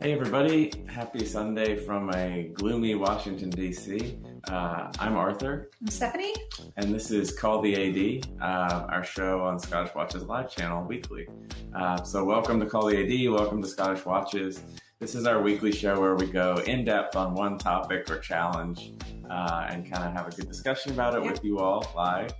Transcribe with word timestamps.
Hey, 0.00 0.12
everybody. 0.12 0.72
Happy 0.86 1.26
Sunday 1.26 1.76
from 1.76 2.08
a 2.14 2.50
gloomy 2.54 2.94
Washington, 2.94 3.50
D.C. 3.50 4.18
Uh, 4.48 4.90
I'm 4.98 5.14
Arthur. 5.14 5.70
I'm 5.78 5.88
Stephanie. 5.88 6.32
And 6.78 6.94
this 6.94 7.10
is 7.10 7.38
Call 7.38 7.60
the 7.60 8.22
AD, 8.22 8.26
uh, 8.40 8.86
our 8.88 9.04
show 9.04 9.42
on 9.42 9.58
Scottish 9.58 9.94
Watches 9.94 10.22
Live 10.22 10.50
channel 10.50 10.82
weekly. 10.86 11.28
Uh, 11.76 12.02
so, 12.02 12.24
welcome 12.24 12.58
to 12.60 12.66
Call 12.66 12.86
the 12.86 12.96
AD. 12.96 13.30
Welcome 13.30 13.60
to 13.60 13.68
Scottish 13.68 14.06
Watches. 14.06 14.62
This 15.00 15.14
is 15.14 15.26
our 15.26 15.42
weekly 15.42 15.70
show 15.70 16.00
where 16.00 16.14
we 16.14 16.28
go 16.28 16.62
in 16.66 16.86
depth 16.86 17.14
on 17.14 17.34
one 17.34 17.58
topic 17.58 18.10
or 18.10 18.18
challenge 18.18 18.94
uh, 19.28 19.66
and 19.68 19.90
kind 19.92 20.08
of 20.08 20.14
have 20.14 20.26
a 20.32 20.34
good 20.34 20.48
discussion 20.48 20.92
about 20.92 21.14
it 21.14 21.22
with 21.22 21.44
you 21.44 21.58
all 21.58 21.86
live. 21.94 22.32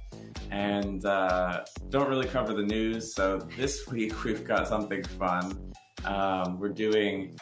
And 0.50 1.04
uh, 1.04 1.64
don't 1.90 2.08
really 2.08 2.26
cover 2.26 2.54
the 2.54 2.64
news. 2.64 3.14
So, 3.14 3.36
this 3.54 3.86
week 3.90 4.24
we've 4.24 4.44
got 4.46 4.66
something 4.66 5.04
fun. 5.04 5.74
Um, 6.04 6.58
we're 6.58 6.68
doing 6.68 7.38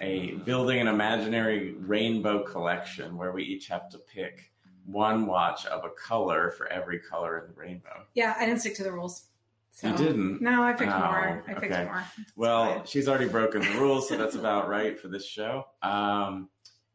a 0.00 0.32
building 0.44 0.80
an 0.80 0.88
imaginary 0.88 1.72
rainbow 1.72 2.42
collection 2.44 3.16
where 3.16 3.32
we 3.32 3.42
each 3.42 3.66
have 3.68 3.88
to 3.90 3.98
pick 3.98 4.52
one 4.86 5.26
watch 5.26 5.66
of 5.66 5.84
a 5.84 5.90
color 5.90 6.50
for 6.50 6.70
every 6.70 6.98
color 6.98 7.38
in 7.38 7.46
the 7.48 7.60
rainbow. 7.60 8.04
Yeah, 8.14 8.34
I 8.38 8.46
didn't 8.46 8.60
stick 8.60 8.76
to 8.76 8.84
the 8.84 8.92
rules. 8.92 9.26
So. 9.70 9.88
You 9.88 9.96
didn't? 9.96 10.40
No, 10.40 10.62
I 10.62 10.72
picked 10.72 10.92
oh, 10.92 10.98
more. 10.98 11.42
I 11.48 11.54
picked 11.54 11.72
okay. 11.72 11.84
more. 11.84 12.04
It's 12.18 12.32
well, 12.36 12.74
fine. 12.76 12.86
she's 12.86 13.08
already 13.08 13.28
broken 13.28 13.60
the 13.60 13.78
rules, 13.80 14.08
so 14.08 14.16
that's 14.16 14.36
about 14.36 14.68
right 14.68 14.98
for 14.98 15.08
this 15.08 15.26
show. 15.26 15.64
Um, 15.82 16.48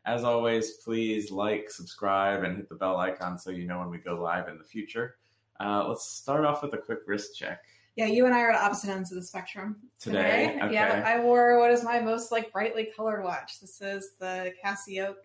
as 0.06 0.24
always, 0.24 0.78
please 0.86 1.30
like, 1.30 1.70
subscribe, 1.70 2.44
and 2.44 2.56
hit 2.56 2.70
the 2.70 2.76
bell 2.76 2.96
icon 2.96 3.38
so 3.38 3.52
you 3.52 3.68
know 3.68 3.80
when 3.80 3.90
we 3.90 3.98
go 3.98 4.16
live 4.16 4.48
in 4.48 4.58
the 4.58 4.64
future. 4.64 5.18
Uh, 5.60 5.86
let's 5.90 6.06
start 6.10 6.46
off 6.46 6.64
with 6.64 6.74
a 6.74 6.78
quick 6.78 7.00
wrist 7.06 7.38
check. 7.38 7.60
Yeah, 8.00 8.06
you 8.06 8.26
and 8.26 8.34
I 8.34 8.40
are 8.44 8.52
at 8.52 8.62
opposite 8.62 8.92
ends 8.92 9.12
of 9.12 9.18
the 9.18 9.22
spectrum 9.22 9.76
today. 10.00 10.54
today. 10.54 10.60
Okay. 10.64 10.74
Yeah, 10.74 11.04
I 11.06 11.20
wore 11.20 11.60
what 11.60 11.70
is 11.70 11.84
my 11.84 12.00
most 12.00 12.32
like 12.32 12.50
brightly 12.54 12.88
colored 12.96 13.26
watch. 13.26 13.60
This 13.60 13.82
is 13.82 14.12
the 14.22 14.54
Casio 14.64 15.16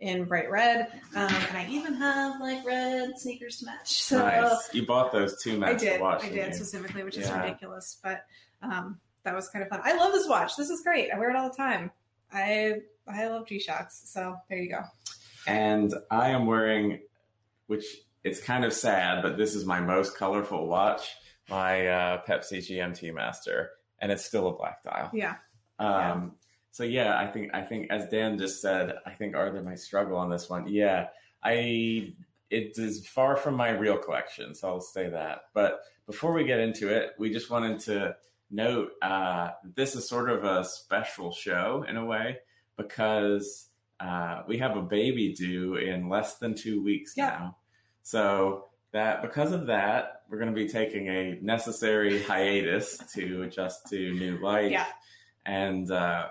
in 0.00 0.24
bright 0.24 0.50
red, 0.50 0.88
um, 1.14 1.32
and 1.32 1.56
I 1.56 1.68
even 1.70 1.94
have 1.94 2.40
like 2.40 2.66
red 2.66 3.16
sneakers 3.16 3.58
to 3.58 3.66
match. 3.66 4.02
So 4.02 4.18
nice. 4.18 4.74
You 4.74 4.84
bought 4.84 5.12
those 5.12 5.40
two 5.40 5.56
match 5.56 5.76
I 5.76 5.78
did. 5.78 6.00
watch. 6.00 6.24
I 6.24 6.30
did 6.30 6.48
you? 6.48 6.54
specifically, 6.54 7.04
which 7.04 7.16
is 7.16 7.30
ridiculous, 7.30 7.98
but 8.02 8.24
um, 8.60 8.98
that 9.22 9.32
was 9.32 9.48
kind 9.48 9.62
of 9.62 9.68
fun. 9.68 9.82
I 9.84 9.94
love 9.94 10.12
this 10.12 10.26
watch. 10.26 10.56
This 10.56 10.68
is 10.68 10.82
great. 10.82 11.12
I 11.14 11.18
wear 11.20 11.30
it 11.30 11.36
all 11.36 11.48
the 11.48 11.56
time. 11.56 11.92
I 12.32 12.80
I 13.06 13.28
love 13.28 13.46
G 13.46 13.60
Shocks. 13.60 14.02
So 14.04 14.34
there 14.48 14.58
you 14.58 14.70
go. 14.70 14.80
And 15.46 15.94
I 16.10 16.30
am 16.30 16.46
wearing, 16.46 17.02
which 17.68 17.84
it's 18.24 18.40
kind 18.40 18.64
of 18.64 18.72
sad, 18.72 19.22
but 19.22 19.36
this 19.36 19.54
is 19.54 19.64
my 19.64 19.80
most 19.80 20.16
colorful 20.16 20.66
watch 20.66 21.14
my 21.48 21.86
uh, 21.86 22.22
Pepsi 22.28 22.58
GMT 22.58 23.14
Master, 23.14 23.70
and 23.98 24.10
it's 24.10 24.24
still 24.24 24.48
a 24.48 24.56
black 24.56 24.82
dial. 24.82 25.10
Yeah. 25.12 25.34
Um, 25.78 25.88
yeah. 25.88 26.22
So 26.70 26.84
yeah, 26.84 27.18
I 27.18 27.26
think 27.26 27.54
I 27.54 27.62
think 27.62 27.90
as 27.90 28.08
Dan 28.08 28.38
just 28.38 28.60
said, 28.60 28.94
I 29.06 29.10
think 29.12 29.34
Arthur 29.34 29.62
might 29.62 29.78
struggle 29.78 30.18
on 30.18 30.28
this 30.28 30.50
one. 30.50 30.68
Yeah, 30.68 31.08
I 31.42 32.14
it 32.50 32.78
is 32.78 33.06
far 33.06 33.36
from 33.36 33.54
my 33.54 33.70
real 33.70 33.98
collection, 33.98 34.54
so 34.54 34.68
I'll 34.68 34.80
say 34.80 35.08
that. 35.08 35.44
But 35.54 35.80
before 36.06 36.32
we 36.32 36.44
get 36.44 36.60
into 36.60 36.88
it, 36.88 37.12
we 37.18 37.32
just 37.32 37.50
wanted 37.50 37.80
to 37.80 38.16
note 38.50 38.90
uh, 39.02 39.50
this 39.74 39.96
is 39.96 40.08
sort 40.08 40.30
of 40.30 40.44
a 40.44 40.64
special 40.64 41.32
show 41.32 41.84
in 41.88 41.96
a 41.96 42.04
way 42.04 42.38
because 42.76 43.68
uh, 43.98 44.42
we 44.46 44.58
have 44.58 44.76
a 44.76 44.82
baby 44.82 45.32
due 45.32 45.76
in 45.76 46.08
less 46.08 46.38
than 46.38 46.54
two 46.54 46.82
weeks 46.82 47.14
yeah. 47.16 47.30
now. 47.30 47.56
So 48.02 48.66
that 48.96 49.22
because 49.22 49.52
of 49.52 49.66
that, 49.66 50.22
we're 50.28 50.38
going 50.38 50.52
to 50.52 50.54
be 50.54 50.68
taking 50.68 51.08
a 51.08 51.38
necessary 51.40 52.22
hiatus 52.22 52.98
to 53.14 53.42
adjust 53.42 53.88
to 53.90 54.14
new 54.14 54.38
life. 54.38 54.72
Yeah. 54.72 54.86
And 55.44 55.90
uh, 55.90 56.28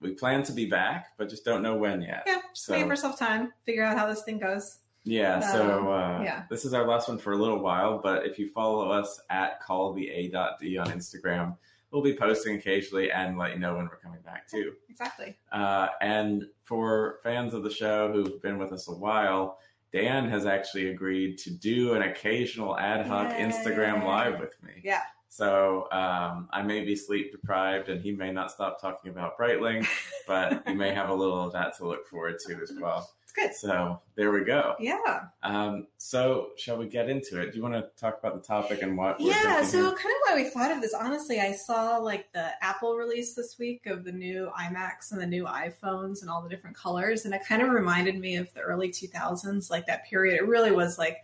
we 0.00 0.12
plan 0.14 0.42
to 0.44 0.52
be 0.52 0.66
back, 0.66 1.12
but 1.16 1.28
just 1.28 1.44
don't 1.44 1.62
know 1.62 1.76
when 1.76 2.02
yet. 2.02 2.24
Yeah, 2.26 2.40
just 2.52 2.66
so, 2.66 2.76
give 2.76 2.88
ourselves 2.88 3.18
time, 3.18 3.52
figure 3.64 3.84
out 3.84 3.96
how 3.96 4.06
this 4.06 4.22
thing 4.22 4.38
goes. 4.38 4.78
Yeah, 5.04 5.36
um, 5.36 5.42
so 5.42 5.92
uh, 5.92 6.20
yeah. 6.22 6.42
this 6.50 6.64
is 6.64 6.74
our 6.74 6.86
last 6.86 7.08
one 7.08 7.18
for 7.18 7.32
a 7.32 7.36
little 7.36 7.60
while, 7.60 7.98
but 8.02 8.26
if 8.26 8.38
you 8.38 8.48
follow 8.48 8.90
us 8.90 9.20
at 9.30 9.62
calltheA.d 9.62 10.78
on 10.78 10.86
Instagram, 10.88 11.56
we'll 11.90 12.02
be 12.02 12.14
posting 12.14 12.56
occasionally 12.56 13.10
and 13.10 13.38
let 13.38 13.54
you 13.54 13.58
know 13.58 13.76
when 13.76 13.86
we're 13.86 13.96
coming 13.96 14.20
back 14.20 14.48
too. 14.48 14.72
Exactly. 14.90 15.38
Uh, 15.50 15.88
and 16.02 16.44
for 16.64 17.20
fans 17.22 17.54
of 17.54 17.62
the 17.62 17.70
show 17.70 18.12
who've 18.12 18.42
been 18.42 18.58
with 18.58 18.72
us 18.72 18.88
a 18.88 18.92
while, 18.92 19.58
Dan 19.92 20.28
has 20.28 20.46
actually 20.46 20.90
agreed 20.90 21.38
to 21.38 21.50
do 21.50 21.94
an 21.94 22.02
occasional 22.02 22.78
ad 22.78 23.06
hoc 23.06 23.30
Yay. 23.30 23.46
Instagram 23.46 24.04
live 24.04 24.38
with 24.38 24.54
me. 24.62 24.72
Yeah. 24.84 25.02
So 25.28 25.88
um, 25.92 26.48
I 26.52 26.62
may 26.62 26.84
be 26.84 26.96
sleep 26.96 27.32
deprived, 27.32 27.88
and 27.88 28.00
he 28.02 28.12
may 28.12 28.32
not 28.32 28.50
stop 28.50 28.80
talking 28.80 29.10
about 29.10 29.38
Breitling, 29.38 29.86
but 30.26 30.62
you 30.66 30.74
may 30.74 30.92
have 30.94 31.10
a 31.10 31.14
little 31.14 31.40
of 31.40 31.52
that 31.52 31.76
to 31.78 31.86
look 31.86 32.06
forward 32.06 32.38
to 32.46 32.60
as 32.62 32.72
well. 32.80 33.10
It's 33.28 33.34
good. 33.34 33.54
So 33.54 34.00
there 34.14 34.32
we 34.32 34.42
go. 34.42 34.74
Yeah. 34.80 35.26
Um, 35.42 35.86
so 35.98 36.50
shall 36.56 36.78
we 36.78 36.86
get 36.86 37.10
into 37.10 37.38
it? 37.38 37.50
Do 37.50 37.58
you 37.58 37.62
want 37.62 37.74
to 37.74 37.90
talk 38.00 38.18
about 38.18 38.34
the 38.34 38.40
topic 38.40 38.80
and 38.80 38.96
what? 38.96 39.20
Yeah. 39.20 39.62
So 39.64 39.82
kind 39.82 39.92
of 39.92 40.20
why 40.26 40.34
we 40.34 40.44
thought 40.48 40.70
of 40.70 40.80
this. 40.80 40.94
Honestly, 40.94 41.38
I 41.38 41.52
saw 41.52 41.98
like 41.98 42.32
the 42.32 42.52
Apple 42.64 42.96
release 42.96 43.34
this 43.34 43.58
week 43.58 43.84
of 43.84 44.04
the 44.04 44.12
new 44.12 44.50
iMacs 44.58 45.12
and 45.12 45.20
the 45.20 45.26
new 45.26 45.44
iPhones 45.44 46.22
and 46.22 46.30
all 46.30 46.42
the 46.42 46.48
different 46.48 46.74
colors, 46.74 47.26
and 47.26 47.34
it 47.34 47.42
kind 47.46 47.60
of 47.60 47.68
reminded 47.68 48.18
me 48.18 48.36
of 48.36 48.52
the 48.54 48.60
early 48.60 48.88
2000s, 48.88 49.70
like 49.70 49.86
that 49.86 50.06
period. 50.06 50.36
It 50.36 50.46
really 50.46 50.72
was 50.72 50.96
like 50.96 51.18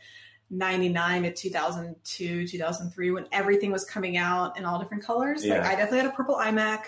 99 0.50 1.22
to 1.22 1.32
2002, 1.32 2.46
2003 2.46 3.10
when 3.12 3.26
everything 3.32 3.72
was 3.72 3.86
coming 3.86 4.18
out 4.18 4.58
in 4.58 4.66
all 4.66 4.78
different 4.78 5.02
colors. 5.02 5.42
Yeah. 5.42 5.54
Like 5.54 5.68
I 5.68 5.70
definitely 5.76 6.00
had 6.00 6.08
a 6.08 6.12
purple 6.12 6.36
iMac, 6.36 6.80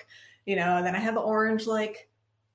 you 0.44 0.56
know, 0.56 0.76
and 0.76 0.86
then 0.86 0.94
I 0.94 0.98
had 0.98 1.16
the 1.16 1.20
orange 1.20 1.66
like 1.66 2.10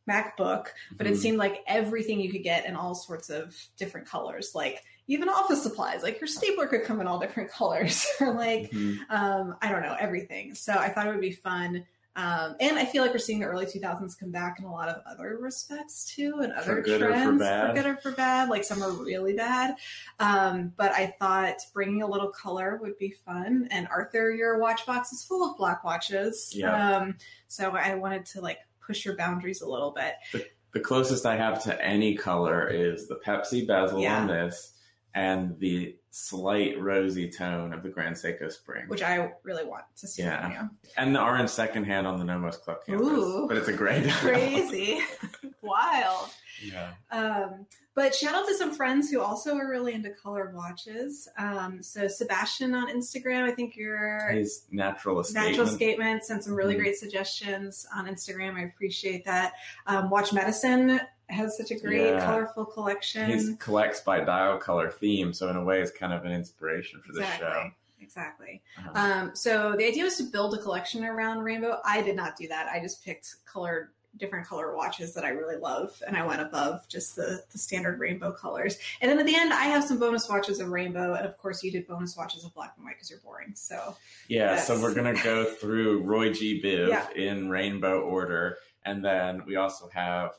MacBook, 0.09 0.67
but 0.97 1.05
mm-hmm. 1.05 1.13
it 1.13 1.17
seemed 1.17 1.37
like 1.37 1.63
everything 1.67 2.19
you 2.19 2.31
could 2.31 2.43
get 2.43 2.65
in 2.65 2.75
all 2.75 2.95
sorts 2.95 3.29
of 3.29 3.55
different 3.77 4.07
colors, 4.07 4.51
like 4.55 4.83
even 5.07 5.29
office 5.29 5.61
supplies, 5.61 6.03
like 6.03 6.19
your 6.19 6.27
stapler 6.27 6.67
could 6.67 6.83
come 6.83 7.01
in 7.01 7.07
all 7.07 7.19
different 7.19 7.51
colors, 7.57 8.05
or 8.19 8.33
like 8.33 8.71
mm-hmm. 8.71 9.01
um, 9.09 9.55
I 9.61 9.69
don't 9.69 9.83
know 9.83 9.95
everything. 9.99 10.55
So 10.55 10.73
I 10.73 10.89
thought 10.89 11.07
it 11.07 11.11
would 11.11 11.21
be 11.21 11.31
fun. 11.31 11.85
Um, 12.17 12.55
and 12.59 12.77
I 12.77 12.83
feel 12.83 13.03
like 13.03 13.13
we're 13.13 13.19
seeing 13.19 13.39
the 13.39 13.45
early 13.45 13.65
2000s 13.65 14.19
come 14.19 14.31
back 14.31 14.59
in 14.59 14.65
a 14.65 14.71
lot 14.71 14.89
of 14.89 15.01
other 15.09 15.37
respects 15.39 16.13
too, 16.13 16.39
and 16.43 16.51
other 16.51 16.83
for 16.83 16.97
trends 16.97 17.41
for, 17.41 17.67
for, 17.67 17.73
good 17.73 17.85
or 17.85 17.95
for 17.97 18.11
bad. 18.11 18.49
Like 18.49 18.65
some 18.65 18.83
are 18.83 18.91
really 18.91 19.33
bad. 19.33 19.75
Um, 20.19 20.73
but 20.75 20.91
I 20.91 21.15
thought 21.19 21.55
bringing 21.73 22.01
a 22.01 22.07
little 22.07 22.29
color 22.29 22.79
would 22.81 22.97
be 22.97 23.11
fun. 23.11 23.67
And 23.71 23.87
Arthur, 23.87 24.31
your 24.31 24.59
watch 24.59 24.85
box 24.85 25.13
is 25.13 25.23
full 25.23 25.49
of 25.49 25.57
black 25.57 25.85
watches. 25.85 26.51
Yeah. 26.53 26.97
Um, 26.97 27.15
so 27.47 27.71
I 27.71 27.95
wanted 27.95 28.25
to 28.27 28.41
like 28.41 28.59
push 28.85 29.05
your 29.05 29.15
boundaries 29.15 29.61
a 29.61 29.69
little 29.69 29.91
bit. 29.91 30.15
The, 30.31 30.45
the 30.73 30.79
closest 30.79 31.25
I 31.25 31.35
have 31.37 31.63
to 31.63 31.83
any 31.83 32.15
color 32.15 32.67
is 32.67 33.07
the 33.07 33.19
Pepsi 33.25 33.67
bezel 33.67 34.01
yeah. 34.01 34.21
on 34.21 34.27
this 34.27 34.73
and 35.13 35.59
the 35.59 35.95
slight 36.11 36.79
rosy 36.79 37.29
tone 37.29 37.73
of 37.73 37.83
the 37.83 37.89
Grand 37.89 38.15
Seiko 38.15 38.51
Spring, 38.51 38.85
which 38.87 39.01
I 39.01 39.31
really 39.43 39.65
want 39.65 39.83
to 39.97 40.07
see. 40.07 40.23
Yeah, 40.23 40.67
and 40.97 41.15
the 41.15 41.21
orange 41.21 41.49
secondhand 41.49 42.07
on 42.07 42.19
the 42.19 42.25
Nomos 42.25 42.57
Club 42.57 42.77
campus, 42.85 43.07
Ooh, 43.07 43.45
but 43.47 43.57
it's 43.57 43.67
a 43.67 43.73
gray. 43.73 44.03
Crazy, 44.09 45.01
wild. 45.61 46.29
Yeah. 46.63 46.91
Um, 47.11 47.65
but 47.93 48.15
shout 48.15 48.33
out 48.33 48.47
to 48.47 48.55
some 48.55 48.73
friends 48.73 49.09
who 49.09 49.19
also 49.19 49.55
are 49.55 49.69
really 49.69 49.93
into 49.93 50.11
colored 50.11 50.55
watches. 50.55 51.27
Um, 51.37 51.83
so 51.83 52.07
Sebastian 52.07 52.73
on 52.73 52.87
Instagram, 52.87 53.43
I 53.43 53.51
think 53.51 53.75
you're 53.75 54.29
his 54.31 54.63
natural 54.71 55.19
escapement. 55.19 55.49
Natural 55.49 55.67
escapement 55.67 56.23
sent 56.23 56.43
some 56.43 56.53
really 56.53 56.75
mm 56.75 56.81
great 56.81 56.95
suggestions 56.95 57.85
on 57.95 58.07
Instagram. 58.07 58.55
I 58.55 58.61
appreciate 58.61 59.25
that. 59.25 59.53
Um, 59.85 60.09
Watch 60.09 60.33
Medicine 60.33 60.99
has 61.27 61.55
such 61.55 61.69
a 61.69 61.75
great 61.75 62.07
yeah. 62.07 62.25
colorful 62.25 62.65
collection. 62.65 63.29
He 63.29 63.55
collects 63.57 63.99
by 64.01 64.21
dial 64.21 64.57
color 64.57 64.89
theme, 64.89 65.33
so 65.33 65.49
in 65.49 65.57
a 65.57 65.63
way, 65.63 65.81
it's 65.81 65.91
kind 65.91 66.11
of 66.11 66.25
an 66.25 66.31
inspiration 66.31 67.01
for 67.05 67.11
exactly. 67.11 67.47
the 67.47 67.53
show. 67.53 67.71
Exactly. 68.01 68.61
Uh-huh. 68.79 68.91
Um, 68.95 69.31
so 69.35 69.75
the 69.77 69.85
idea 69.85 70.03
was 70.03 70.17
to 70.17 70.23
build 70.23 70.53
a 70.55 70.57
collection 70.57 71.05
around 71.05 71.39
rainbow. 71.39 71.79
I 71.85 72.01
did 72.01 72.15
not 72.15 72.35
do 72.35 72.47
that. 72.47 72.67
I 72.67 72.79
just 72.79 73.05
picked 73.05 73.35
colored 73.45 73.89
different 74.17 74.47
color 74.47 74.75
watches 74.75 75.13
that 75.13 75.23
I 75.23 75.29
really 75.29 75.57
love, 75.57 76.01
and 76.05 76.17
I 76.17 76.25
went 76.25 76.41
above 76.41 76.87
just 76.87 77.15
the, 77.15 77.43
the 77.51 77.57
standard 77.57 77.99
rainbow 77.99 78.31
colors. 78.31 78.77
And 78.99 79.09
then 79.09 79.19
at 79.19 79.25
the 79.25 79.35
end, 79.35 79.53
I 79.53 79.65
have 79.65 79.83
some 79.83 79.99
bonus 79.99 80.27
watches 80.29 80.59
of 80.59 80.69
rainbow, 80.69 81.13
and 81.13 81.25
of 81.25 81.37
course, 81.37 81.63
you 81.63 81.71
did 81.71 81.87
bonus 81.87 82.15
watches 82.15 82.43
of 82.43 82.53
black 82.53 82.73
and 82.75 82.85
white 82.85 82.95
because 82.95 83.09
you're 83.09 83.19
boring. 83.19 83.53
So 83.55 83.95
yeah, 84.27 84.57
so 84.57 84.79
we're 84.81 84.93
gonna 84.93 85.21
go 85.21 85.45
through 85.59 86.03
Roy 86.03 86.31
G. 86.31 86.61
Biv 86.61 86.89
yeah. 86.89 87.09
in 87.15 87.49
rainbow 87.49 88.01
order, 88.01 88.57
and 88.85 89.03
then 89.03 89.43
we 89.45 89.55
also 89.55 89.89
have 89.93 90.31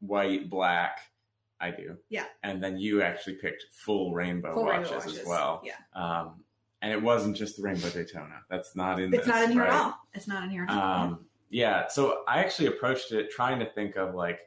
white, 0.00 0.48
black. 0.48 0.98
I 1.60 1.72
do. 1.72 1.96
Yeah. 2.08 2.24
And 2.44 2.62
then 2.62 2.78
you 2.78 3.02
actually 3.02 3.34
picked 3.34 3.64
full 3.72 4.14
rainbow, 4.14 4.54
full 4.54 4.66
watches, 4.66 4.90
rainbow 4.90 5.04
watches, 5.04 5.18
as 5.18 5.26
well. 5.26 5.62
Yeah. 5.64 5.74
Um, 5.92 6.44
and 6.80 6.92
it 6.92 7.02
wasn't 7.02 7.36
just 7.36 7.56
the 7.56 7.62
Rainbow 7.62 7.90
Daytona. 7.90 8.42
That's 8.48 8.76
not 8.76 9.00
in. 9.00 9.12
It's 9.12 9.26
this, 9.26 9.34
not 9.34 9.42
in 9.42 9.52
here 9.52 9.62
right? 9.62 9.72
at 9.72 9.80
all. 9.80 9.94
It's 10.14 10.28
not 10.28 10.44
in 10.44 10.50
here 10.50 10.64
at 10.68 10.70
all. 10.70 11.04
Um, 11.04 11.26
yeah. 11.50 11.88
So 11.88 12.22
I 12.26 12.40
actually 12.40 12.68
approached 12.68 13.12
it 13.12 13.30
trying 13.30 13.58
to 13.60 13.70
think 13.72 13.96
of 13.96 14.14
like, 14.14 14.40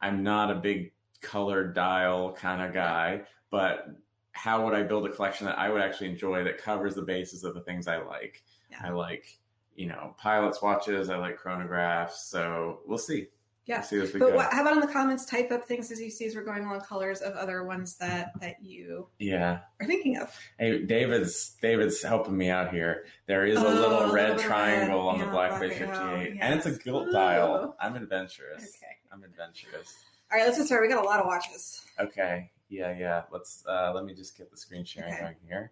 I'm 0.00 0.22
not 0.22 0.50
a 0.50 0.56
big 0.56 0.92
color 1.20 1.64
dial 1.64 2.32
kind 2.32 2.62
of 2.62 2.72
guy, 2.72 3.22
but 3.50 3.86
how 4.32 4.64
would 4.64 4.74
I 4.74 4.82
build 4.82 5.06
a 5.06 5.12
collection 5.12 5.46
that 5.46 5.58
I 5.58 5.68
would 5.68 5.82
actually 5.82 6.08
enjoy 6.08 6.42
that 6.44 6.58
covers 6.58 6.94
the 6.94 7.02
bases 7.02 7.44
of 7.44 7.54
the 7.54 7.60
things 7.62 7.86
I 7.86 7.98
like? 7.98 8.42
Yeah. 8.70 8.78
I 8.84 8.90
like 8.90 9.38
you 9.74 9.86
know, 9.86 10.14
pilots 10.18 10.60
watches. 10.62 11.10
I 11.10 11.16
like 11.16 11.38
chronographs. 11.38 12.28
So 12.28 12.80
we'll 12.86 12.98
see. 12.98 13.28
Yeah. 13.66 13.76
We'll 13.78 13.84
see 13.84 14.00
as 14.00 14.12
we 14.12 14.18
But 14.20 14.30
go. 14.30 14.36
what, 14.36 14.52
how 14.52 14.62
about 14.62 14.74
in 14.74 14.80
the 14.80 14.88
comments? 14.88 15.24
Type 15.24 15.52
up 15.52 15.66
things 15.66 15.90
as 15.92 16.00
you 16.00 16.10
see 16.10 16.26
as 16.26 16.34
we're 16.34 16.42
going 16.44 16.64
along 16.64 16.80
colors 16.80 17.20
of 17.20 17.34
other 17.34 17.62
ones 17.64 17.96
that 17.98 18.32
that 18.40 18.56
you 18.62 19.06
yeah. 19.18 19.60
are 19.80 19.86
thinking 19.86 20.16
of. 20.18 20.34
Hey, 20.58 20.82
David's 20.84 21.56
David's 21.62 22.02
helping 22.02 22.36
me 22.36 22.50
out 22.50 22.72
here. 22.72 23.04
There 23.26 23.46
is 23.46 23.58
a 23.58 23.64
Oh, 23.66 23.72
little 23.72 24.12
red 24.12 24.38
triangle 24.38 25.06
red. 25.06 25.12
on 25.14 25.18
the 25.20 25.24
Yeah, 25.26 25.30
Blackbay 25.30 25.68
Blackbay, 25.68 25.86
58, 25.86 25.92
oh, 25.96 26.44
and 26.44 26.54
it's 26.54 26.66
a 26.66 26.70
yes. 26.70 26.78
gilt 26.78 27.06
Ooh. 27.08 27.12
dial. 27.12 27.76
I'm 27.80 27.94
adventurous. 27.94 28.62
Okay. 28.62 28.96
I'm 29.12 29.22
adventurous. 29.22 29.94
All 30.32 30.38
right, 30.38 30.46
let's 30.46 30.56
get 30.58 30.66
started. 30.66 30.88
We 30.88 30.92
got 30.94 31.04
a 31.04 31.06
lot 31.06 31.20
of 31.20 31.26
watches. 31.26 31.82
Okay. 32.00 32.50
Yeah, 32.68 32.96
yeah. 32.98 33.22
Let's 33.30 33.64
uh 33.68 33.92
let 33.94 34.04
me 34.04 34.14
just 34.14 34.36
get 34.36 34.50
the 34.50 34.56
screen 34.56 34.84
sharing 34.84 35.12
Okay. 35.12 35.22
going 35.22 35.36
here. 35.46 35.70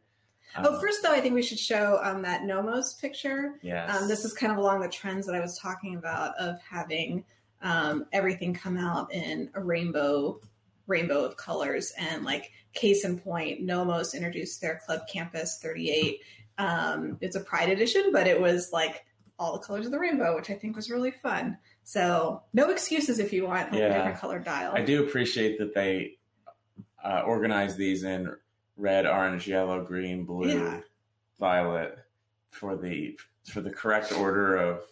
oh, 0.59 0.75
Um, 0.75 0.81
first 0.81 1.03
though, 1.03 1.13
I 1.13 1.21
think 1.21 1.35
we 1.35 1.43
should 1.43 1.59
show 1.59 1.99
um, 2.05 2.23
that 2.23 2.45
Nomos 2.45 2.95
picture. 2.95 3.55
yes. 3.63 3.91
Um, 4.01 4.07
this 4.07 4.25
is 4.25 4.33
kind 4.33 4.53
of 4.53 4.59
along 4.59 4.81
the 4.81 4.89
trends 4.89 5.27
that 5.27 5.35
I 5.35 5.41
was 5.41 5.59
talking 5.59 5.97
about 5.97 6.37
of 6.39 6.61
having 6.63 7.25
um, 7.63 8.07
everything 8.13 8.55
come 8.55 8.77
out 8.77 9.13
in 9.13 9.51
a 9.55 9.61
rainbow 9.61 10.41
rainbow 10.87 11.25
of 11.25 11.37
colors 11.37 11.93
and 11.99 12.25
like 12.25 12.51
case 12.73 13.05
in 13.05 13.19
point 13.19 13.61
nomos 13.63 14.15
introduced 14.15 14.61
their 14.61 14.81
club 14.85 15.01
campus 15.13 15.59
38 15.63 16.21
um, 16.59 17.17
it's 17.21 17.37
a 17.37 17.41
pride 17.41 17.69
edition 17.69 18.11
but 18.13 18.27
it 18.27 18.41
was 18.41 18.71
like 18.73 19.05
all 19.39 19.53
the 19.53 19.59
colors 19.65 19.87
of 19.87 19.93
the 19.93 19.99
rainbow 19.99 20.35
which 20.35 20.51
i 20.51 20.55
think 20.55 20.75
was 20.75 20.91
really 20.91 21.11
fun 21.13 21.57
so 21.85 22.43
no 22.53 22.71
excuses 22.71 23.19
if 23.21 23.33
you 23.33 23.47
want 23.47 23.73
a 23.75 23.79
Yeah. 23.79 23.89
different 23.95 24.19
color 24.19 24.39
dial 24.41 24.73
I 24.75 24.83
do 24.83 25.05
appreciate 25.05 25.59
that 25.59 25.75
they 25.75 26.19
uh, 27.05 27.23
organize 27.25 27.77
these 27.77 28.03
in 28.05 28.31
red, 28.77 29.07
orange, 29.07 29.49
yellow, 29.49 29.83
green, 29.85 30.25
blue, 30.25 30.49
Yeah. 30.51 30.81
violet 31.39 31.99
for 32.51 32.77
the 32.77 33.19
for 33.51 33.61
the 33.63 33.71
correct 33.71 34.13
order 34.13 34.57
of 34.57 34.83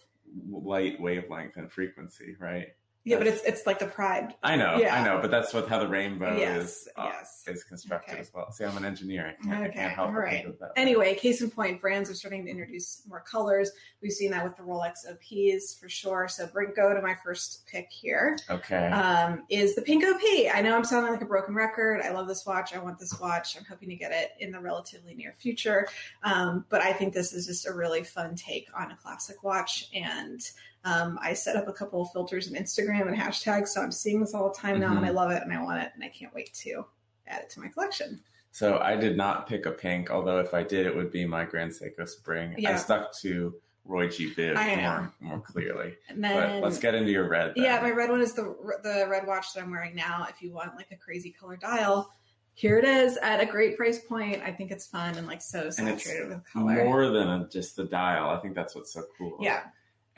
light 0.51 1.01
wavelength 1.01 1.57
and 1.57 1.71
frequency, 1.71 2.37
right? 2.39 2.69
Yeah 3.09 3.19
but 3.19 3.27
it's 3.27 3.43
it's 3.45 3.67
like 3.67 3.79
the 3.79 3.87
pride 3.87 4.35
I 4.43 4.57
know, 4.57 4.77
Yeah. 4.77 4.95
I 5.01 5.05
know, 5.05 5.19
but 5.21 5.31
that's 5.31 5.53
what 5.55 5.69
how 5.69 5.79
the 5.79 5.89
rainbow 5.89 6.37
yes 6.37 6.63
is 6.65 6.89
uh, 6.97 7.11
yes 7.13 7.45
is 7.47 7.65
constructed 7.65 8.13
Okay. 8.13 8.21
as 8.21 8.31
well. 8.35 8.51
See, 8.53 8.65
I'm 8.65 8.77
an 8.77 8.85
engineer. 8.85 9.35
I 9.41 9.43
can't, 9.43 9.55
I 9.63 9.65
Okay, 9.67 9.75
can't 9.79 9.93
help 9.95 10.09
all 10.09 10.15
right. 10.15 10.43
think 10.43 10.49
of 10.49 10.59
that. 10.59 10.73
anyway, 10.77 11.15
case 11.15 11.41
in 11.41 11.51
point, 11.51 11.81
brands 11.81 12.11
are 12.11 12.15
starting 12.15 12.45
to 12.45 12.51
introduce 12.51 13.03
more 13.09 13.21
colors. 13.21 13.71
We've 14.03 14.13
seen 14.13 14.31
that 14.33 14.45
with 14.45 14.57
the 14.57 14.63
Rolex 14.63 15.07
OPs 15.11 15.75
for 15.81 15.89
sure. 15.89 16.29
So 16.29 16.47
bring 16.47 16.73
go 16.77 16.93
to 16.95 17.01
my 17.01 17.15
first 17.25 17.67
pick 17.67 17.89
here. 17.91 18.37
Okay. 18.51 18.89
Um, 18.89 19.45
is 19.49 19.75
the 19.75 19.83
pink 19.83 20.05
OP. 20.05 20.21
I 20.55 20.61
know 20.61 20.77
I'm 20.77 20.85
sounding 20.85 21.11
like 21.13 21.23
a 21.23 21.27
broken 21.27 21.55
record. 21.55 22.03
I 22.03 22.11
love 22.11 22.29
this 22.29 22.45
watch. 22.47 22.75
I 22.75 22.79
want 22.79 22.99
this 22.99 23.19
watch. 23.19 23.57
I'm 23.57 23.65
hoping 23.65 23.89
to 23.89 23.97
get 23.97 24.13
it 24.13 24.33
in 24.41 24.53
the 24.53 24.61
relatively 24.61 25.15
near 25.15 25.35
future. 25.39 25.89
Um, 26.23 26.67
but 26.69 26.83
I 26.83 26.93
think 26.93 27.15
this 27.15 27.33
is 27.33 27.47
just 27.47 27.67
a 27.67 27.73
really 27.73 28.05
fun 28.05 28.35
take 28.35 28.67
on 28.79 28.91
a 28.91 28.97
classic 28.97 29.43
watch. 29.43 29.89
And 29.95 30.41
um, 30.85 31.19
I 31.23 31.33
set 31.35 31.57
up 31.57 31.69
a 31.69 31.73
couple 31.73 32.03
of 32.03 32.11
filters 32.13 32.47
in 32.51 32.55
Instagram 32.63 33.09
and 33.09 33.17
hashtags, 33.17 33.69
so 33.69 33.83
I'm 33.83 33.93
seeing 33.93 34.21
this 34.21 34.35
all 34.35 34.49
the 34.51 34.55
time 34.55 34.81
now, 34.81 34.91
and 34.93 35.01
Mhm. 35.05 35.07
I 35.09 35.11
love 35.11 35.31
it, 35.31 35.43
and 35.43 35.53
I 35.53 35.63
want 35.63 35.83
it, 35.83 35.91
and 35.95 36.03
I 36.05 36.09
can't 36.09 36.33
wait 36.35 36.53
to 36.55 36.87
add 37.27 37.43
it 37.43 37.51
to 37.51 37.61
my 37.61 37.69
collection. 37.69 38.23
So 38.51 38.79
I 38.79 38.97
did 38.97 39.17
not 39.17 39.47
pick 39.47 39.67
a 39.67 39.71
pink, 39.71 40.11
although 40.11 40.39
if 40.41 40.55
I 40.55 40.63
did, 40.63 40.87
it 40.87 40.97
would 40.97 41.13
be 41.13 41.27
my 41.27 41.45
Grand 41.45 41.73
Seiko 41.73 42.09
Spring. 42.09 42.55
I 42.67 42.77
stuck 42.77 43.13
to 43.21 43.55
Roy 43.85 44.09
G. 44.09 44.33
Biv 44.35 44.55
more, 44.83 45.13
more 45.21 45.41
clearly. 45.41 45.97
And 46.09 46.23
But 46.23 46.63
let's 46.63 46.79
get 46.79 46.95
into 46.95 47.11
your 47.11 47.29
red. 47.29 47.55
Then. 47.55 47.65
Yeah, 47.65 47.81
my 47.81 47.91
red 47.91 48.11
one 48.11 48.21
is 48.21 48.33
the 48.35 48.43
the 48.83 49.07
red 49.09 49.27
watch 49.27 49.53
that 49.55 49.63
I'm 49.63 49.71
wearing 49.71 49.95
now. 49.95 50.27
If 50.29 50.41
you 50.43 50.53
want 50.53 50.77
like 50.77 50.91
a 50.91 50.97
crazy 50.97 51.31
color 51.31 51.57
dial, 51.57 52.11
here 52.55 52.79
it 52.79 52.85
is 52.85 53.17
at 53.19 53.41
a 53.41 53.47
great 53.47 53.77
price 53.77 53.99
point. 54.01 54.43
I 54.43 54.53
think 54.53 54.71
it's 54.73 54.87
fun 54.87 55.15
and 55.17 55.27
like 55.27 55.41
so 55.43 55.65
And 55.65 55.75
saturated 55.75 56.29
with 56.31 56.45
color. 56.53 56.85
more 56.85 57.09
than 57.11 57.49
just 57.51 57.77
the 57.77 57.85
dial. 57.85 58.29
I 58.31 58.39
think 58.41 58.55
that's 58.55 58.75
what's 58.75 58.93
so 58.93 59.05
cool. 59.17 59.39
yeah, 59.41 59.61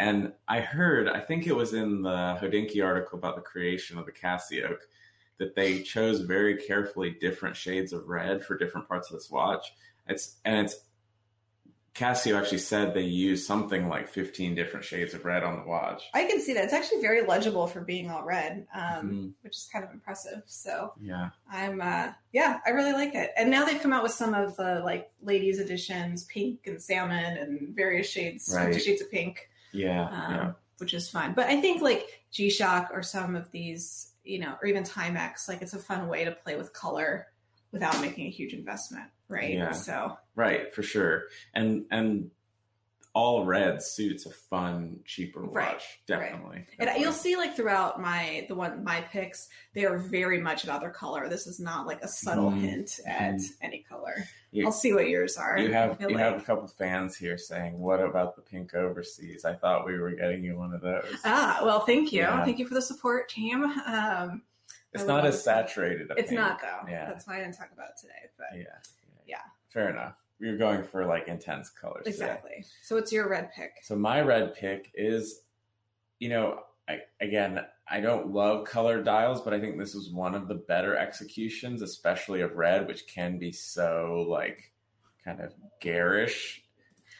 And 0.00 0.32
I 0.48 0.60
heard, 0.60 1.08
I 1.08 1.20
think 1.20 1.46
it 1.46 1.54
was 1.54 1.74
in 1.74 2.00
the 2.00 2.38
Hodinkee 2.40 2.82
article 2.82 3.18
about 3.18 3.36
the 3.36 3.42
creation 3.42 3.98
of 3.98 4.06
the 4.06 4.12
Casio, 4.12 4.76
that 5.36 5.54
they 5.54 5.82
chose 5.82 6.20
very 6.22 6.56
carefully 6.56 7.10
different 7.20 7.54
shades 7.54 7.92
of 7.92 8.08
red 8.08 8.42
for 8.42 8.56
different 8.56 8.88
parts 8.88 9.10
of 9.10 9.16
this 9.18 9.30
watch. 9.30 9.74
It's 10.08 10.36
and 10.44 10.64
it's 10.66 10.76
Casio 11.94 12.38
actually 12.38 12.58
said 12.58 12.94
they 12.94 13.02
used 13.02 13.46
something 13.46 13.88
like 13.88 14.08
15 14.08 14.54
different 14.54 14.86
shades 14.86 15.12
of 15.12 15.24
red 15.26 15.42
on 15.42 15.56
the 15.58 15.66
watch. 15.66 16.04
I 16.14 16.24
can 16.24 16.40
see 16.40 16.54
that. 16.54 16.64
It's 16.64 16.72
actually 16.72 17.02
very 17.02 17.26
legible 17.26 17.66
for 17.66 17.80
being 17.82 18.10
all 18.10 18.22
red, 18.22 18.66
um, 18.72 19.10
Mhm. 19.10 19.32
which 19.42 19.56
is 19.56 19.68
kind 19.70 19.84
of 19.84 19.90
impressive. 19.90 20.42
So 20.46 20.94
Yeah. 21.00 21.30
I'm, 21.50 21.80
uh, 21.82 22.12
yeah, 22.32 22.60
I 22.64 22.70
really 22.70 22.92
like 22.92 23.14
it. 23.14 23.32
And 23.36 23.50
now 23.50 23.66
they've 23.66 23.80
come 23.82 23.92
out 23.92 24.02
with 24.04 24.12
some 24.12 24.32
of 24.34 24.56
the 24.56 24.80
like 24.84 25.10
ladies 25.20 25.58
editions, 25.58 26.24
pink 26.24 26.66
and 26.66 26.80
salmon, 26.80 27.36
and 27.36 27.74
various 27.74 28.08
shades, 28.08 28.50
Right. 28.56 28.80
shades 28.80 29.02
of 29.02 29.10
pink. 29.10 29.49
Yeah. 29.72 30.04
um, 30.04 30.34
yeah. 30.34 30.52
which 30.78 30.94
is 30.94 31.10
fun. 31.10 31.32
But 31.34 31.46
I 31.46 31.60
think 31.60 31.82
like 31.82 32.06
G 32.30 32.50
Shock 32.50 32.90
or 32.92 33.02
some 33.02 33.36
of 33.36 33.50
these, 33.50 34.12
you 34.24 34.38
know, 34.38 34.54
or 34.60 34.66
even 34.66 34.84
Timex, 34.84 35.48
like 35.48 35.62
it's 35.62 35.74
a 35.74 35.78
fun 35.78 36.08
way 36.08 36.24
to 36.24 36.32
play 36.32 36.56
with 36.56 36.72
color 36.72 37.26
without 37.72 38.00
making 38.00 38.26
a 38.26 38.30
huge 38.30 38.52
investment, 38.52 39.06
right? 39.28 39.54
Yeah. 39.54 39.72
So 39.72 40.16
Right, 40.34 40.74
for 40.74 40.82
sure. 40.82 41.24
And 41.54 41.84
and 41.90 42.30
all 43.12 43.44
red 43.44 43.82
suits 43.82 44.24
a 44.26 44.30
fun, 44.30 45.00
cheaper 45.04 45.44
watch. 45.44 45.54
Right, 45.54 45.82
Definitely. 46.06 46.56
and 46.58 46.66
definitely. 46.78 47.02
you'll 47.02 47.12
see 47.12 47.36
like 47.36 47.56
throughout 47.56 48.00
my 48.00 48.44
the 48.48 48.54
one 48.54 48.84
my 48.84 49.00
picks, 49.00 49.48
they 49.74 49.84
are 49.84 49.98
very 49.98 50.40
much 50.40 50.62
about 50.64 50.80
their 50.80 50.90
color. 50.90 51.28
This 51.28 51.46
is 51.48 51.58
not 51.58 51.86
like 51.86 52.02
a 52.02 52.08
subtle 52.08 52.50
Mhm. 52.52 52.60
hint 52.60 53.00
at 53.06 53.40
any 53.60 53.82
color. 53.82 54.14
You- 54.52 54.64
I'll 54.66 54.72
see 54.72 54.92
what 54.92 55.08
yours 55.08 55.36
are. 55.36 55.58
You 55.58 55.72
have 55.72 56.00
you 56.00 56.08
like- 56.08 56.18
have 56.18 56.40
a 56.40 56.44
couple 56.44 56.68
fans 56.68 57.16
here 57.16 57.36
saying, 57.36 57.78
"What 57.78 58.00
about 58.00 58.36
the 58.36 58.42
pink 58.42 58.74
overseas?" 58.74 59.44
I 59.44 59.54
thought 59.54 59.86
we 59.86 59.98
were 59.98 60.12
getting 60.12 60.44
you 60.44 60.56
one 60.56 60.72
of 60.72 60.80
those. 60.80 61.16
Ah, 61.24 61.60
well, 61.64 61.80
thank 61.80 62.12
you. 62.12 62.20
Yeah. 62.20 62.44
Thank 62.44 62.58
you 62.60 62.66
for 62.66 62.74
the 62.74 62.82
support, 62.82 63.28
team. 63.28 63.64
Um, 63.86 64.42
it's 64.92 65.04
not 65.04 65.26
as 65.26 65.42
saturated. 65.42 66.10
it's 66.16 66.30
pink. 66.30 66.40
not 66.40 66.60
though. 66.60 66.88
Yeah. 66.88 67.06
That's 67.06 67.26
why 67.26 67.36
I 67.36 67.40
didn't 67.40 67.56
talk 67.56 67.70
about 67.72 67.90
it 67.90 67.96
today. 68.00 68.30
But 68.36 68.56
Yeah, 68.56 68.64
Yeah. 69.26 69.42
Fair 69.68 69.88
enough. 69.90 70.14
You're 70.40 70.56
going 70.58 70.82
for 70.82 71.04
like 71.06 71.28
intense 71.28 71.70
colors. 71.70 72.04
today. 72.04 72.10
exactly. 72.10 72.64
So 72.82 72.96
what's 72.96 73.12
your 73.12 73.28
red 73.28 73.50
pick? 73.54 73.72
So 73.82 73.94
my 73.96 74.20
red 74.22 74.54
pick 74.54 74.90
is, 74.94 75.42
you 76.18 76.28
know, 76.30 76.60
I, 76.88 77.00
again, 77.20 77.60
I 77.88 78.00
don't 78.00 78.32
love 78.32 78.64
color 78.66 79.02
dials, 79.02 79.40
but 79.42 79.52
I 79.54 79.60
think 79.60 79.78
this 79.78 79.94
was 79.94 80.10
one 80.10 80.34
of 80.34 80.48
the 80.48 80.54
better 80.54 80.96
executions, 80.96 81.82
especially 81.82 82.40
of 82.40 82.56
red, 82.56 82.86
which 82.88 83.06
can 83.06 83.38
be 83.38 83.52
so 83.52 84.26
like 84.28 84.72
kind 85.24 85.40
of 85.40 85.52
garish. 85.80 86.62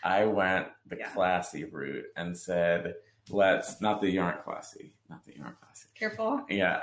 I 0.02 0.24
went 0.24 0.68
the 0.86 0.96
Yeah. 0.96 1.10
classy 1.10 1.64
route 1.64 2.06
and 2.16 2.36
said, 2.36 2.94
let's 3.28 3.80
not 3.82 4.00
that 4.00 4.10
you 4.10 4.22
aren't 4.22 4.42
classy, 4.44 4.92
not 5.10 5.24
that 5.26 5.36
you 5.36 5.42
aren't 5.44 5.60
classy. 5.60 5.88
Careful. 5.94 6.44
Yeah. 6.48 6.80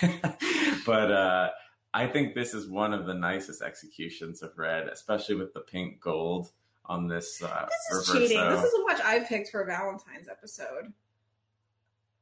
but 0.86 1.10
uh 1.12 1.50
I 1.96 2.08
think 2.08 2.34
this 2.34 2.52
is 2.54 2.68
one 2.68 2.92
of 2.92 3.06
the 3.06 3.14
nicest 3.14 3.62
executions 3.62 4.42
of 4.42 4.58
red, 4.58 4.88
especially 4.88 5.36
with 5.36 5.54
the 5.54 5.60
pink 5.60 6.00
gold 6.00 6.50
on 6.86 7.06
this 7.08 7.40
uh 7.42 7.66
This 7.90 7.98
is 8.00 8.08
reverso. 8.10 8.18
cheating. 8.18 8.50
This 8.50 8.64
is 8.64 8.74
a 8.78 8.82
watch 8.82 9.00
I 9.04 9.20
picked 9.20 9.50
for 9.50 9.62
a 9.62 9.66
Valentine's 9.66 10.28
episode. 10.28 10.92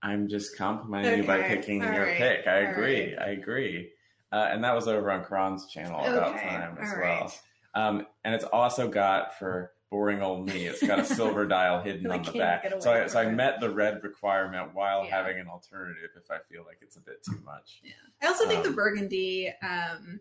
I'm 0.03 0.29
just 0.29 0.57
complimenting 0.59 1.23
you 1.23 1.27
by 1.27 1.43
picking 1.43 1.83
all 1.85 1.93
your 1.93 2.05
right, 2.07 2.17
pick. 2.17 2.47
I 2.47 2.67
all 2.67 2.73
agree. 2.73 3.15
right. 3.15 3.19
I 3.23 3.31
agree. 3.31 3.91
Uh, 4.31 4.49
and 4.51 4.63
that 4.65 4.75
was 4.75 4.89
over 4.89 5.11
on 5.11 5.25
Kron's 5.25 5.67
channel 5.67 6.01
about 6.01 6.35
Okay, 6.37 6.49
time 6.49 6.77
as 6.81 6.93
all 6.93 7.01
well. 7.01 7.21
right. 7.21 7.41
Um, 7.75 8.07
and 8.25 8.35
it's 8.35 8.45
also 8.45 8.89
got 8.89 9.39
for 9.39 9.72
boring 9.93 10.23
old 10.23 10.47
me, 10.49 10.65
it's 10.67 10.85
got 10.85 10.99
a 10.99 11.05
silver 11.21 11.47
dial 11.47 11.83
hidden 11.83 12.11
on 12.11 12.23
the 12.23 12.33
back. 12.33 12.65
So 12.81 12.91
I, 12.91 13.07
so 13.09 13.21
I 13.21 13.31
met 13.31 13.61
the 13.61 13.69
red 13.69 14.03
requirement 14.03 14.75
while 14.75 15.05
Yeah. 15.05 15.19
having 15.19 15.39
an 15.39 15.49
alternative 15.49 16.09
if 16.17 16.31
I 16.31 16.39
feel 16.51 16.65
like 16.67 16.79
it's 16.81 16.97
a 16.97 17.01
bit 17.01 17.23
too 17.23 17.39
much. 17.45 17.83
Yeah. 17.85 17.93
I 18.23 18.29
also 18.29 18.49
think 18.49 18.63
the 18.63 18.71
Um, 18.71 18.75
burgundy, 18.75 19.53
um, 19.63 20.19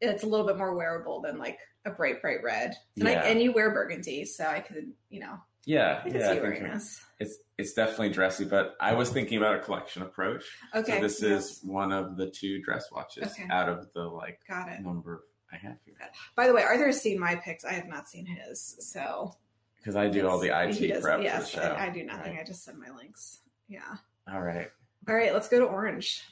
it's 0.00 0.24
a 0.24 0.26
little 0.26 0.44
bit 0.46 0.58
more 0.58 0.74
wearable 0.74 1.20
than 1.22 1.38
like 1.38 1.60
a 1.84 1.90
bright, 1.90 2.20
bright 2.20 2.42
red. 2.42 2.74
And, 2.96 3.06
I, 3.08 3.12
Yeah. 3.12 3.22
and 3.22 3.40
you 3.40 3.52
wear 3.52 3.70
burgundy, 3.70 4.24
so 4.24 4.44
I 4.44 4.58
could, 4.58 4.92
you 5.10 5.20
know, 5.20 5.38
Yeah, 5.64 6.02
I 6.04 6.08
yeah, 6.08 6.14
I 6.26 6.28
think 6.30 6.42
wearing 6.42 6.66
it's 7.20 7.38
it's 7.56 7.72
definitely 7.74 8.10
dressy, 8.10 8.44
but 8.44 8.76
I 8.80 8.94
was 8.94 9.10
thinking 9.10 9.38
about 9.38 9.56
a 9.56 9.58
collection 9.60 10.02
approach. 10.02 10.44
Okay. 10.74 10.96
So 10.96 11.00
this 11.00 11.22
yes. 11.22 11.50
is 11.56 11.60
one 11.64 11.92
of 11.92 12.16
the 12.16 12.30
two 12.30 12.60
dress 12.62 12.90
watches 12.92 13.32
Okay. 13.32 13.46
out 13.50 13.68
of 13.68 13.92
the 13.92 14.02
like 14.02 14.40
Got 14.48 14.68
it. 14.70 14.80
number 14.80 15.24
I 15.52 15.56
have 15.56 15.76
here. 15.84 15.94
By 16.36 16.46
the 16.46 16.52
way, 16.52 16.62
Arthur 16.62 16.86
has 16.86 17.00
seen 17.00 17.18
my 17.18 17.36
picks. 17.36 17.64
I 17.64 17.72
have 17.72 17.88
not 17.88 18.08
seen 18.08 18.26
his. 18.26 18.76
So 18.80 19.34
Because 19.78 19.96
I 19.96 20.08
do 20.08 20.28
all 20.28 20.38
the 20.38 20.48
IT 20.48 21.00
prep 21.00 21.20
for 21.20 21.26
the 21.26 21.46
show. 21.46 21.60
I, 21.60 21.86
I 21.86 21.90
do 21.90 22.04
nothing. 22.04 22.34
Right. 22.34 22.42
I 22.42 22.44
just 22.44 22.64
send 22.64 22.78
my 22.78 22.94
links. 22.94 23.40
Yeah. 23.68 23.96
All 24.30 24.42
right. 24.42 24.70
All 25.08 25.14
right, 25.14 25.32
let's 25.32 25.48
go 25.48 25.58
to 25.58 25.64
orange. 25.64 26.22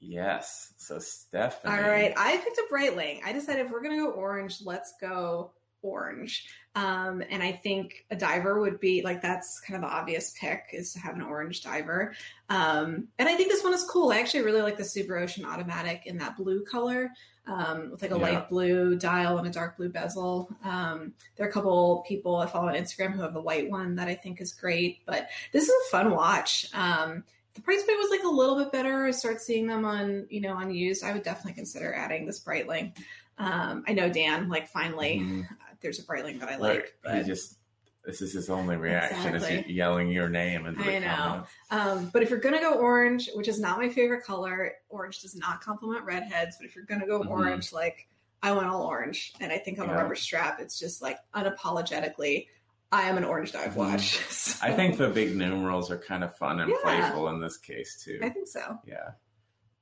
Yes. 0.00 0.72
So 0.76 0.98
Stephanie. 0.98 1.74
All 1.74 1.80
right, 1.80 2.12
I 2.16 2.36
picked 2.38 2.58
a 2.58 2.72
Breitling. 2.72 3.20
I 3.24 3.32
decided 3.32 3.66
if 3.66 3.72
we're 3.72 3.82
gonna 3.82 3.96
go 3.96 4.10
orange, 4.10 4.60
let's 4.64 4.94
go 5.00 5.52
orange. 5.82 6.46
Um, 6.74 7.22
and 7.30 7.42
I 7.42 7.52
think 7.52 8.04
a 8.10 8.16
diver 8.16 8.60
would 8.60 8.80
be 8.80 9.02
like 9.02 9.20
that's 9.22 9.60
kind 9.60 9.82
of 9.82 9.88
the 9.88 9.94
obvious 9.94 10.34
pick 10.38 10.64
is 10.72 10.92
to 10.92 11.00
have 11.00 11.14
an 11.14 11.22
orange 11.22 11.62
diver. 11.62 12.14
Um, 12.48 13.08
and 13.18 13.28
I 13.28 13.34
think 13.34 13.50
this 13.50 13.64
one 13.64 13.74
is 13.74 13.84
cool. 13.84 14.10
I 14.12 14.18
actually 14.20 14.44
really 14.44 14.62
like 14.62 14.76
the 14.76 14.84
Super 14.84 15.18
Ocean 15.18 15.44
Automatic 15.44 16.02
in 16.06 16.18
that 16.18 16.36
blue 16.36 16.64
color 16.64 17.10
um, 17.48 17.90
with 17.90 18.02
like 18.02 18.10
a 18.10 18.14
Yeah. 18.16 18.20
light 18.22 18.48
blue 18.48 18.96
dial 18.96 19.38
and 19.38 19.46
a 19.46 19.50
dark 19.50 19.76
blue 19.76 19.88
bezel. 19.88 20.48
Um, 20.62 21.14
there 21.36 21.46
are 21.46 21.50
a 21.50 21.52
couple 21.52 22.04
people 22.06 22.36
I 22.36 22.46
follow 22.46 22.68
on 22.68 22.74
Instagram 22.74 23.12
who 23.12 23.22
have 23.22 23.32
the 23.34 23.40
white 23.40 23.70
one 23.70 23.96
that 23.96 24.06
I 24.06 24.14
think 24.14 24.40
is 24.40 24.52
great. 24.52 25.00
But 25.06 25.28
this 25.52 25.64
is 25.64 25.70
a 25.70 25.90
fun 25.90 26.10
watch. 26.12 26.66
Um, 26.74 27.24
the 27.54 27.62
price 27.62 27.82
point 27.82 27.98
was 27.98 28.10
like 28.10 28.22
a 28.22 28.28
little 28.28 28.56
bit 28.56 28.70
better. 28.70 29.06
I 29.06 29.10
start 29.10 29.40
seeing 29.40 29.66
them 29.66 29.84
on 29.84 30.26
you 30.30 30.40
know 30.40 30.56
unused. 30.56 31.02
I 31.02 31.12
would 31.12 31.22
definitely 31.24 31.54
consider 31.54 31.92
adding 31.94 32.26
this 32.26 32.38
Breitling. 32.44 32.96
Um, 33.38 33.84
I 33.88 33.92
know 33.94 34.08
Dan 34.08 34.48
like 34.48 34.68
finally 34.68 35.20
Mhm. 35.20 35.48
there's 35.80 35.98
a 35.98 36.02
Breitling 36.04 36.40
that 36.40 36.48
I 36.48 36.56
like, 36.56 36.84
he 36.86 36.90
but 37.02 37.26
just 37.26 37.57
this 38.04 38.22
is 38.22 38.32
his 38.32 38.48
only 38.48 38.76
reaction 38.76 39.34
is 39.34 39.42
Exactly. 39.44 39.70
you 39.72 39.76
yelling 39.76 40.10
your 40.10 40.28
name 40.28 40.66
into 40.66 40.82
the 40.82 40.96
I 40.96 40.98
know. 41.00 41.44
Um, 41.70 42.10
but 42.12 42.22
if 42.22 42.30
you're 42.30 42.38
gonna 42.40 42.60
go 42.60 42.74
orange, 42.74 43.28
which 43.34 43.48
is 43.48 43.60
not 43.60 43.78
my 43.78 43.88
favorite 43.88 44.24
color, 44.24 44.72
orange 44.88 45.20
does 45.20 45.36
not 45.36 45.60
complement 45.60 46.04
redheads. 46.04 46.56
But 46.58 46.66
if 46.66 46.74
you're 46.76 46.86
gonna 46.86 47.06
go 47.06 47.20
Mhm. 47.20 47.30
orange, 47.30 47.72
like 47.72 48.08
I 48.42 48.52
want 48.52 48.66
all 48.68 48.82
orange, 48.82 49.34
and 49.40 49.52
I 49.52 49.58
think 49.58 49.78
on 49.78 49.88
a 49.88 49.92
Yeah. 49.92 49.98
rubber 50.00 50.14
strap, 50.14 50.60
it's 50.60 50.78
just 50.78 51.02
like 51.02 51.18
unapologetically, 51.34 52.46
I 52.90 53.02
am 53.08 53.18
an 53.18 53.24
orange 53.24 53.52
dive 53.52 53.72
Mhm. 53.72 53.76
watch. 53.76 54.18
So- 54.30 54.66
I 54.66 54.72
think 54.72 54.96
the 54.96 55.08
big 55.10 55.36
numerals 55.36 55.90
are 55.90 55.98
kind 55.98 56.24
of 56.24 56.34
fun 56.36 56.60
and 56.60 56.70
Yeah. 56.70 56.76
playful 56.82 57.28
in 57.28 57.40
this 57.40 57.58
case 57.58 58.02
too. 58.02 58.18
I 58.22 58.30
think 58.30 58.48
so. 58.48 58.78
Yeah. 58.86 59.10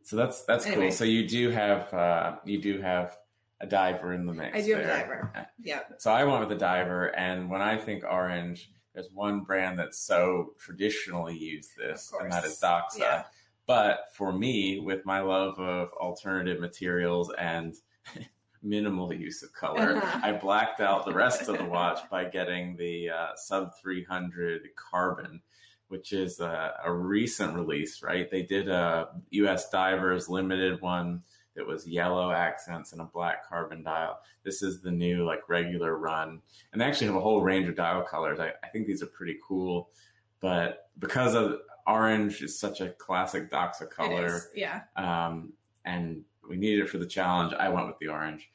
So 0.02 0.16
that's 0.16 0.42
that's 0.44 0.66
Anyway. 0.66 0.86
cool. 0.86 0.92
So 0.92 1.04
you 1.04 1.28
do 1.28 1.50
have 1.50 1.92
uh, 1.94 2.36
you 2.44 2.60
do 2.60 2.80
have 2.80 3.16
a 3.60 3.66
diver 3.66 4.12
in 4.12 4.26
the 4.26 4.32
mix. 4.32 4.56
I 4.56 4.60
do 4.62 4.74
have 4.74 4.84
a 4.84 4.86
diver. 4.86 5.46
Yeah. 5.62 5.80
So 5.98 6.10
I 6.12 6.24
went 6.24 6.40
with 6.40 6.52
a 6.52 6.60
diver, 6.60 7.06
and 7.16 7.50
when 7.50 7.62
I 7.62 7.76
think 7.76 8.04
orange, 8.04 8.70
there's 8.94 9.08
one 9.12 9.40
brand 9.40 9.78
that's 9.78 9.98
so 9.98 10.52
traditionally 10.58 11.36
used 11.36 11.70
this, 11.76 12.12
and 12.20 12.30
that 12.32 12.44
is. 12.44 12.58
Doxa. 12.60 12.98
Yeah. 12.98 13.24
But 13.66 14.04
for 14.14 14.32
me, 14.32 14.78
with 14.80 15.04
my 15.04 15.20
love 15.20 15.58
of 15.58 15.88
alternative 15.94 16.60
materials 16.60 17.32
and 17.36 17.74
minimal 18.62 19.12
use 19.12 19.42
of 19.42 19.52
color, 19.52 19.96
Uh-huh. 19.96 20.20
I 20.22 20.32
blacked 20.32 20.80
out 20.80 21.04
the 21.04 21.12
rest 21.12 21.48
of 21.48 21.58
the 21.58 21.64
watch 21.64 22.00
by 22.10 22.24
getting 22.26 22.76
the 22.76 23.10
uh, 23.10 23.26
sub 23.36 23.70
300 23.82 24.62
carbon, 24.76 25.40
which 25.88 26.12
is 26.12 26.40
a, 26.40 26.74
a 26.84 26.92
recent 26.92 27.54
release, 27.54 28.02
right? 28.02 28.30
They 28.30 28.42
did 28.42 28.68
a 28.68 29.08
US 29.30 29.68
Divers 29.70 30.28
limited 30.28 30.80
one 30.80 31.22
that 31.56 31.66
was 31.66 31.86
yellow 31.86 32.30
accents 32.30 32.92
and 32.92 33.00
a 33.00 33.04
black 33.04 33.48
carbon 33.48 33.82
dial. 33.82 34.20
This 34.44 34.62
is 34.62 34.80
the 34.80 34.90
new 34.90 35.24
like 35.24 35.48
regular 35.48 35.96
run, 35.96 36.40
and 36.72 36.80
they 36.80 36.84
actually 36.84 37.08
have 37.08 37.16
a 37.16 37.20
whole 37.20 37.42
range 37.42 37.68
of 37.68 37.76
dial 37.76 38.02
colors. 38.02 38.38
I, 38.38 38.52
I 38.62 38.68
think 38.68 38.86
these 38.86 39.02
are 39.02 39.06
pretty 39.06 39.38
cool, 39.46 39.90
but 40.40 40.90
because 40.98 41.34
of 41.34 41.60
orange 41.86 42.42
is 42.42 42.58
such 42.58 42.80
a 42.80 42.90
classic 42.90 43.50
Doxa 43.50 43.90
color, 43.90 44.36
is. 44.36 44.48
Yeah. 44.54 44.82
um, 44.96 45.52
and 45.84 46.22
we 46.48 46.56
needed 46.56 46.84
it 46.84 46.90
for 46.90 46.98
the 46.98 47.06
challenge. 47.06 47.52
I 47.58 47.68
went 47.68 47.86
with 47.86 47.98
the 47.98 48.08
orange. 48.08 48.48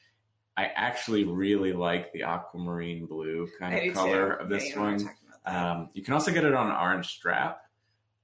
I 0.56 0.66
actually 0.66 1.24
really 1.24 1.72
like 1.72 2.12
the 2.12 2.22
aquamarine 2.24 3.06
blue 3.06 3.48
kind 3.58 3.74
I 3.74 3.78
of 3.78 3.94
color 3.94 4.36
too. 4.36 4.42
of 4.42 4.48
this 4.50 4.68
you 4.68 4.76
know 4.76 4.82
what 4.82 4.86
I'm 4.86 4.92
one. 4.96 5.04
talking 5.04 5.18
about 5.28 5.44
that. 5.52 5.70
Um, 5.72 5.88
you 5.94 6.02
can 6.02 6.14
also 6.14 6.30
get 6.30 6.44
it 6.44 6.54
on 6.54 6.66
an 6.66 6.76
orange 6.76 7.06
strap, 7.06 7.62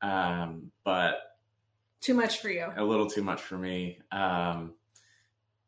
um, 0.03 0.71
but 0.85 1.28
Too 2.01 2.15
much 2.15 2.41
for 2.41 2.49
you. 2.51 2.67
a 2.77 2.85
little 2.85 3.09
too 3.09 3.23
much 3.23 3.41
for 3.43 3.59
me. 3.59 3.99
Um, 4.13 4.75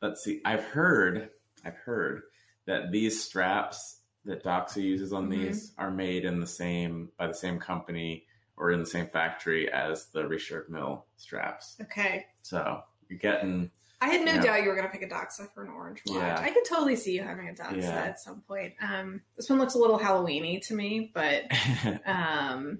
let's 0.00 0.22
see. 0.24 0.40
I've 0.44 0.62
heard, 0.64 1.30
I've 1.64 1.76
heard 1.76 2.22
that 2.66 2.90
these 2.92 3.22
straps 3.22 4.00
that 4.24 4.44
Doxa 4.44 4.82
uses 4.82 5.12
on 5.12 5.26
Mhm. 5.28 5.30
these 5.30 5.72
are 5.78 5.90
made 5.90 6.24
in 6.24 6.40
the 6.40 6.46
same 6.46 7.10
by 7.16 7.26
the 7.26 7.34
same 7.34 7.58
company 7.58 8.26
or 8.56 8.70
in 8.70 8.78
the 8.80 8.86
same 8.86 9.06
factory 9.08 9.70
as 9.72 10.06
the 10.10 10.26
Richard 10.28 10.68
Mille 10.68 11.06
straps. 11.16 11.76
Okay. 11.80 12.26
So 12.42 12.82
you're 13.08 13.18
getting 13.18 13.70
I 14.02 14.08
had 14.08 14.24
no 14.24 14.32
Yeah. 14.34 14.40
doubt 14.42 14.62
you 14.62 14.68
were 14.70 14.74
going 14.76 14.86
to 14.86 14.92
pick 14.92 15.02
a 15.02 15.12
Doxa 15.14 15.52
for 15.52 15.62
an 15.62 15.68
orange 15.70 16.00
watch. 16.06 16.16
Yeah. 16.16 16.40
I 16.40 16.50
could 16.52 16.64
totally 16.64 16.96
see 16.96 17.14
you 17.14 17.22
having 17.22 17.50
a 17.50 17.52
Doxa 17.52 17.82
Yeah. 17.82 18.02
at 18.04 18.18
some 18.18 18.40
point. 18.40 18.72
Um, 18.80 19.20
this 19.36 19.50
one 19.50 19.58
looks 19.58 19.74
a 19.74 19.78
little 19.78 19.98
Halloweeny 19.98 20.66
to 20.68 20.74
me, 20.74 21.10
but 21.12 21.44
um, 22.06 22.78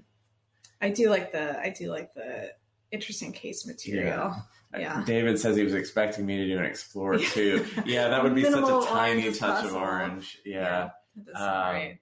I 0.80 0.88
do 0.88 1.10
like 1.10 1.30
the 1.32 1.60
I 1.60 1.68
do 1.70 1.90
like 1.90 2.14
the 2.14 2.54
interesting 2.92 3.32
case 3.32 3.66
material. 3.66 4.34
Yeah. 4.76 5.02
David 5.04 5.38
says 5.38 5.56
he 5.56 5.64
was 5.64 5.74
expecting 5.74 6.24
me 6.26 6.36
to 6.38 6.46
do 6.46 6.58
an 6.58 6.64
Explorer 6.64 7.18
too. 7.32 7.66
Yeah, 7.84 8.08
that 8.08 8.22
would 8.22 8.34
be 8.34 8.44
such 8.44 8.62
a 8.62 8.86
tiny 8.86 9.32
touch 9.32 9.64
of 9.64 9.74
orange. 9.74 10.38
Yeah. 10.44 10.90
Does 11.24 11.34
Um, 11.36 11.70
great. 11.72 11.98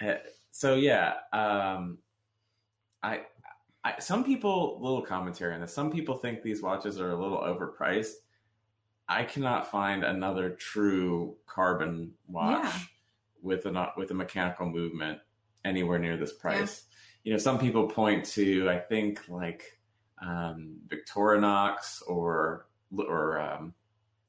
Uh, 0.00 0.14
So 0.50 0.74
yeah, 0.76 1.14
um, 1.32 1.98
I, 3.02 3.22
I 3.84 3.98
some 3.98 4.24
people 4.24 4.78
little 4.80 5.02
commentary 5.02 5.54
on 5.54 5.60
this. 5.60 5.74
Some 5.74 5.90
people 5.90 6.16
think 6.16 6.42
these 6.42 6.62
watches 6.62 6.98
are 7.00 7.10
a 7.10 7.16
little 7.20 7.38
overpriced. 7.38 8.12
I 9.06 9.24
cannot 9.24 9.70
find 9.70 10.04
another 10.04 10.50
true 10.50 11.36
carbon 11.46 12.12
watch 12.28 12.64
Yeah. 12.64 12.72
with 13.42 13.66
a 13.66 13.92
with 13.98 14.10
a 14.10 14.14
mechanical 14.14 14.66
movement 14.66 15.18
anywhere 15.66 15.98
near 15.98 16.16
this 16.16 16.32
price. 16.32 16.84
You 17.24 17.32
know, 17.32 17.38
some 17.38 17.58
people 17.58 17.88
point 17.88 18.24
to 18.36 18.70
I 18.70 18.78
think 18.78 19.28
like 19.28 19.78
um, 20.22 20.76
Victorinox 20.88 22.02
or 22.06 22.66
or 22.96 23.40
um, 23.40 23.74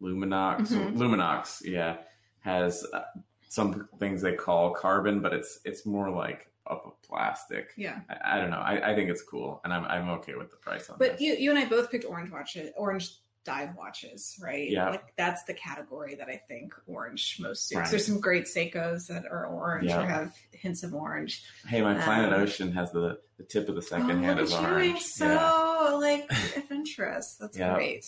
Luminox. 0.02 0.68
Mhm. 0.70 0.96
Luminox, 0.98 1.62
yeah, 1.64 1.98
has 2.40 2.86
uh, 2.94 3.02
some 3.48 3.88
things 4.00 4.22
they 4.22 4.34
call 4.34 4.72
carbon, 4.72 5.22
but 5.22 5.34
it's 5.34 5.60
it's 5.66 5.86
more 5.86 6.10
like 6.10 6.50
of 6.68 6.82
a 6.86 7.06
plastic. 7.08 7.74
Yeah. 7.78 8.00
I, 8.10 8.38
I 8.38 8.42
don't 8.42 8.50
know. 8.50 8.58
I, 8.58 8.92
I 8.92 8.96
think 8.96 9.10
it's 9.10 9.22
cool, 9.22 9.62
and 9.64 9.74
I'm 9.74 9.86
I'm 9.86 10.10
okay 10.20 10.36
with 10.36 10.50
the 10.50 10.58
price 10.58 10.90
on 10.90 10.98
But 10.98 11.14
this. 11.14 11.22
you 11.22 11.36
you 11.36 11.50
and 11.52 11.60
I 11.60 11.66
both 11.66 11.92
picked 11.92 12.06
orange 12.06 12.32
watches, 12.32 12.72
orange 12.76 13.18
dive 13.46 13.76
watches, 13.78 14.36
right? 14.42 14.70
Yeah. 14.70 14.90
Like 14.90 15.16
that's 15.16 15.44
the 15.44 15.54
category 15.54 16.16
that 16.16 16.28
I 16.28 16.42
think 16.48 16.74
orange 16.88 17.38
most 17.40 17.68
suits. 17.70 17.80
Right. 17.80 17.90
There's 17.90 18.06
some 18.06 18.20
great 18.20 18.46
Seikos 18.46 19.08
that 19.08 19.26
are 19.26 19.46
orange 19.46 19.88
Yeah. 19.88 20.04
or 20.04 20.08
have 20.08 20.36
hints 20.52 20.84
of 20.84 20.94
orange. 20.94 21.44
hey, 21.68 21.82
my 21.82 21.94
Planet 21.94 22.34
um, 22.34 22.42
Ocean 22.42 22.72
has 22.74 22.92
the 22.92 23.20
the 23.38 23.44
tip 23.44 23.70
of 23.70 23.76
the 23.76 23.82
second 23.82 24.12
oh, 24.12 24.20
hand 24.20 24.40
is 24.40 24.54
orange. 24.54 25.02
so 25.02 25.26
yeah. 25.28 25.92
like 25.96 26.30
of 26.58 26.72
interest. 26.72 27.40
That's 27.40 27.58
Yeah. 27.58 27.76
great. 27.76 28.06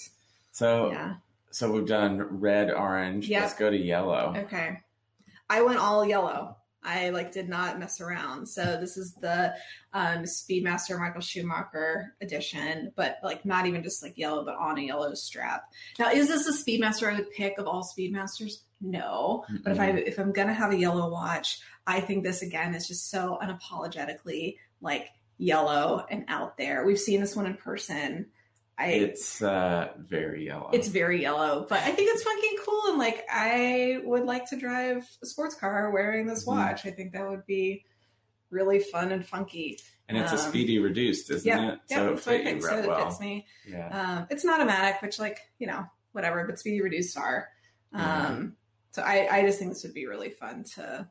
So 0.52 0.92
Yeah. 0.92 1.16
so 1.52 1.72
we've 1.72 1.88
done 1.88 2.40
red, 2.40 2.72
orange. 2.72 3.30
Yep. 3.30 3.42
Let's 3.42 3.54
go 3.54 3.70
to 3.70 3.78
yellow. 3.78 4.34
Okay. 4.36 4.80
I 5.50 5.62
went 5.62 5.80
all 5.80 6.06
yellow. 6.06 6.58
I 6.84 7.10
like 7.10 7.32
did 7.32 7.50
not 7.50 7.80
mess 7.80 8.00
around. 8.00 8.48
So 8.48 8.78
this 8.80 8.98
is 8.98 9.14
the 9.16 9.54
um, 9.94 10.24
Speedmaster 10.24 10.98
Michael 11.00 11.22
Schumacher 11.22 12.14
edition, 12.22 12.92
but 12.96 13.18
like 13.24 13.46
not 13.46 13.66
even 13.66 13.84
just 13.84 14.04
like 14.04 14.18
yellow, 14.18 14.46
but 14.46 14.56
on 14.56 14.78
a 14.78 14.82
yellow 14.82 15.14
strap. 15.14 15.64
Now, 16.00 16.12
is 16.12 16.28
this 16.28 16.48
a 16.48 16.54
Speedmaster 16.54 17.12
I 17.12 17.18
would 17.18 17.32
pick 17.32 17.58
of 17.58 17.68
all 17.68 17.84
Speedmasters? 17.84 18.62
No. 18.80 19.44
But 19.64 19.74
if 19.74 19.80
I 19.80 19.90
Mm-hmm. 19.90 20.08
if 20.08 20.20
I'm 20.20 20.32
gonna 20.32 20.54
have 20.54 20.72
a 20.72 20.78
yellow 20.78 21.10
watch, 21.10 21.60
I 21.86 22.00
think 22.00 22.24
this 22.24 22.42
again 22.42 22.76
is 22.76 22.88
just 22.88 23.10
so 23.10 23.38
unapologetically 23.42 24.58
like 24.82 25.10
yellow 25.38 26.06
and 26.10 26.26
out 26.28 26.58
there. 26.58 26.86
We've 26.86 27.00
seen 27.00 27.20
this 27.22 27.36
one 27.36 27.48
in 27.48 27.56
person. 27.56 28.28
I 28.80 28.88
It's 28.90 29.42
uh, 29.42 29.90
very 29.98 30.46
yellow. 30.46 30.70
it's 30.72 30.88
very 30.88 31.22
yellow, 31.22 31.66
but 31.68 31.80
I 31.80 31.92
think 31.92 32.10
it's 32.14 32.24
fucking 32.24 32.58
cool. 32.64 32.82
And 32.90 33.00
like, 33.00 33.26
I 33.32 34.02
would 34.04 34.24
like 34.24 34.48
to 34.52 34.56
drive 34.56 35.04
a 35.24 35.26
sports 35.26 35.56
car 35.56 35.90
wearing 35.92 36.28
this 36.28 36.44
Mhm. 36.46 36.48
watch. 36.48 36.86
I 36.86 36.92
think 36.92 37.14
that 37.14 37.28
would 37.28 37.46
be 37.48 37.86
really 38.52 38.80
fun 38.80 39.12
and 39.12 39.26
funky. 39.26 39.80
and 40.10 40.18
it's 40.18 40.32
a 40.32 40.36
um, 40.36 40.42
speedy 40.50 40.80
reduced, 40.80 41.30
isn't 41.32 41.46
Yeah, 41.48 41.74
it? 41.74 41.80
yeah, 41.90 41.98
so 41.98 42.14
it 42.14 42.20
fit 42.22 42.44
think. 42.46 42.62
So 42.64 42.70
right 42.70 42.86
it 42.86 43.04
fits 43.04 43.20
me. 43.20 43.46
Yeah. 43.68 43.88
Um, 43.90 44.28
it's 44.30 44.44
an 44.46 44.52
automatic, 44.52 45.02
which 45.02 45.20
like 45.20 45.40
you 45.60 45.68
know 45.68 45.86
whatever, 46.14 46.46
but 46.46 46.58
speedy 46.60 46.80
reduced 46.82 47.18
are. 47.18 47.50
Um, 47.94 48.02
Mhm. 48.02 48.54
So 48.92 49.02
I, 49.04 49.28
I 49.30 49.42
just 49.44 49.60
think 49.60 49.72
this 49.74 49.84
would 49.84 49.94
be 49.94 50.06
really 50.08 50.30
fun 50.30 50.64
to 50.76 51.08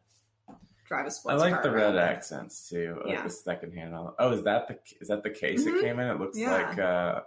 drive 0.87 1.07
a 1.07 1.11
sports 1.11 1.43
I 1.43 1.51
like 1.51 1.63
the 1.63 1.71
red 1.71 1.97
accents 1.97 2.69
too. 2.71 3.01
I 3.03 3.07
like 3.09 3.17
Yeah. 3.19 3.23
the 3.25 3.31
second 3.31 3.73
hand. 3.75 3.93
Oh, 4.19 4.33
is 4.33 4.43
that 4.45 4.67
the 4.69 4.79
is 5.01 5.09
that 5.09 5.23
the 5.23 5.31
case 5.31 5.65
Mhm. 5.65 5.77
it 5.79 5.83
came 5.83 6.01
in? 6.01 6.09
It 6.09 6.19
looks 6.19 6.39
Yeah. 6.39 6.53
like 6.53 6.79
uh, 6.79 7.21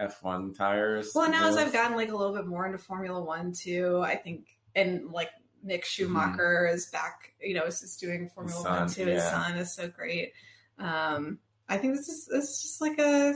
F1 0.00 0.56
tires. 0.56 1.12
Well, 1.14 1.30
now 1.30 1.48
as. 1.48 1.56
I've 1.56 1.72
gotten 1.72 1.96
like 1.96 2.10
a 2.10 2.16
little 2.16 2.34
bit 2.34 2.46
more 2.46 2.66
into 2.66 2.78
Formula 2.78 3.22
One 3.22 3.52
too, 3.52 4.00
I 4.04 4.16
think, 4.16 4.46
and 4.74 5.10
like 5.10 5.30
Mick 5.64 5.80
Mm-hmm. 5.80 5.82
Schumacher 5.84 6.66
is 6.72 6.86
back, 6.86 7.32
you 7.40 7.54
know, 7.54 7.64
is 7.64 7.80
just 7.80 8.00
doing 8.00 8.28
Formula 8.34 8.56
His 8.58 8.64
One 8.66 8.88
son, 8.88 9.04
too. 9.06 9.10
His 9.12 9.22
son 9.22 9.56
is 9.56 9.74
so 9.74 9.88
great. 9.88 10.32
Um, 10.78 11.38
I 11.68 11.78
think 11.78 11.96
this 11.96 12.08
is 12.08 12.26
this 12.26 12.44
is 12.50 12.62
just 12.62 12.80
like 12.80 12.98
a, 12.98 13.34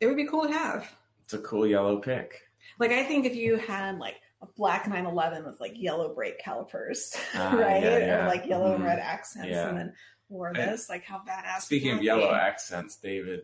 it 0.00 0.06
would 0.06 0.16
be 0.16 0.26
cool 0.26 0.46
to 0.46 0.52
have. 0.52 0.90
it's 1.22 1.34
a 1.34 1.38
cool 1.38 1.66
yellow 1.66 1.98
pick. 1.98 2.40
Like 2.78 2.90
I 2.90 3.04
think 3.04 3.26
if 3.26 3.36
you 3.36 3.56
had 3.56 3.98
like 3.98 4.16
a 4.40 4.46
black 4.56 4.88
911 4.88 5.44
with 5.44 5.60
like 5.60 5.72
yellow 5.76 6.12
brake 6.14 6.38
calipers, 6.40 7.14
Ah, 7.34 7.52
right, 7.56 7.82
yeah, 7.82 7.98
yeah. 7.98 8.24
or 8.24 8.28
like 8.28 8.46
yellow 8.46 8.74
and 8.74 8.82
Mhm. 8.82 8.86
red 8.86 8.98
accents, 8.98 9.48
Yeah. 9.50 9.68
and 9.68 9.78
then 9.78 9.92
wore 10.28 10.48
And 10.48 10.56
this, 10.56 10.88
like 10.88 11.04
how 11.04 11.18
badass. 11.18 11.60
Speaking 11.60 11.92
of 11.92 12.02
yellow 12.02 12.30
be? 12.30 12.34
accents, 12.34 12.96
David 12.96 13.42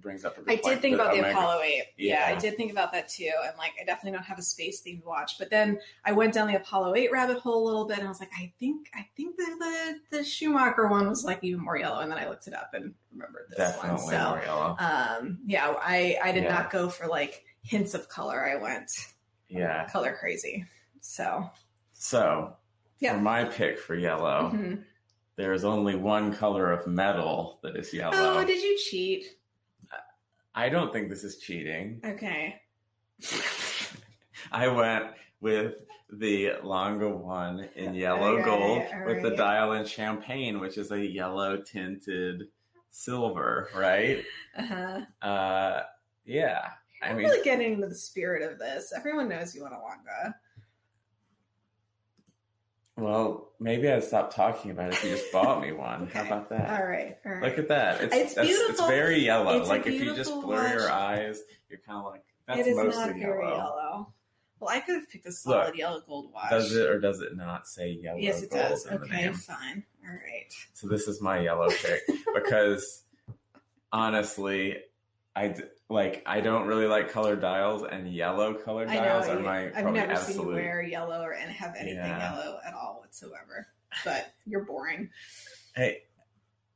brings 0.00 0.24
up 0.24 0.36
a 0.38 0.42
good 0.42 0.50
I 0.50 0.56
point. 0.56 0.64
did 0.64 0.80
think 0.82 0.94
about 0.94 1.12
the 1.12 1.18
Omega- 1.18 1.38
Apollo 1.38 1.60
8. 1.62 1.82
Yeah. 1.96 2.28
Yeah. 2.30 2.36
I 2.36 2.38
did 2.38 2.56
think 2.56 2.70
about 2.72 2.92
that 2.92 3.08
too. 3.08 3.30
And 3.44 3.52
like, 3.58 3.72
I 3.80 3.84
definitely 3.84 4.12
don't 4.18 4.26
have 4.26 4.38
a 4.38 4.42
space 4.42 4.82
themed 4.82 5.04
watch. 5.04 5.38
But 5.38 5.50
then 5.50 5.78
I 6.04 6.12
went 6.12 6.34
down 6.34 6.48
the 6.48 6.56
Apollo 6.56 6.94
8 6.94 7.10
rabbit 7.12 7.38
hole 7.38 7.62
a 7.62 7.66
little 7.66 7.86
bit 7.86 7.98
and 7.98 8.06
I 8.06 8.10
was 8.10 8.20
like, 8.20 8.30
I 8.38 8.52
think, 8.60 8.88
I 8.94 9.06
think 9.16 9.36
the, 9.36 9.98
the, 10.10 10.18
the 10.18 10.24
Schumacher 10.24 10.86
one 10.86 11.08
was 11.08 11.24
like 11.24 11.40
even 11.42 11.60
more 11.60 11.76
yellow. 11.78 12.00
And 12.00 12.10
then 12.10 12.18
I 12.18 12.28
looked 12.28 12.46
it 12.46 12.54
up 12.54 12.70
and 12.74 12.94
remembered 13.12 13.46
this 13.50 13.58
Definitely 13.58 13.90
one. 13.90 14.10
So, 14.10 14.28
more 14.30 14.42
yellow. 14.44 14.76
um, 14.78 15.38
yeah, 15.46 15.74
I, 15.80 16.16
I 16.22 16.32
did 16.32 16.44
Yeah. 16.44 16.54
not 16.54 16.70
go 16.70 16.88
for 16.88 17.06
like 17.06 17.44
hints 17.62 17.94
of 17.94 18.08
color. 18.08 18.44
I 18.48 18.56
went 18.56 18.90
Yeah. 19.48 19.86
color 19.90 20.16
crazy. 20.18 20.64
So, 21.00 21.50
So 21.92 22.56
Yeah. 23.00 23.14
for 23.14 23.20
my 23.20 23.44
pick 23.44 23.78
for 23.78 23.94
yellow, 23.96 24.50
mhm. 24.54 24.84
there 25.36 25.52
is 25.52 25.64
only 25.64 25.94
one 25.96 26.34
color 26.34 26.70
of 26.72 26.86
metal 26.86 27.58
that 27.62 27.76
is 27.76 27.92
yellow. 27.94 28.12
oh, 28.40 28.44
did 28.44 28.62
you 28.62 28.76
cheat? 28.78 29.36
I 30.58 30.68
don't 30.68 30.92
think 30.92 31.08
this 31.08 31.22
is 31.22 31.38
cheating. 31.38 32.00
Okay. 32.04 32.60
I 34.52 34.66
went 34.68 35.06
with 35.40 35.74
the 36.12 36.52
Lange 36.62 37.20
one 37.20 37.68
in 37.76 37.94
yellow 37.94 38.38
Okay, 38.38 38.44
gold 38.44 38.82
all 38.92 39.06
with 39.06 39.22
the 39.22 39.36
dial 39.36 39.72
in 39.72 39.84
champagne, 39.84 40.58
which 40.60 40.78
is 40.78 40.90
a 40.90 41.04
yellow 41.04 41.58
tinted 41.58 42.44
silver, 42.90 43.68
right? 43.74 44.24
Uh-huh. 44.56 45.00
Uh, 45.26 45.82
yeah. 46.24 46.68
I 47.02 47.10
I'm 47.10 47.16
mean, 47.16 47.26
really 47.26 47.42
getting 47.44 47.74
into 47.74 47.86
the 47.88 47.94
spirit 47.94 48.48
of 48.48 48.58
this. 48.58 48.92
Everyone 48.96 49.28
knows 49.28 49.54
you 49.54 49.62
want 49.62 49.74
a 49.74 49.78
Lange. 49.78 50.34
Well, 52.98 53.48
maybe 53.60 53.90
I'd 53.90 54.04
stop 54.04 54.34
talking 54.34 54.70
about 54.70 54.88
it 54.88 54.94
if 54.94 55.04
you 55.04 55.10
just 55.10 55.30
bought 55.32 55.62
me 55.62 55.72
one. 55.72 56.08
How 56.08 56.24
about 56.26 56.48
that? 56.50 56.80
All 56.80 56.86
right. 56.86 57.16
All 57.24 57.32
right. 57.32 57.42
Look 57.42 57.58
at 57.58 57.68
that. 57.68 58.00
It's, 58.02 58.14
It's 58.14 58.34
that's- 58.34 58.56
It's 58.70 58.80
very 58.86 59.24
yellow. 59.24 59.58
It's 59.60 59.68
like 59.68 59.86
if 59.86 59.94
you 59.94 60.14
just 60.14 60.30
beautiful 60.30 60.42
blur 60.42 60.68
your 60.80 60.90
eyes, 60.90 61.40
you're 61.68 61.78
kind 61.80 61.98
of 61.98 62.12
like, 62.12 62.24
that's 62.46 62.60
it 62.60 62.66
is 62.68 62.76
mostly 62.76 62.96
not 63.06 63.08
very 63.18 63.44
yellow. 63.46 63.56
yellow. 63.56 64.12
Well, 64.60 64.70
I 64.70 64.80
could 64.80 64.96
have 64.96 65.08
picked 65.08 65.26
a 65.26 65.32
solid 65.32 65.66
Look, 65.66 65.76
yellow 65.76 66.00
gold 66.06 66.32
watch. 66.32 66.50
Does 66.50 66.74
it 66.74 66.88
or 66.88 66.98
does 66.98 67.20
it 67.20 67.36
not 67.36 67.68
say 67.68 67.90
yellow? 67.90 68.18
Yes, 68.18 68.42
it 68.42 68.50
does. 68.50 68.86
Okay, 68.86 69.32
fine. 69.32 69.84
All 70.04 70.10
right. 70.14 70.52
So 70.74 70.88
this 70.88 71.06
is 71.06 71.20
my 71.20 71.38
yellow 71.40 71.68
pick 71.70 72.00
because 72.34 73.04
honestly, 73.92 74.78
I 75.38 75.48
d- 75.48 75.62
like 75.88 76.22
I 76.26 76.40
don't 76.40 76.66
really 76.66 76.86
like 76.86 77.10
color 77.10 77.36
dials, 77.36 77.84
and 77.84 78.12
yellow 78.12 78.54
color 78.54 78.86
I 78.88 78.94
know. 78.96 79.04
dials 79.04 79.28
are 79.28 79.38
my 79.38 79.70
I've 79.74 79.92
never 79.92 80.16
seen 80.16 80.40
you 80.40 80.48
wear 80.48 80.82
yellow 80.82 81.22
or 81.22 81.32
and 81.32 81.50
have 81.52 81.74
anything 81.78 81.96
Yeah. 81.98 82.32
yellow 82.34 82.58
at 82.66 82.74
all 82.74 82.98
whatsoever. 83.00 83.68
But 84.04 84.32
you're 84.46 84.64
boring. 84.64 85.08
Hey, 85.76 86.02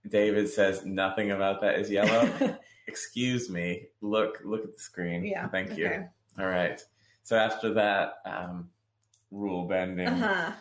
David 0.08 0.48
says 0.48 0.84
nothing 0.86 1.32
about 1.32 1.60
that 1.62 1.78
is 1.80 1.90
yellow. 1.90 2.56
Excuse 2.86 3.50
me. 3.50 3.86
Look, 4.00 4.38
look 4.44 4.62
at 4.64 4.76
the 4.76 4.82
screen. 4.82 5.24
yeah. 5.24 5.48
Thank 5.48 5.76
you. 5.76 5.86
okay. 5.86 6.06
All 6.38 6.46
right. 6.46 6.80
So 7.24 7.36
after 7.36 7.74
that, 7.74 8.14
um, 8.24 8.70
rule 9.32 9.66
bending. 9.66 10.06
Uh 10.08 10.16
huh. 10.16 10.52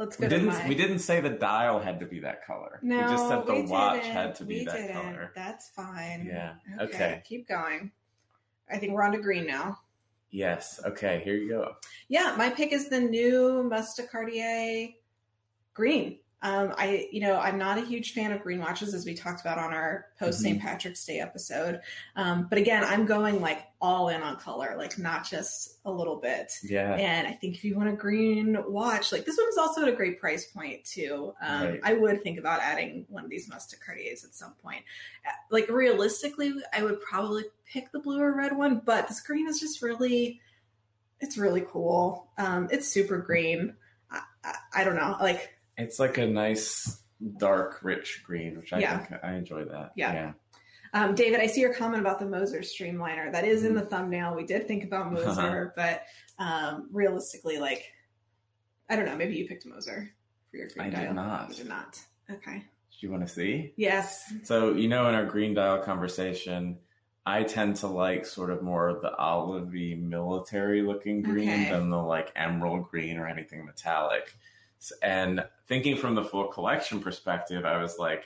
Let's 0.00 0.16
go 0.16 0.24
We 0.24 0.30
didn't. 0.30 0.46
my. 0.46 0.66
We 0.66 0.74
didn't 0.74 1.00
say 1.00 1.20
the 1.20 1.28
dial 1.28 1.78
had 1.78 2.00
to 2.00 2.06
be 2.06 2.20
that 2.20 2.46
color. 2.46 2.80
No, 2.82 2.96
we 2.96 3.02
just 3.02 3.28
said 3.28 3.44
the 3.46 3.70
watch 3.70 4.00
didn't. 4.00 4.12
had 4.14 4.34
to 4.36 4.44
be 4.46 4.60
we 4.60 4.64
that 4.64 4.74
didn't. 4.74 4.94
color. 4.94 5.32
That's 5.36 5.68
fine. 5.76 6.24
Yeah. 6.26 6.54
Okay. 6.80 6.84
Okay. 6.94 7.22
Keep 7.26 7.46
going. 7.46 7.92
I 8.70 8.78
think 8.78 8.94
we're 8.94 9.02
on 9.02 9.12
to 9.12 9.18
green 9.18 9.46
now. 9.46 9.76
Yes. 10.30 10.80
Okay. 10.86 11.20
Here 11.22 11.34
you 11.34 11.50
go. 11.50 11.74
Yeah, 12.08 12.34
my 12.38 12.48
pick 12.48 12.72
is 12.72 12.88
the 12.88 12.98
new 12.98 13.62
Must 13.64 13.94
de 13.94 14.06
Cartier 14.06 14.88
green. 15.74 16.18
Um, 16.42 16.72
I, 16.78 17.06
you 17.12 17.20
know, 17.20 17.38
I'm 17.38 17.58
not 17.58 17.76
a 17.76 17.82
huge 17.84 18.14
fan 18.14 18.32
of 18.32 18.40
green 18.42 18.60
watches, 18.60 18.94
as 18.94 19.04
we 19.04 19.14
talked 19.14 19.42
about 19.42 19.58
on 19.58 19.74
our 19.74 20.06
post 20.18 20.40
St. 20.40 20.58
Patrick's 20.60 21.04
Day 21.04 21.20
episode. 21.20 21.80
Um, 22.16 22.46
but 22.48 22.58
again, 22.58 22.82
I'm 22.82 23.04
going 23.04 23.42
like 23.42 23.66
all 23.80 24.08
in 24.08 24.22
on 24.22 24.36
color, 24.36 24.74
like 24.78 24.98
not 24.98 25.28
just 25.28 25.78
a 25.84 25.90
little 25.92 26.16
bit. 26.16 26.52
Yeah. 26.62 26.94
And 26.94 27.26
I 27.28 27.32
think 27.32 27.56
if 27.56 27.64
you 27.64 27.76
want 27.76 27.90
a 27.90 27.92
green 27.92 28.56
watch, 28.66 29.12
like 29.12 29.26
this 29.26 29.36
one 29.36 29.48
is 29.50 29.58
also 29.58 29.82
at 29.82 29.88
a 29.88 29.92
great 29.92 30.18
price 30.18 30.46
point 30.46 30.84
too. 30.84 31.34
Um, 31.42 31.62
Right. 31.66 31.80
I 31.82 31.92
would 31.94 32.22
think 32.22 32.38
about 32.38 32.60
adding 32.60 33.04
one 33.10 33.24
of 33.24 33.30
these 33.30 33.48
Must 33.48 33.68
de 33.70 33.76
Cartiers 33.76 34.24
at 34.24 34.34
some 34.34 34.54
point. 34.62 34.82
Uh, 35.26 35.30
Like 35.50 35.68
realistically, 35.68 36.54
I 36.72 36.82
would 36.82 37.00
probably 37.02 37.44
pick 37.70 37.92
the 37.92 37.98
blue 38.00 38.20
or 38.20 38.34
red 38.34 38.56
one, 38.56 38.80
but 38.84 39.08
this 39.08 39.20
green 39.20 39.46
is 39.46 39.60
just 39.60 39.82
really, 39.82 40.40
it's 41.20 41.36
really 41.36 41.64
cool. 41.68 42.28
Um, 42.38 42.68
it's 42.70 42.88
super 42.88 43.18
green. 43.18 43.74
I, 44.10 44.22
I, 44.42 44.54
I 44.74 44.84
don't 44.84 44.96
know, 44.96 45.16
like 45.20 45.54
It's 45.80 45.98
like 45.98 46.18
a 46.18 46.26
nice 46.26 47.00
dark, 47.38 47.80
rich 47.82 48.22
green, 48.24 48.56
which 48.56 48.72
I 48.72 48.78
Yeah. 48.80 48.98
think 48.98 49.20
I 49.24 49.34
enjoy 49.34 49.64
that. 49.66 49.92
Yeah. 49.96 50.32
Um, 50.92 51.14
David, 51.14 51.40
I 51.40 51.46
see 51.46 51.60
your 51.60 51.72
comment 51.74 52.00
about 52.00 52.18
the 52.18 52.26
Moser 52.26 52.60
Streamliner. 52.60 53.30
That 53.30 53.44
is 53.44 53.64
in 53.64 53.74
the 53.74 53.82
thumbnail. 53.86 54.34
We 54.34 54.44
did 54.44 54.66
think 54.66 54.84
about 54.84 55.12
Moser, 55.12 55.72
but 55.76 56.02
um, 56.38 56.88
realistically, 56.92 57.58
like, 57.58 57.84
I 58.88 58.96
don't 58.96 59.04
know. 59.06 59.16
Maybe 59.16 59.36
you 59.36 59.46
picked 59.46 59.66
Moser 59.66 60.10
for 60.50 60.56
your 60.56 60.68
green 60.68 60.86
I 60.88 60.90
did 60.90 61.04
dial. 61.06 61.14
not. 61.14 61.48
You 61.50 61.54
did 61.56 61.68
not. 61.68 62.00
Okay. 62.30 62.58
Do 62.58 63.06
you 63.06 63.10
want 63.12 63.26
to 63.26 63.32
see? 63.32 63.72
Yes. 63.76 64.32
So 64.42 64.74
you 64.74 64.88
know, 64.88 65.08
in 65.08 65.14
our 65.14 65.24
green 65.24 65.54
dial 65.54 65.78
conversation, 65.78 66.78
I 67.24 67.44
tend 67.44 67.76
to 67.76 67.86
like 67.86 68.26
sort 68.26 68.50
of 68.50 68.62
more 68.62 68.88
of 68.88 69.00
the 69.00 69.12
olivey 69.18 70.00
military 70.00 70.82
looking 70.82 71.22
green 71.22 71.48
Okay. 71.48 71.70
than 71.70 71.88
the 71.90 71.96
like 72.02 72.32
emerald 72.34 72.90
green 72.90 73.16
or 73.16 73.28
anything 73.28 73.64
metallic. 73.64 74.34
And 75.02 75.44
thinking 75.66 75.96
from 75.96 76.14
the 76.14 76.24
full 76.24 76.48
collection 76.48 77.00
perspective, 77.00 77.64
I 77.64 77.80
was 77.82 77.98
like, 77.98 78.24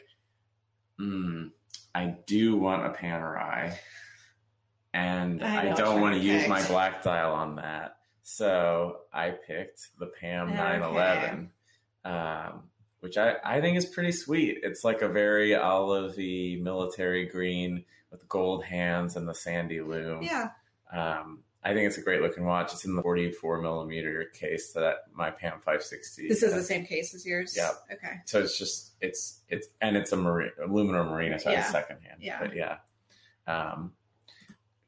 hmm, 0.99 1.49
I 1.95 2.17
do 2.27 2.57
want 2.57 2.87
a 2.87 2.91
Panerai, 2.91 3.77
and 4.93 5.43
I 5.45 5.71
I, 5.71 5.75
don't 5.75 6.01
want 6.01 6.17
to 6.17 6.21
use 6.21 6.49
my 6.49 6.67
black 6.67 7.03
dial 7.03 7.33
on 7.33 7.57
that. 7.57 7.97
So 8.23 8.99
I 9.13 9.31
picked 9.31 9.89
the 9.99 10.07
Pam 10.07 10.49
Okay. 10.49 10.57
911, 10.57 11.51
um, 12.05 12.63
which 13.01 13.19
I, 13.19 13.37
I 13.45 13.61
think 13.61 13.77
is 13.77 13.87
pretty 13.87 14.13
sweet. 14.13 14.61
It's 14.63 14.83
like 14.83 15.03
a 15.03 15.09
very 15.09 15.51
olivey 15.51 16.61
military 16.61 17.27
green 17.27 17.85
with 18.11 18.29
gold 18.29 18.65
hands 18.65 19.17
and 19.17 19.29
the 19.29 19.35
sandy 19.35 19.81
lume. 19.81 20.23
Yeah. 20.23 20.51
Um, 20.93 21.44
I 21.65 21.73
think 21.73 21.87
it's 21.87 21.97
a 21.97 22.03
great 22.03 22.21
looking 22.21 22.45
watch. 22.45 22.73
It's 22.75 22.85
in 22.85 22.95
the 22.95 23.01
44 23.03 23.63
millimeter 23.63 24.27
case 24.35 24.73
that 24.75 24.97
my 25.15 25.31
Pam 25.31 25.53
560. 25.65 26.29
This 26.29 26.43
is 26.43 26.53
the 26.53 26.63
same 26.63 26.85
case 26.85 27.15
as 27.15 27.25
yours. 27.25 27.55
Yep. 27.57 27.73
Okay. 27.95 28.13
So 28.27 28.41
it's 28.41 28.59
just 28.59 28.93
it's 29.01 29.41
it's 29.49 29.69
and 29.81 29.97
it's 29.97 30.13
a 30.13 30.17
marine 30.17 30.51
aluminum 30.63 31.09
marina, 31.09 31.39
so 31.39 31.51
Yeah. 31.51 31.61
it's 31.61 31.71
secondhand. 31.71 32.19
Yeah. 32.21 32.39
But 32.41 32.55
yeah. 32.55 32.77
Um, 33.47 33.93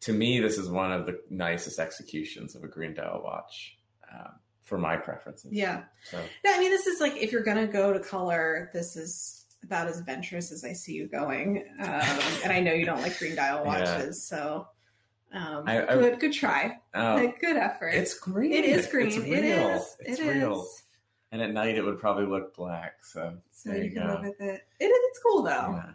to 0.00 0.12
me, 0.12 0.40
this 0.40 0.58
is 0.58 0.68
one 0.68 0.92
of 0.92 1.06
the 1.06 1.18
nicest 1.30 1.78
executions 1.78 2.54
of 2.54 2.62
a 2.62 2.68
green 2.68 2.94
dial 2.94 3.22
watch 3.24 3.76
um, 4.12 4.32
for 4.62 4.76
my 4.78 4.96
preferences. 4.96 5.52
Yeah. 5.52 5.84
So 6.10 6.18
No, 6.44 6.52
I 6.54 6.58
mean, 6.60 6.70
this 6.70 6.86
is 6.86 7.00
like 7.00 7.16
if 7.16 7.32
you're 7.32 7.42
gonna 7.42 7.66
go 7.66 7.92
to 7.94 8.00
color, 8.00 8.70
this 8.74 8.96
is 8.96 9.46
about 9.64 9.88
as 9.88 9.98
adventurous 9.98 10.52
as 10.52 10.62
I 10.62 10.74
see 10.74 10.92
you 10.92 11.08
going. 11.08 11.64
Um, 11.80 11.88
and 12.44 12.52
I 12.52 12.60
know 12.60 12.72
you 12.74 12.84
don't 12.84 13.00
like 13.02 13.18
green 13.18 13.34
dial 13.34 13.62
Yeah. 13.64 13.66
watches, 13.66 14.28
so 14.28 14.68
um, 15.37 15.64
I- 15.68 15.87
I- 15.87 15.94
good, 15.94 16.18
good 16.20 16.33
try, 16.33 16.79
like, 16.94 17.40
good 17.40 17.57
effort. 17.57 17.88
it's 17.88 18.18
green. 18.18 18.53
It 18.53 18.64
is 18.64 18.87
green. 18.87 19.09
It's 19.09 19.18
real. 19.18 19.68
is. 19.70 19.96
It's 20.01 20.18
It 20.20 20.35
real. 20.35 20.62
is. 20.62 20.83
And 21.33 21.42
at 21.42 21.53
night, 21.53 21.77
it 21.77 21.83
would 21.83 21.99
probably 21.99 22.27
look 22.27 22.55
black. 22.57 23.05
So 23.05 23.37
So 23.51 23.70
there 23.70 23.79
you 23.79 23.85
you 23.85 23.90
can 23.92 24.07
go. 24.07 24.14
live 24.14 24.22
with 24.22 24.40
it. 24.40 24.62
It 24.81 24.85
is. 24.87 24.99
It's 25.11 25.18
cool 25.20 25.42
though. 25.42 25.51
Yeah. 25.85 25.92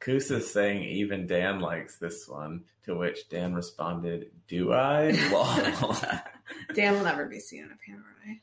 Kusa's 0.00 0.50
saying 0.52 0.82
even 0.82 1.26
Dan 1.28 1.60
likes 1.60 1.96
this 1.96 2.28
one, 2.28 2.64
to 2.84 2.96
which 2.96 3.28
Dan 3.28 3.54
responded, 3.54 4.30
Do 4.48 4.72
I? 4.72 5.12
Lol. 5.30 5.96
Dan 6.74 6.94
will 6.94 7.04
never 7.04 7.26
be 7.26 7.38
seen 7.38 7.62
in 7.62 7.70
a 7.70 7.74
Panerai. 7.74 8.40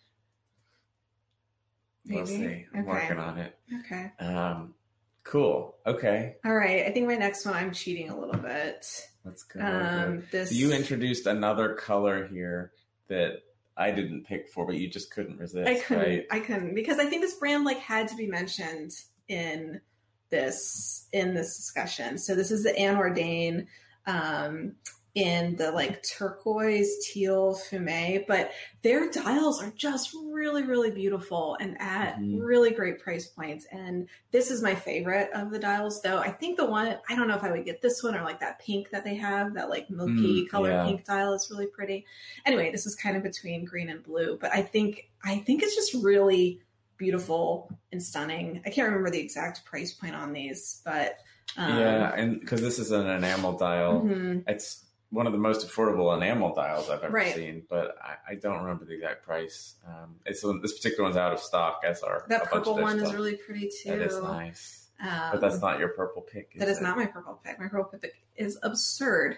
we'll 2.07 2.25
Maybe. 2.25 2.37
see. 2.37 2.65
I'm 2.73 2.79
Okay. 2.81 2.89
working 2.89 3.19
on 3.19 3.37
it. 3.39 3.57
Okay. 3.81 4.11
Um, 4.19 4.73
cool. 5.23 5.77
Okay. 5.85 6.35
All 6.45 6.55
right. 6.55 6.85
I 6.85 6.91
think 6.91 7.07
my 7.07 7.15
next 7.15 7.45
one, 7.45 7.55
I'm 7.55 7.71
cheating 7.71 8.09
a 8.09 8.19
little 8.19 8.39
bit. 8.41 8.85
Let's 9.25 9.43
go. 9.43 9.59
Um, 9.59 10.23
this 10.31 10.49
So 10.49 10.55
you 10.55 10.71
introduced 10.71 11.27
another 11.27 11.73
color 11.75 12.27
here 12.27 12.71
that 13.07 13.43
I 13.77 13.91
didn't 13.91 14.25
pick 14.25 14.49
for, 14.49 14.65
but 14.65 14.75
you 14.75 14.89
just 14.89 15.11
couldn't 15.11 15.37
resist. 15.37 15.67
I 15.67 15.79
couldn't. 15.79 16.03
Right? 16.03 16.25
I 16.31 16.39
couldn't 16.39 16.75
because 16.75 16.99
I 16.99 17.05
think 17.05 17.21
this 17.21 17.35
brand 17.35 17.63
like 17.63 17.79
had 17.79 18.07
to 18.09 18.15
be 18.15 18.27
mentioned 18.27 18.91
in 19.27 19.81
this 20.29 21.07
in 21.13 21.33
this 21.33 21.57
discussion. 21.57 22.17
So 22.17 22.35
this 22.35 22.51
is 22.51 22.63
the 22.63 22.73
Anordain 22.73 23.67
um, 24.05 24.75
in 25.15 25.55
the 25.55 25.71
like 25.71 26.03
turquoise 26.03 26.95
teal 27.05 27.55
fume, 27.55 28.23
but 28.27 28.51
their 28.83 29.09
dials 29.09 29.61
are 29.61 29.71
just 29.75 30.15
really 30.31 30.63
really 30.63 30.91
beautiful 30.91 31.57
and 31.59 31.75
at 31.79 32.17
Mhm. 32.19 32.37
really 32.41 32.71
great 32.71 32.99
price 32.99 33.27
points. 33.27 33.65
And 33.71 34.07
this 34.31 34.51
is 34.51 34.61
my 34.61 34.75
favorite 34.75 35.29
of 35.33 35.49
the 35.51 35.59
dials, 35.59 36.01
though. 36.01 36.19
I 36.19 36.31
think 36.31 36.57
the 36.57 36.65
one 36.65 36.95
I 37.09 37.15
don't 37.15 37.27
know 37.27 37.35
if 37.35 37.43
I 37.43 37.51
would 37.51 37.65
get 37.65 37.81
this 37.81 38.03
one 38.03 38.15
or 38.15 38.23
like 38.23 38.39
that 38.41 38.59
pink 38.59 38.91
that 38.91 39.03
they 39.03 39.15
have 39.15 39.55
that 39.55 39.69
like 39.69 39.89
milky 39.89 40.45
Mm, 40.45 40.49
color 40.49 40.69
yeah. 40.71 40.85
pink 40.85 41.05
dial 41.05 41.33
is 41.33 41.49
really 41.49 41.67
pretty 41.67 42.05
anyway 42.45 42.71
this 42.71 42.85
is 42.85 42.95
kind 42.95 43.17
of 43.17 43.23
between 43.23 43.65
green 43.65 43.89
and 43.89 44.03
blue 44.03 44.37
but 44.39 44.53
i 44.53 44.61
think 44.61 45.09
i 45.23 45.37
think 45.39 45.61
it's 45.63 45.75
just 45.75 45.93
really 45.95 46.61
beautiful 46.97 47.71
and 47.91 48.01
stunning 48.03 48.61
i 48.65 48.69
can't 48.69 48.87
remember 48.87 49.09
the 49.09 49.19
exact 49.19 49.63
price 49.65 49.93
point 49.93 50.15
on 50.15 50.33
these 50.33 50.81
but 50.85 51.17
Um, 51.57 51.79
yeah, 51.79 52.13
and 52.15 52.39
because 52.39 52.61
this 52.61 52.77
is 52.77 52.91
an 52.91 53.07
enamel 53.07 53.53
dial, 53.57 54.01
mhm. 54.01 54.43
it's 54.47 54.85
one 55.11 55.25
of 55.25 55.33
the 55.33 55.39
most 55.39 55.67
affordable 55.67 56.15
enamel 56.15 56.53
dials 56.53 56.89
I've 56.89 57.03
ever 57.03 57.11
Right. 57.13 57.33
seen, 57.33 57.63
but 57.69 57.95
I, 58.01 58.33
I 58.33 58.35
don't 58.35 58.59
remember 58.59 58.85
the 58.85 58.93
exact 58.93 59.23
price. 59.23 59.75
Um, 59.87 60.15
it's 60.25 60.41
this 60.61 60.73
particular 60.77 61.03
one's 61.03 61.17
out 61.17 61.33
of 61.33 61.39
stock, 61.39 61.81
as 61.83 62.03
are 62.03 62.25
That 62.29 62.45
purple 62.45 62.77
one 62.77 62.99
is 62.99 63.13
really 63.13 63.35
pretty 63.35 63.69
too. 63.81 63.89
That 63.89 64.01
is 64.01 64.19
nice, 64.21 64.89
Um, 65.01 65.31
but 65.31 65.41
that's 65.41 65.61
not 65.61 65.79
your 65.79 65.89
purple 65.89 66.21
pick. 66.21 66.53
that 66.59 66.67
is 66.67 66.77
it? 66.77 66.83
not 66.83 66.95
my 66.97 67.07
purple 67.07 67.39
pick. 67.43 67.59
My 67.59 67.67
purple 67.67 67.97
pick 67.99 68.13
is 68.35 68.59
absurd. 68.61 69.37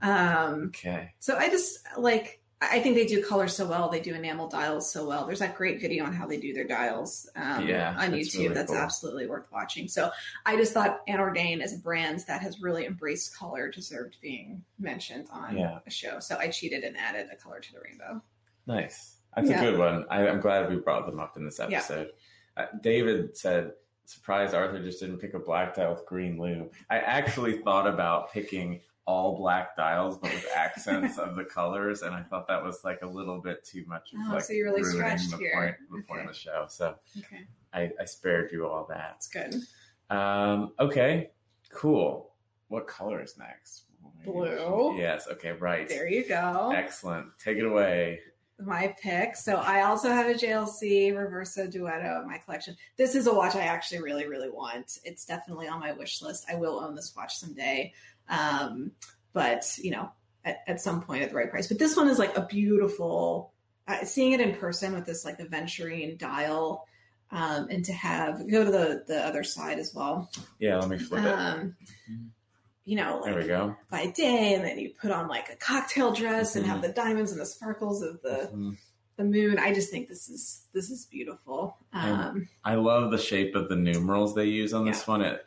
Um, 0.00 0.66
okay. 0.68 1.14
so 1.18 1.36
I 1.36 1.48
just 1.50 1.80
like 1.98 2.39
I 2.62 2.80
think 2.80 2.94
they 2.94 3.06
do 3.06 3.24
color 3.24 3.48
so 3.48 3.66
well. 3.66 3.88
They 3.88 4.00
do 4.00 4.14
enamel 4.14 4.46
dials 4.48 4.92
so 4.92 5.06
well. 5.06 5.24
There's 5.26 5.38
that 5.38 5.56
great 5.56 5.80
video 5.80 6.04
on 6.04 6.12
how 6.12 6.26
they 6.26 6.36
do 6.36 6.52
their 6.52 6.66
dials 6.66 7.26
um, 7.34 7.66
Yeah, 7.66 7.90
on 7.98 8.10
that's 8.10 8.28
YouTube. 8.34 8.38
really 8.40 8.54
that's 8.54 8.70
cool. 8.70 8.80
absolutely 8.80 9.26
worth 9.26 9.46
watching. 9.50 9.88
So 9.88 10.10
I 10.44 10.56
just 10.56 10.74
thought 10.74 11.06
Anordain 11.06 11.62
as 11.62 11.72
a 11.72 11.78
brand 11.78 12.20
that 12.28 12.42
has 12.42 12.60
really 12.60 12.84
embraced 12.84 13.34
color 13.34 13.70
deserved 13.70 14.18
being 14.20 14.62
mentioned 14.78 15.28
on 15.32 15.56
Yeah. 15.56 15.78
a 15.86 15.90
show. 15.90 16.20
So 16.20 16.36
I 16.38 16.48
cheated 16.48 16.84
and 16.84 16.98
added 16.98 17.28
a 17.32 17.36
color 17.36 17.60
to 17.60 17.72
the 17.72 17.80
rainbow. 17.80 18.22
Nice. 18.66 19.16
That's 19.34 19.48
Yeah. 19.48 19.62
a 19.62 19.70
good 19.70 19.78
one. 19.78 20.04
I, 20.10 20.28
I'm 20.28 20.40
glad 20.40 20.68
we 20.68 20.76
brought 20.76 21.06
them 21.06 21.18
up 21.18 21.38
in 21.38 21.44
this 21.46 21.60
episode. 21.60 22.10
Uh, 22.58 22.66
David 22.82 23.38
said, 23.38 23.72
surprised 24.04 24.54
Arthur 24.54 24.82
just 24.82 25.00
didn't 25.00 25.18
pick 25.18 25.32
a 25.34 25.38
black 25.38 25.74
dial 25.76 25.92
with 25.94 26.04
green 26.04 26.38
lume. 26.38 26.68
I 26.90 26.98
actually 26.98 27.58
thought 27.62 27.86
about 27.86 28.32
picking 28.32 28.80
all 29.10 29.36
black 29.36 29.76
dials, 29.76 30.16
but 30.18 30.32
with 30.32 30.46
accents 30.56 31.18
of 31.18 31.34
the 31.34 31.44
colors, 31.44 32.02
and 32.02 32.14
I 32.14 32.22
thought 32.22 32.46
that 32.48 32.62
was 32.62 32.84
like 32.84 33.00
a 33.02 33.06
little 33.06 33.40
bit 33.40 33.64
too 33.64 33.84
much. 33.88 34.12
Of, 34.12 34.20
Oh, 34.28 34.34
like, 34.34 34.44
so 34.44 34.52
you 34.52 34.64
really 34.64 34.84
stretched 34.84 35.30
the 35.32 35.36
here. 35.38 35.52
Point, 35.54 35.76
the 35.90 36.06
point 36.06 36.20
of 36.22 36.28
the 36.28 36.34
show. 36.38 36.66
So 36.68 36.94
Okay, 37.18 37.42
I, 37.74 37.90
I 38.00 38.04
spared 38.04 38.52
you 38.52 38.66
all 38.66 38.86
that. 38.88 39.16
that's 39.18 39.28
good. 39.28 39.54
Um, 40.16 40.72
okay, 40.78 41.30
cool. 41.72 42.30
What 42.68 42.86
color 42.86 43.20
is 43.22 43.36
next? 43.36 43.84
Blue. 44.24 44.96
Yes. 44.98 45.26
Okay. 45.30 45.52
Right. 45.52 45.88
There 45.88 46.06
you 46.08 46.26
go. 46.28 46.72
Excellent. 46.74 47.26
Take 47.42 47.56
it 47.58 47.64
away. 47.64 48.20
my 48.58 48.94
pick. 49.02 49.34
So 49.34 49.56
I 49.56 49.82
also 49.82 50.10
have 50.10 50.26
a 50.26 50.34
JLC 50.34 51.12
Reverso 51.14 51.72
Duetto 51.72 52.20
in 52.22 52.28
my 52.28 52.36
collection. 52.38 52.76
This 52.98 53.14
is 53.14 53.26
a 53.26 53.32
watch 53.34 53.56
I 53.56 53.62
actually 53.62 54.02
really, 54.02 54.26
really 54.28 54.50
want. 54.50 54.98
It's 55.04 55.24
definitely 55.24 55.68
on 55.68 55.80
my 55.80 55.92
wish 55.92 56.20
list. 56.20 56.44
I 56.50 56.54
will 56.56 56.78
own 56.80 56.94
this 56.94 57.14
watch 57.16 57.34
someday. 57.36 57.92
Um, 58.30 58.92
but 59.34 59.76
you 59.82 59.90
know, 59.90 60.10
at, 60.44 60.58
at 60.66 60.80
some 60.80 61.02
point 61.02 61.22
at 61.22 61.28
the 61.30 61.36
right 61.36 61.50
price. 61.50 61.66
But 61.66 61.78
this 61.78 61.96
one 61.96 62.08
is 62.08 62.18
like 62.18 62.36
a 62.36 62.46
beautiful. 62.46 63.52
Uh, 63.88 64.04
seeing 64.04 64.32
it 64.32 64.40
in 64.40 64.54
person 64.54 64.94
with 64.94 65.04
this 65.04 65.24
like 65.24 65.38
aventurine 65.40 66.16
dial, 66.16 66.86
um, 67.32 67.66
and 67.70 67.84
to 67.84 67.92
have 67.92 68.48
go 68.48 68.64
to 68.64 68.70
the 68.70 69.04
the 69.08 69.18
other 69.26 69.42
side 69.42 69.78
as 69.80 69.92
well. 69.94 70.30
Yeah. 70.60 70.76
Let 70.78 70.88
me 70.88 70.98
flip 70.98 71.24
it. 71.24 71.28
Um, 71.28 71.74
you 72.84 72.96
know, 72.96 73.22
There 73.24 73.36
we 73.36 73.46
go. 73.46 73.76
by 73.90 74.06
day, 74.06 74.54
and 74.54 74.64
then 74.64 74.78
you 74.78 74.90
put 75.00 75.10
on 75.10 75.28
like 75.28 75.48
a 75.50 75.56
cocktail 75.56 76.12
dress 76.12 76.56
and 76.56 76.64
Mhm. 76.64 76.68
have 76.68 76.82
the 76.82 76.88
diamonds 76.88 77.32
and 77.32 77.40
the 77.40 77.46
sparkles 77.46 78.02
of 78.02 78.22
the 78.22 78.50
Mhm. 78.54 78.76
the 79.16 79.24
moon. 79.24 79.58
I 79.58 79.74
just 79.74 79.90
think 79.90 80.08
this 80.08 80.28
is 80.28 80.62
this 80.72 80.88
is 80.90 81.06
beautiful. 81.06 81.76
Um, 81.92 82.48
I 82.64 82.76
love 82.76 83.10
the 83.10 83.18
shape 83.18 83.54
of 83.56 83.68
the 83.68 83.76
numerals 83.76 84.34
they 84.34 84.46
use 84.46 84.72
on 84.72 84.84
this 84.86 85.06
one. 85.06 85.20
It, 85.22 85.44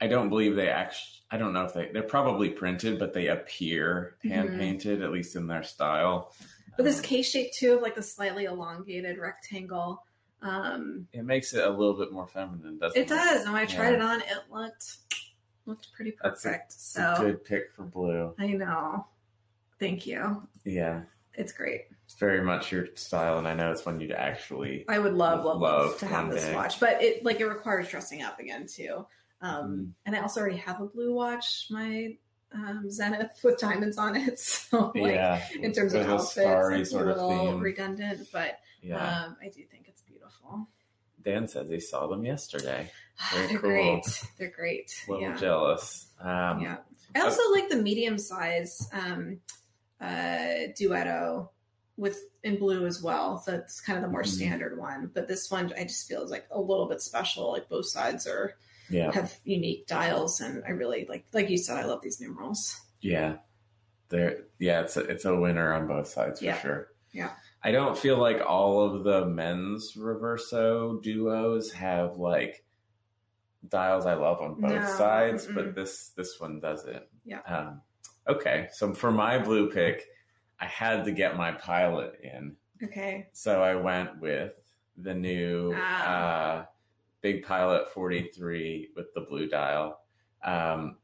I 0.00 0.06
don't 0.06 0.28
believe 0.28 0.54
they 0.54 0.68
actually. 0.68 1.19
I 1.30 1.36
don't 1.38 1.52
know 1.52 1.64
if 1.64 1.72
they. 1.74 1.90
They're 1.92 2.02
probably 2.02 2.50
printed, 2.50 2.98
but 2.98 3.12
they 3.14 3.28
appear 3.28 4.16
hand 4.24 4.58
painted, 4.58 5.02
at 5.02 5.12
least 5.12 5.36
in 5.36 5.46
their 5.46 5.62
style. 5.62 6.32
but 6.76 6.84
this 6.84 6.98
Um, 6.98 7.04
case 7.04 7.28
shape 7.30 7.52
too 7.52 7.74
of 7.74 7.82
like 7.82 7.94
the 7.94 8.02
slightly 8.02 8.44
elongated 8.46 9.18
rectangle. 9.18 10.04
Um, 10.42 11.06
it 11.12 11.24
makes 11.24 11.52
it 11.52 11.64
a 11.64 11.68
little 11.70 11.94
bit 11.94 12.10
more 12.12 12.26
feminine, 12.26 12.78
doesn't 12.78 12.98
it? 12.98 13.02
it 13.02 13.08
does. 13.08 13.44
And 13.44 13.52
when 13.52 13.62
I 13.62 13.66
tried 13.66 13.90
Yeah. 13.90 13.96
it 13.96 14.02
on, 14.02 14.20
it 14.22 14.38
looked 14.50 14.96
looked 15.66 15.92
pretty 15.92 16.12
perfect. 16.12 16.72
A 16.72 16.74
so 16.78 17.14
good 17.18 17.44
pick 17.44 17.72
for 17.74 17.82
blue. 17.84 18.34
I 18.38 18.46
know. 18.48 19.06
Thank 19.78 20.06
you. 20.06 20.46
Yeah, 20.64 21.02
It's 21.34 21.52
great. 21.52 21.86
it's 22.06 22.14
very 22.14 22.40
much 22.42 22.72
your 22.72 22.88
style, 22.96 23.38
and 23.38 23.46
I 23.46 23.54
know 23.54 23.70
it's 23.70 23.84
one 23.86 24.00
you'd 24.00 24.12
actually. 24.12 24.84
I 24.88 24.98
would 24.98 25.14
love, 25.14 25.44
love, 25.44 25.60
love, 25.60 25.86
Love 25.90 25.98
to 25.98 26.06
have 26.06 26.30
this 26.30 26.52
watch, 26.54 26.80
but 26.80 27.00
it 27.02 27.24
like 27.24 27.40
it 27.40 27.46
requires 27.46 27.88
dressing 27.88 28.22
up 28.22 28.38
again 28.40 28.66
too. 28.66 29.06
Um, 29.40 29.70
Mm. 29.70 29.92
And 30.06 30.16
I 30.16 30.20
also 30.20 30.40
already 30.40 30.58
have 30.58 30.80
a 30.80 30.86
blue 30.86 31.14
watch, 31.14 31.66
my 31.70 32.16
um, 32.52 32.90
Zenith 32.90 33.40
with 33.44 33.58
diamonds 33.58 33.96
on 33.98 34.16
it. 34.16 34.38
So 34.70 34.92
like 34.94 35.14
yeah, 35.14 35.42
in 35.60 35.72
terms 35.72 35.94
of 35.94 36.06
outfits, 36.08 36.38
it's 36.90 36.92
a 36.92 36.98
little 37.04 37.58
redundant, 37.58 38.28
but 38.32 38.58
yeah, 38.82 39.24
um, 39.24 39.36
I 39.42 39.46
do 39.48 39.62
think 39.70 39.86
it's 39.88 40.02
beautiful. 40.02 40.68
Dan 41.22 41.46
says 41.48 41.68
he 41.70 41.80
saw 41.80 42.06
them 42.06 42.24
yesterday. 42.24 42.90
Very 43.34 43.46
They're 43.48 43.58
cool. 43.58 43.70
great. 43.70 44.22
They're 44.38 44.50
great. 44.50 44.94
A 45.06 45.10
little 45.10 45.28
yeah. 45.28 45.36
jealous. 45.36 46.06
Um, 46.20 46.60
yeah. 46.60 46.76
I 47.14 47.20
also 47.20 47.42
like 47.52 47.68
the 47.68 47.76
medium 47.76 48.18
size 48.18 48.88
um, 48.92 49.38
uh, 50.00 50.70
duetto 50.78 51.48
with 51.96 52.24
in 52.42 52.58
blue 52.58 52.86
as 52.86 53.02
well. 53.02 53.42
That's 53.46 53.80
kind 53.80 53.98
of 53.98 54.02
the 54.02 54.10
more 54.10 54.22
Mhm. 54.22 54.28
standard 54.28 54.78
one, 54.78 55.10
but 55.12 55.28
this 55.28 55.50
one 55.50 55.72
I 55.76 55.84
just 55.84 56.08
feel 56.08 56.22
is 56.22 56.30
like 56.30 56.46
a 56.50 56.60
little 56.60 56.86
bit 56.86 57.00
special. 57.02 57.52
Like 57.52 57.68
both 57.68 57.86
sides 57.86 58.26
are 58.26 58.54
yeah, 58.90 59.12
have 59.12 59.38
unique 59.44 59.86
dials, 59.86 60.40
and 60.40 60.62
I 60.66 60.70
really 60.70 61.06
like 61.08 61.26
like 61.32 61.48
you 61.50 61.56
said, 61.58 61.78
I 61.78 61.84
love 61.86 62.02
these 62.02 62.20
numerals. 62.20 62.80
yeah. 63.00 63.36
There, 64.08 64.38
yeah, 64.58 64.80
it's 64.80 64.96
a, 64.96 65.02
it's 65.02 65.24
a 65.24 65.36
winner 65.36 65.72
on 65.72 65.86
both 65.86 66.08
sides 66.08 66.40
for 66.40 66.46
Yeah. 66.46 66.58
sure. 66.60 66.88
Yeah. 67.12 67.30
I 67.62 67.70
don't 67.70 67.96
feel 67.96 68.18
like 68.18 68.40
all 68.44 68.80
of 68.82 69.04
the 69.04 69.24
men's 69.26 69.92
reverso 69.96 71.00
duos 71.00 71.70
have 71.72 72.16
like 72.16 72.64
dials 73.68 74.06
I 74.06 74.14
love 74.14 74.40
on 74.40 74.60
both 74.60 74.72
No, 74.72 74.96
sides, 74.96 75.46
mm-mm. 75.46 75.54
but 75.54 75.74
this 75.76 76.08
this 76.16 76.40
one 76.40 76.58
does 76.58 76.86
it. 76.86 77.08
Yeah. 77.24 77.40
Um, 77.46 77.82
okay, 78.28 78.66
so 78.72 78.92
for 78.94 79.12
my 79.12 79.38
blue 79.38 79.70
pick, 79.70 80.06
I 80.58 80.64
had 80.66 81.04
to 81.04 81.12
get 81.12 81.36
my 81.36 81.52
pilot 81.52 82.18
in. 82.22 82.56
Okay. 82.82 83.28
So 83.32 83.62
I 83.62 83.76
went 83.76 84.18
with 84.20 84.54
the 84.96 85.14
new 85.14 85.72
Ah. 85.76 86.08
uh, 86.62 86.64
Big 87.22 87.44
Pilot 87.44 87.92
43 87.92 88.90
with 88.96 89.06
the 89.14 89.20
blue 89.22 89.48
dial. 89.48 90.00
Um, 90.44 90.96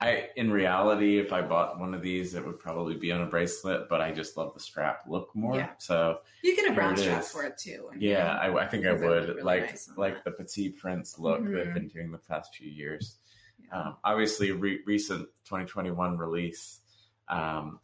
I, 0.00 0.28
in 0.36 0.50
reality, 0.50 1.18
if 1.18 1.32
I 1.32 1.40
bought 1.40 1.78
one 1.78 1.94
of 1.94 2.02
these, 2.02 2.34
it 2.34 2.44
would 2.44 2.58
probably 2.58 2.96
be 2.96 3.10
on 3.10 3.22
a 3.22 3.26
bracelet, 3.26 3.88
but 3.88 4.00
I 4.00 4.12
just 4.12 4.36
love 4.36 4.52
the 4.52 4.60
strap 4.60 5.02
look 5.08 5.30
more. 5.34 5.56
Yeah. 5.56 5.70
So 5.78 6.18
You 6.42 6.54
get 6.56 6.70
a 6.70 6.74
brown 6.74 6.96
strap 6.96 7.22
is. 7.22 7.30
for 7.30 7.44
it 7.44 7.56
too. 7.56 7.88
and- 7.92 8.02
yeah, 8.02 8.36
I, 8.36 8.54
I 8.54 8.66
think 8.66 8.86
I 8.86 8.92
would 8.92 9.00
would 9.00 9.28
really 9.28 9.42
like 9.42 9.70
nice 9.70 9.90
like 9.96 10.22
that. 10.22 10.24
the 10.24 10.30
Petit 10.44 10.70
Prince 10.70 11.18
look 11.18 11.40
Mhm. 11.40 11.54
they've 11.54 11.74
been 11.74 11.88
doing 11.88 12.10
the 12.10 12.18
past 12.18 12.54
few 12.54 12.68
years. 12.68 13.18
Yeah. 13.58 13.80
Um, 13.80 13.96
obviously, 14.04 14.52
re- 14.52 14.82
recent 14.84 15.28
2021 15.44 16.18
release. 16.18 16.80
Um, 17.28 17.80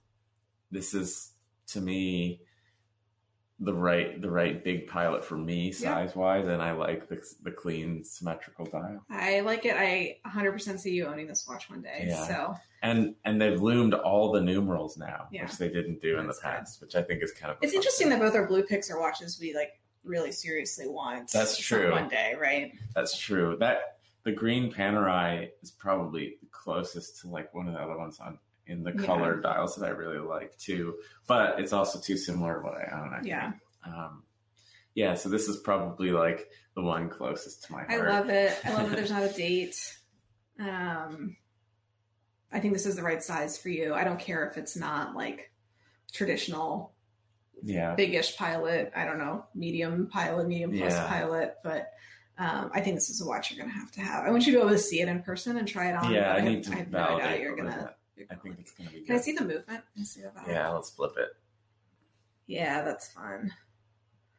this 0.70 0.92
is 0.94 1.33
to 1.68 1.81
me 1.81 2.42
the 3.62 3.75
right 3.75 4.20
the 4.23 4.31
right 4.31 4.64
big 4.64 4.87
pilot 4.87 5.23
for 5.23 5.37
me 5.37 5.70
size 5.70 6.16
wise, 6.16 6.49
and 6.49 6.62
I 6.62 6.73
like 6.73 7.09
the 7.09 7.20
the 7.42 7.51
clean 7.51 8.03
symmetrical 8.05 8.64
dial. 8.64 9.05
I 9.11 9.40
like 9.40 9.66
it. 9.66 9.77
I 9.77 10.16
100% 10.27 10.79
see 10.79 10.92
you 10.92 11.07
owning 11.07 11.27
this 11.27 11.46
watch 11.46 11.68
one 11.68 11.83
day. 11.83 12.07
Yeah. 12.09 12.27
So 12.27 12.55
And 12.83 13.14
and 13.25 13.40
they've 13.40 13.61
lumed 13.61 13.92
all 13.92 14.33
the 14.33 14.40
numerals 14.40 14.96
now, 14.96 15.29
Yeah. 15.31 15.42
which 15.42 15.59
they 15.59 15.68
didn't 15.68 16.01
do 16.01 16.16
in 16.18 16.23
the 16.27 16.29
That's 16.29 16.38
good. 16.38 16.49
past, 16.49 16.81
which 16.81 16.94
I 16.94 17.03
think 17.03 17.23
is 17.23 17.33
kind 17.33 17.53
of 17.53 17.59
it's 17.61 17.75
interesting 17.75 18.09
thing. 18.09 18.18
that 18.18 18.25
both 18.25 18.35
our 18.35 18.46
blue 18.46 18.62
picks 18.62 18.90
are 18.90 18.99
watches 18.99 19.38
we 19.38 19.55
like 19.55 19.79
really 20.05 20.33
seriously 20.33 20.88
want. 20.88 21.31
That's 21.31 21.59
true. 21.59 21.90
One 21.92 22.09
day, 22.09 22.35
right? 22.40 22.73
That's 22.94 23.18
true. 23.18 23.59
That 23.61 23.99
the 24.23 24.33
green 24.33 24.73
Panerai 24.73 25.51
is 25.62 25.70
probably 25.70 26.37
the 26.40 26.46
closest 26.51 27.20
to 27.20 27.29
like 27.29 27.53
one 27.55 27.68
of 27.68 27.75
the 27.75 27.81
other 27.81 27.99
ones 27.99 28.18
on 28.20 28.38
in 28.70 28.83
the 28.85 28.92
Yeah. 28.92 29.04
color 29.06 29.40
dials 29.40 29.76
that 29.76 29.85
I 29.87 29.90
really 29.90 30.18
like 30.18 30.56
too. 30.59 30.98
But 31.26 31.59
it's 31.61 31.72
also 31.72 31.98
too 32.00 32.16
similar 32.16 32.54
to 32.56 32.61
what 32.61 32.74
I 32.74 33.00
own. 33.00 33.12
I 33.14 33.20
Yeah. 33.22 33.50
think. 33.50 33.62
Um, 33.94 34.24
yeah. 34.94 35.14
So 35.14 35.28
this 35.28 35.48
is 35.48 35.56
probably 35.59 36.11
like 36.12 36.48
the 36.74 36.83
one 36.83 37.09
closest 37.09 37.64
to 37.64 37.72
my 37.72 37.85
heart. 37.85 37.90
I 37.90 37.96
love 38.18 38.28
it. 38.30 38.59
I 38.64 38.72
love 38.74 38.88
that 38.90 38.96
there's 38.96 39.11
not 39.11 39.22
a 39.22 39.33
date. 39.37 39.76
Um, 40.59 41.37
I 42.52 42.61
think 42.61 42.74
this 42.74 42.87
is 42.87 42.96
the 42.96 43.02
right 43.02 43.22
size 43.22 43.59
for 43.59 43.68
you. 43.68 43.94
I 43.94 44.04
don't 44.04 44.18
care 44.20 44.46
if 44.48 44.56
it's 44.56 44.76
not 44.76 45.14
like 45.14 45.52
traditional 46.12 46.94
Yeah. 47.62 47.94
big-ish 47.94 48.37
pilot. 48.37 48.92
I 48.96 49.04
don't 49.04 49.18
know, 49.18 49.44
medium 49.54 50.09
pilot, 50.09 50.48
medium 50.48 50.70
plus 50.72 50.92
Yeah. 50.92 51.06
pilot, 51.09 51.56
but. 51.64 51.92
Um, 52.38 52.70
I 52.72 52.80
think 52.80 52.96
this 52.96 53.11
is 53.11 53.20
a 53.20 53.26
watch 53.26 53.50
you're 53.50 53.59
going 53.62 53.70
to 53.70 53.78
have 53.78 53.92
to 53.92 54.00
have. 54.00 54.24
I 54.24 54.30
want 54.30 54.46
you 54.46 54.52
to 54.54 54.59
be 54.59 54.62
able 54.62 54.70
to 54.70 54.78
see 54.78 55.02
it 55.02 55.09
in 55.09 55.20
person 55.22 55.59
and 55.59 55.68
try 55.68 55.90
it 55.90 55.94
on. 55.94 56.11
Yeah. 56.11 56.33
I 56.33 56.40
need 56.40 56.64
to 56.64 56.74
have 56.74 56.90
no 56.90 57.18
doubt 57.18 57.38
you're 57.38 57.54
gonna. 57.54 57.94
I 58.30 58.35
think 58.35 58.56
it's 58.59 58.72
gonna 58.72 58.90
be. 58.90 59.02
Can 59.02 59.16
I 59.16 59.20
see 59.20 59.33
the 59.33 59.44
movement? 59.44 59.85
See? 60.02 60.22
Yeah. 60.46 60.70
Let's 60.70 60.90
flip 60.90 61.12
it. 61.16 61.30
Yeah, 62.46 62.83
that's 62.83 63.12
fun. 63.12 63.52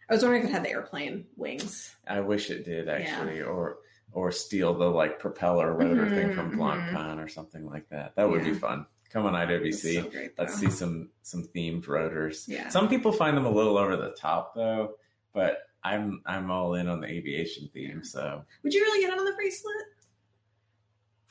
I 0.10 0.14
was 0.14 0.24
wondering 0.24 0.44
if 0.44 0.50
it 0.50 0.54
had 0.54 0.66
the 0.66 0.72
airplane 0.72 1.26
wings. 1.38 1.96
I 2.06 2.20
wish 2.20 2.50
it 2.50 2.66
did 2.66 2.90
actually, 2.90 3.42
or 3.42 3.78
or 4.12 4.32
steal 4.32 4.74
the 4.74 4.86
like 4.86 5.20
propeller 5.20 5.74
rotor 5.74 6.10
thing 6.10 6.30
mm-hmm, 6.30 6.36
from 6.36 6.58
Blancpain 6.58 6.94
mm-hmm. 6.94 7.20
or 7.20 7.28
something 7.28 7.66
like 7.66 7.88
that. 7.90 8.14
That 8.16 8.30
would 8.30 8.44
be 8.44 8.54
fun. 8.54 8.86
Come 9.10 9.26
on, 9.26 9.34
IWC. 9.34 10.04
so 10.04 10.10
great, 10.10 10.32
Let's 10.38 10.56
see 10.56 10.70
some 10.70 11.10
some 11.22 11.44
themed 11.56 11.88
rotors. 11.88 12.46
Yeah. 12.48 12.70
Some 12.70 12.88
people 12.90 13.12
find 13.12 13.36
them 13.36 13.46
a 13.46 13.52
little 13.52 13.78
over 13.78 13.96
the 13.96 14.12
top 14.12 14.56
though, 14.56 14.96
but 15.34 15.60
I'm 15.84 16.22
I'm 16.26 16.52
all 16.52 16.76
in 16.76 16.88
on 16.88 17.02
the 17.02 17.08
aviation 17.08 17.70
theme. 17.74 18.04
So 18.04 18.44
Would 18.64 18.74
you 18.74 18.82
really 18.82 19.02
get 19.02 19.14
it 19.14 19.20
on 19.20 19.26
the 19.26 19.34
bracelet? 19.34 19.76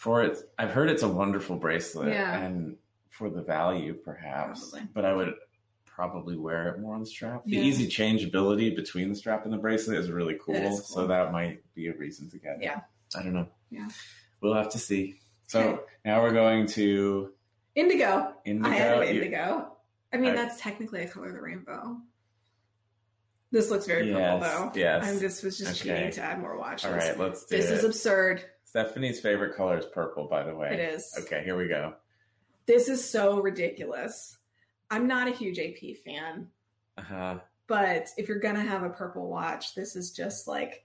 For 0.00 0.22
it, 0.22 0.38
I've 0.58 0.70
heard 0.70 0.88
it's 0.88 1.02
a 1.02 1.08
wonderful 1.08 1.56
bracelet, 1.56 2.08
Yeah. 2.08 2.34
and 2.40 2.78
for 3.10 3.28
the 3.28 3.42
value, 3.42 3.92
perhaps. 3.92 4.70
Probably. 4.70 4.88
But 4.94 5.04
I 5.04 5.12
would 5.12 5.34
probably 5.84 6.38
wear 6.38 6.68
it 6.68 6.80
more 6.80 6.94
on 6.94 7.00
the 7.00 7.06
strap. 7.06 7.42
The 7.44 7.58
easy 7.58 7.86
changeability 7.86 8.74
between 8.74 9.10
the 9.10 9.14
strap 9.14 9.44
and 9.44 9.52
the 9.52 9.58
bracelet 9.58 9.98
is 9.98 10.10
really 10.10 10.38
cool, 10.40 10.54
is 10.54 10.62
cool. 10.62 10.78
So 10.80 11.06
that 11.08 11.32
might 11.32 11.62
be 11.74 11.88
a 11.88 11.92
reason 11.92 12.30
to 12.30 12.38
get 12.38 12.56
it. 12.56 12.62
Yeah. 12.62 12.80
I 13.14 13.22
don't 13.22 13.34
know. 13.34 13.46
Yeah. 13.68 13.88
We'll 14.40 14.54
have 14.54 14.70
to 14.70 14.78
see. 14.78 15.16
So 15.48 15.60
Okay. 15.60 15.82
now 16.06 16.22
we're 16.22 16.32
going 16.32 16.64
to 16.68 17.34
Indigo. 17.74 18.32
indigo. 18.46 18.70
I 18.74 19.04
indigo. 19.04 19.76
I 20.14 20.16
mean, 20.16 20.30
I- 20.30 20.34
that's 20.36 20.58
technically 20.62 21.02
a 21.02 21.08
color 21.08 21.26
of 21.28 21.34
the 21.34 21.42
rainbow. 21.42 21.98
This 23.50 23.70
looks 23.70 23.84
very 23.84 24.08
Yes, 24.08 24.42
purple, 24.42 24.70
though. 24.70 24.78
yes. 24.80 25.06
I'm 25.06 25.20
just 25.20 25.44
was 25.44 25.58
just 25.58 25.82
Okay. 25.82 25.94
cheating 25.96 26.12
to 26.12 26.22
add 26.22 26.40
more 26.40 26.56
watches. 26.56 26.86
All 26.86 26.92
right, 26.96 27.18
let's 27.18 27.44
do 27.44 27.58
This 27.58 27.66
it. 27.70 27.74
is 27.74 27.84
absurd. 27.84 28.42
Stephanie's 28.74 29.18
favorite 29.18 29.56
color 29.56 29.76
is 29.78 29.87
purple, 29.87 30.28
by 30.28 30.44
the 30.44 30.54
way. 30.54 30.68
It 30.72 30.78
is. 30.94 31.12
Okay, 31.22 31.42
here 31.42 31.56
we 31.56 31.66
go. 31.66 31.94
This 32.66 32.88
is 32.88 33.04
so 33.04 33.40
ridiculous. 33.40 34.38
I'm 34.92 35.09
not 35.09 35.26
a 35.26 35.33
huge 35.33 35.59
AP 35.59 35.96
fan, 36.04 36.46
Uh-huh. 36.96 37.40
but 37.66 38.06
if 38.16 38.28
you're 38.28 38.38
gonna 38.38 38.62
have 38.62 38.85
a 38.85 38.90
purple 38.90 39.28
watch, 39.28 39.74
this 39.74 39.96
is 39.96 40.12
just 40.12 40.46
like 40.46 40.85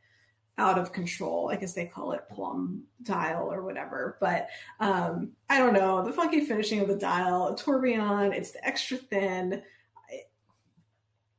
out 0.57 0.79
of 0.79 0.93
control. 0.93 1.51
I 1.51 1.57
guess 1.57 1.73
they 1.73 1.85
call 1.85 2.13
it 2.13 2.27
plum 2.31 2.85
dial 3.03 3.53
or 3.53 3.63
whatever. 3.63 4.17
But 4.19 4.47
um, 4.79 5.33
I 5.47 5.59
don't 5.59 5.73
know. 5.73 6.03
The 6.03 6.11
funky 6.11 6.43
finishing 6.43 6.79
of 6.79 6.87
the 6.87 6.95
dial, 6.97 7.49
a 7.49 7.55
tourbillon, 7.55 8.33
it's 8.33 8.49
the 8.49 8.65
extra 8.67 8.97
thin. 8.97 9.61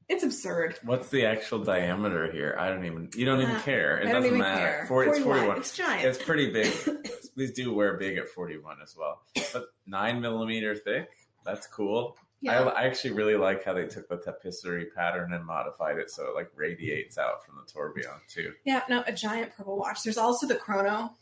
It's 0.08 0.22
absurd. 0.22 0.78
What's 0.84 1.08
the 1.08 1.26
actual 1.26 1.64
diameter 1.64 2.30
here? 2.30 2.56
I 2.58 2.68
don't 2.68 2.84
even. 2.84 3.10
You 3.16 3.24
don't 3.24 3.40
even 3.42 3.56
Uh, 3.56 3.60
care. 3.62 3.98
It 3.98 4.12
doesn't 4.12 4.38
matter. 4.38 4.60
care. 4.78 4.86
40, 4.86 5.10
it's 5.10 5.18
41. 5.18 5.38
41. 5.40 5.58
It's 5.58 5.76
giant. 5.76 6.04
It's 6.06 6.22
pretty 6.22 6.50
big. 6.52 6.72
These 7.36 7.52
do 7.52 7.74
wear 7.74 7.96
big 7.96 8.16
at 8.16 8.28
41 8.28 8.78
as 8.82 8.96
well. 8.96 9.20
But 9.52 9.66
nine 9.86 10.20
millimeter 10.20 10.74
thick. 10.76 11.08
That's 11.44 11.66
cool. 11.66 12.16
yeah. 12.40 12.60
I, 12.62 12.82
I 12.82 12.82
actually 12.86 13.14
really 13.14 13.34
like 13.36 13.64
how 13.64 13.72
they 13.74 13.86
took 13.86 14.08
the 14.08 14.16
tapisserie 14.18 14.86
pattern 14.94 15.32
and 15.32 15.44
modified 15.44 15.98
it 15.98 16.10
so 16.10 16.28
it 16.28 16.34
like 16.36 16.50
radiates 16.54 17.18
out 17.18 17.44
from 17.44 17.56
the 17.56 17.70
tourbillon 17.72 18.20
too. 18.28 18.52
Yeah, 18.64 18.82
no, 18.88 19.02
a 19.06 19.12
giant 19.12 19.54
purple 19.56 19.76
watch. 19.76 20.02
There's 20.04 20.18
also 20.18 20.46
the 20.46 20.54
chrono, 20.56 21.16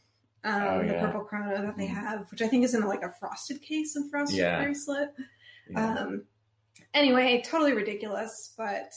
um, 0.45 0.63
Oh, 0.63 0.79
the 0.81 0.93
yeah. 0.93 1.01
purple 1.01 1.23
chrono 1.25 1.63
that 1.63 1.77
they 1.77 1.87
Mhm. 1.87 1.95
have, 1.95 2.31
which 2.31 2.43
I 2.43 2.49
think 2.49 2.65
is 2.65 2.75
in 2.75 2.83
like 2.83 3.03
a 3.03 3.13
frosted 3.19 3.63
case 3.63 3.97
and 3.97 4.11
frosted 4.11 4.39
Yeah. 4.39 4.63
bracelet. 4.63 5.15
Yeah. 5.71 5.95
Um, 6.01 6.25
anyway, 6.95 7.43
totally 7.45 7.73
ridiculous, 7.73 8.55
but 8.57 8.93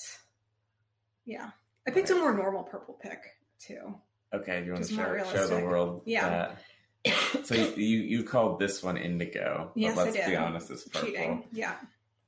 yeah, 1.26 1.50
I 1.88 1.92
picked 1.92 2.10
a 2.10 2.16
more 2.16 2.34
normal 2.34 2.64
purple 2.64 2.98
pick 3.02 3.20
too. 3.60 3.96
okay, 4.34 4.64
you 4.64 4.72
want 4.74 4.86
to 4.86 4.94
show, 4.94 5.24
show 5.34 5.48
the 5.48 5.60
world? 5.66 6.02
Yeah. 6.06 6.30
that? 6.30 6.58
So 7.46 7.56
you, 7.56 8.00
you 8.00 8.24
called 8.24 8.60
this 8.60 8.84
one 8.84 8.98
indigo, 8.98 9.72
Yes, 9.76 9.96
but 9.96 10.02
I 10.02 10.04
let's 10.06 10.18
did. 10.18 10.28
be 10.28 10.36
honest, 10.36 10.72
it's 10.72 10.84
purple. 10.88 11.08
Cheating, 11.10 11.44
yeah, 11.54 11.76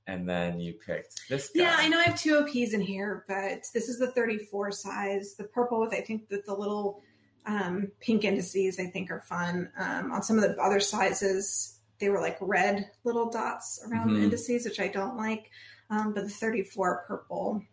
And 0.08 0.28
then 0.30 0.60
you 0.60 0.74
picked 0.74 1.28
this 1.28 1.50
guy. 1.50 1.64
yeah. 1.64 1.76
I 1.78 1.90
know 1.90 2.00
I 2.00 2.04
have 2.04 2.20
two 2.20 2.38
OPs 2.38 2.74
in 2.74 2.80
here, 2.82 3.26
but 3.28 3.66
this 3.74 3.90
is 3.90 4.00
the 4.00 4.12
34 4.12 4.72
size. 4.72 5.36
The 5.36 5.44
purple 5.46 5.80
with 5.82 5.94
I 5.94 6.02
think 6.02 6.30
that 6.30 6.46
the 6.46 6.54
little 6.54 7.02
um, 7.46 7.92
pink 8.00 8.24
indices 8.24 8.80
I 8.80 8.86
think 8.86 9.12
are 9.12 9.20
fun. 9.22 9.70
Um, 9.78 10.12
on 10.14 10.24
some 10.24 10.38
of 10.38 10.44
the 10.44 10.56
other 10.62 10.80
sizes, 10.80 11.79
they 12.00 12.10
were 12.10 12.20
like 12.22 12.38
red 12.42 12.90
little 13.04 13.30
dots 13.30 13.84
around 13.88 14.10
Mhm. 14.10 14.16
the 14.18 14.24
indices, 14.24 14.66
which 14.66 14.80
I 14.80 14.88
don't 14.88 15.18
like. 15.18 15.50
Um, 15.90 16.14
but 16.14 16.24
the 16.24 16.30
34 16.30 17.06
purple, 17.08 17.64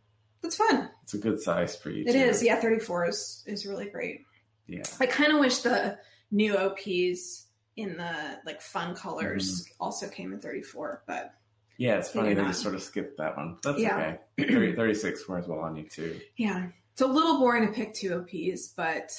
that's 0.43 0.57
fun. 0.57 0.91
It's 1.03 1.15
a 1.15 1.19
good 1.19 1.41
size 1.41 1.77
for 1.77 1.91
you. 1.91 2.05
It 2.07 2.13
too. 2.13 2.19
is, 2.19 2.43
yeah. 2.43 2.61
34 2.61 3.09
is 3.09 3.43
is 3.47 3.67
really 3.67 3.89
great. 3.91 4.23
Yeah. 4.67 4.83
I 5.01 5.07
kind 5.07 5.33
of 5.33 5.39
wish 5.41 5.59
the 5.59 5.99
new 6.31 6.57
OPs 6.57 7.47
in 7.77 7.97
the 7.97 8.41
like 8.47 8.61
fun 8.63 8.95
colors 8.97 9.63
Mm-hmm. 9.63 9.83
also 9.83 10.09
came 10.09 10.33
in 10.33 10.41
34, 10.41 11.03
but 11.07 11.33
Yeah, 11.79 11.99
it's 11.99 12.09
funny 12.09 12.33
they 12.35 12.43
just 12.43 12.63
sort 12.63 12.75
of 12.75 12.83
skipped 12.83 13.19
that 13.19 13.37
one. 13.37 13.59
That's 13.63 13.79
Yeah. 13.79 14.17
okay. 14.39 14.47
30, 14.49 14.75
36 14.77 15.29
wears 15.29 15.47
well 15.47 15.61
on 15.61 15.77
you 15.77 15.87
too. 15.89 16.19
yeah, 16.37 16.69
it's 16.93 17.03
a 17.03 17.07
little 17.07 17.39
boring 17.39 17.67
to 17.67 17.73
pick 17.73 17.93
two 17.93 18.15
OPs, 18.15 18.69
but 18.69 19.11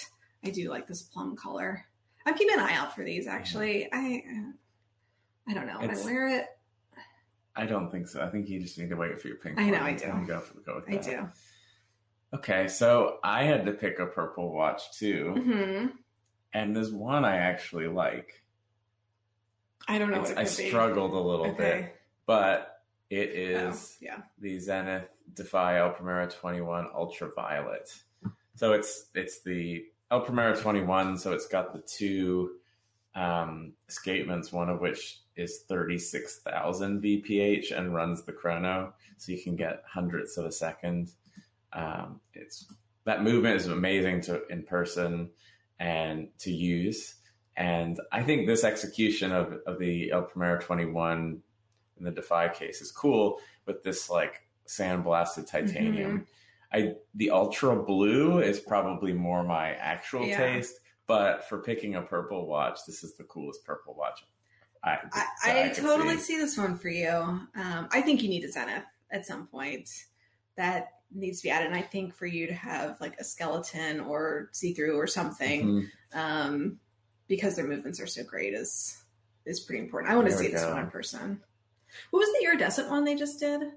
I 0.44 0.50
do 0.50 0.70
like 0.72 0.88
this 0.88 1.04
plum 1.04 1.36
color. 1.36 1.86
I'm 2.26 2.34
keeping 2.36 2.56
an 2.56 2.60
eye 2.62 2.74
out 2.74 2.96
for 2.96 3.04
these. 3.04 3.28
Actually, 3.28 3.88
I 3.94 4.24
I 5.48 5.54
don't 5.54 5.68
know. 5.68 5.80
When 5.80 5.92
I 5.92 6.04
wear 6.04 6.28
it, 6.28 6.46
I 7.56 7.66
don't 7.66 7.90
think 7.92 8.08
so. 8.08 8.22
I 8.22 8.30
think 8.30 8.50
you 8.50 8.60
just 8.60 8.78
need 8.78 8.90
to 8.90 8.96
wait 8.96 9.20
for 9.22 9.28
your 9.28 9.38
pink. 9.38 9.60
I 9.60 9.70
know, 9.70 9.82
I 9.82 9.94
do. 9.94 10.06
and 10.06 10.28
Go, 10.28 10.40
for, 10.40 10.60
go 10.60 10.76
with 10.76 10.90
I 10.90 10.98
that. 10.98 11.04
do. 11.04 11.28
Okay, 12.38 12.68
so 12.68 13.18
I 13.24 13.44
had 13.44 13.66
to 13.66 13.72
pick 13.72 14.00
a 14.00 14.06
purple 14.06 14.52
watch 14.54 14.92
too, 14.98 15.32
hmm 15.34 15.86
and 16.54 16.76
there's 16.76 16.92
one 16.92 17.24
I 17.26 17.38
actually 17.38 17.88
like. 17.88 18.44
I 19.88 19.98
don't 20.00 20.12
know 20.12 20.24
I 20.36 20.44
be. 20.44 20.48
struggled 20.50 21.14
a 21.14 21.20
little 21.20 21.54
bit, 21.54 21.96
but 22.26 22.82
it 23.10 23.30
is 23.30 23.98
Oh, 24.02 24.06
yeah. 24.06 24.18
the 24.40 24.60
Zenith 24.60 25.08
Defy 25.34 25.80
El 25.80 25.92
Primero 25.92 26.28
21 26.30 26.88
Ultraviolet. 26.94 27.90
So 28.56 28.74
it's 28.74 29.06
it's 29.16 29.42
the 29.44 29.86
El 30.12 30.22
Primero 30.22 30.56
21. 30.56 31.18
So 31.20 31.32
it's 31.34 31.48
got 31.48 31.74
the 31.74 31.80
two 31.80 32.56
um, 33.18 33.74
escapements, 33.90 34.54
one 34.54 34.70
of 34.70 34.80
which 34.80 35.22
is 35.36 35.64
36,000 35.68 37.02
VPH 37.02 37.78
and 37.78 37.94
runs 37.94 38.24
the 38.24 38.32
chrono, 38.32 38.94
so 39.18 39.32
you 39.32 39.42
can 39.42 39.56
get 39.56 39.84
hundredths 39.92 40.38
of 40.38 40.46
a 40.46 40.52
second. 40.52 41.12
Um, 41.74 42.22
it's 42.34 42.68
that 43.06 43.24
movement 43.24 43.56
is 43.56 43.68
amazing 43.68 44.22
to 44.22 44.46
in 44.48 44.64
person 44.64 45.32
and 45.80 46.30
to 46.40 46.52
use. 46.52 47.16
And 47.56 48.00
I 48.12 48.22
think 48.22 48.46
this 48.46 48.64
execution 48.64 49.32
of, 49.32 49.60
of 49.66 49.80
the 49.80 50.12
El 50.12 50.24
Primero 50.24 50.60
21 50.60 51.42
in 51.98 52.04
the 52.06 52.12
Defy 52.12 52.50
case 52.50 52.82
is 52.82 52.92
cool 52.92 53.40
with 53.66 53.84
this 53.84 54.10
like 54.10 54.44
sandblasted 54.68 55.50
titanium. 55.50 56.28
I 56.72 56.94
the 57.16 57.32
ultra 57.32 57.82
blue 57.82 58.40
is 58.40 58.60
probably 58.60 59.14
more 59.14 59.44
my 59.44 59.72
actual 59.72 60.26
Yeah. 60.26 60.38
taste, 60.38 60.80
but 61.08 61.48
for 61.48 61.60
picking 61.60 61.96
a 61.96 62.02
purple 62.02 62.46
watch, 62.46 62.80
this 62.86 63.04
is 63.04 63.16
the 63.16 63.24
coolest 63.24 63.64
purple 63.66 63.96
watch. 63.96 64.24
I 64.84 64.98
I, 65.44 65.66
I 65.66 65.70
totally 65.70 66.18
see. 66.18 66.34
see 66.34 66.38
this 66.38 66.58
one 66.58 66.78
for 66.78 66.90
you. 66.90 67.10
Um, 67.10 67.88
I 67.92 68.02
think 68.02 68.22
you 68.22 68.30
need 68.30 68.44
a 68.44 68.52
Zenith 68.52 68.84
at 69.12 69.26
some 69.26 69.48
point. 69.48 69.90
That 70.56 70.94
needs 71.14 71.40
to 71.40 71.44
be 71.48 71.50
added. 71.50 71.68
And 71.68 71.76
I 71.76 71.82
think 71.82 72.14
for 72.14 72.26
you 72.26 72.48
to 72.48 72.54
have 72.54 73.00
like 73.00 73.16
a 73.20 73.24
skeleton 73.24 74.02
or 74.02 74.50
see 74.52 74.74
through 74.74 74.98
or 74.98 75.08
something, 75.08 75.66
Mhm. 75.66 75.90
um, 76.14 76.80
because 77.28 77.56
their 77.56 77.68
movements 77.68 78.00
are 78.02 78.08
so 78.08 78.24
great, 78.24 78.54
is 78.54 79.04
is 79.46 79.62
pretty 79.62 79.82
important. 79.82 80.12
I 80.12 80.16
want 80.16 80.28
to 80.28 80.34
There 80.34 80.42
we 80.42 80.48
see 80.48 80.52
this 80.54 80.66
one 80.66 80.80
in 80.80 80.90
person. 80.92 81.42
What 82.12 82.20
was 82.20 82.30
the 82.34 82.46
iridescent 82.46 82.90
one 82.90 83.06
they 83.06 83.16
just 83.16 83.40
did? 83.40 83.72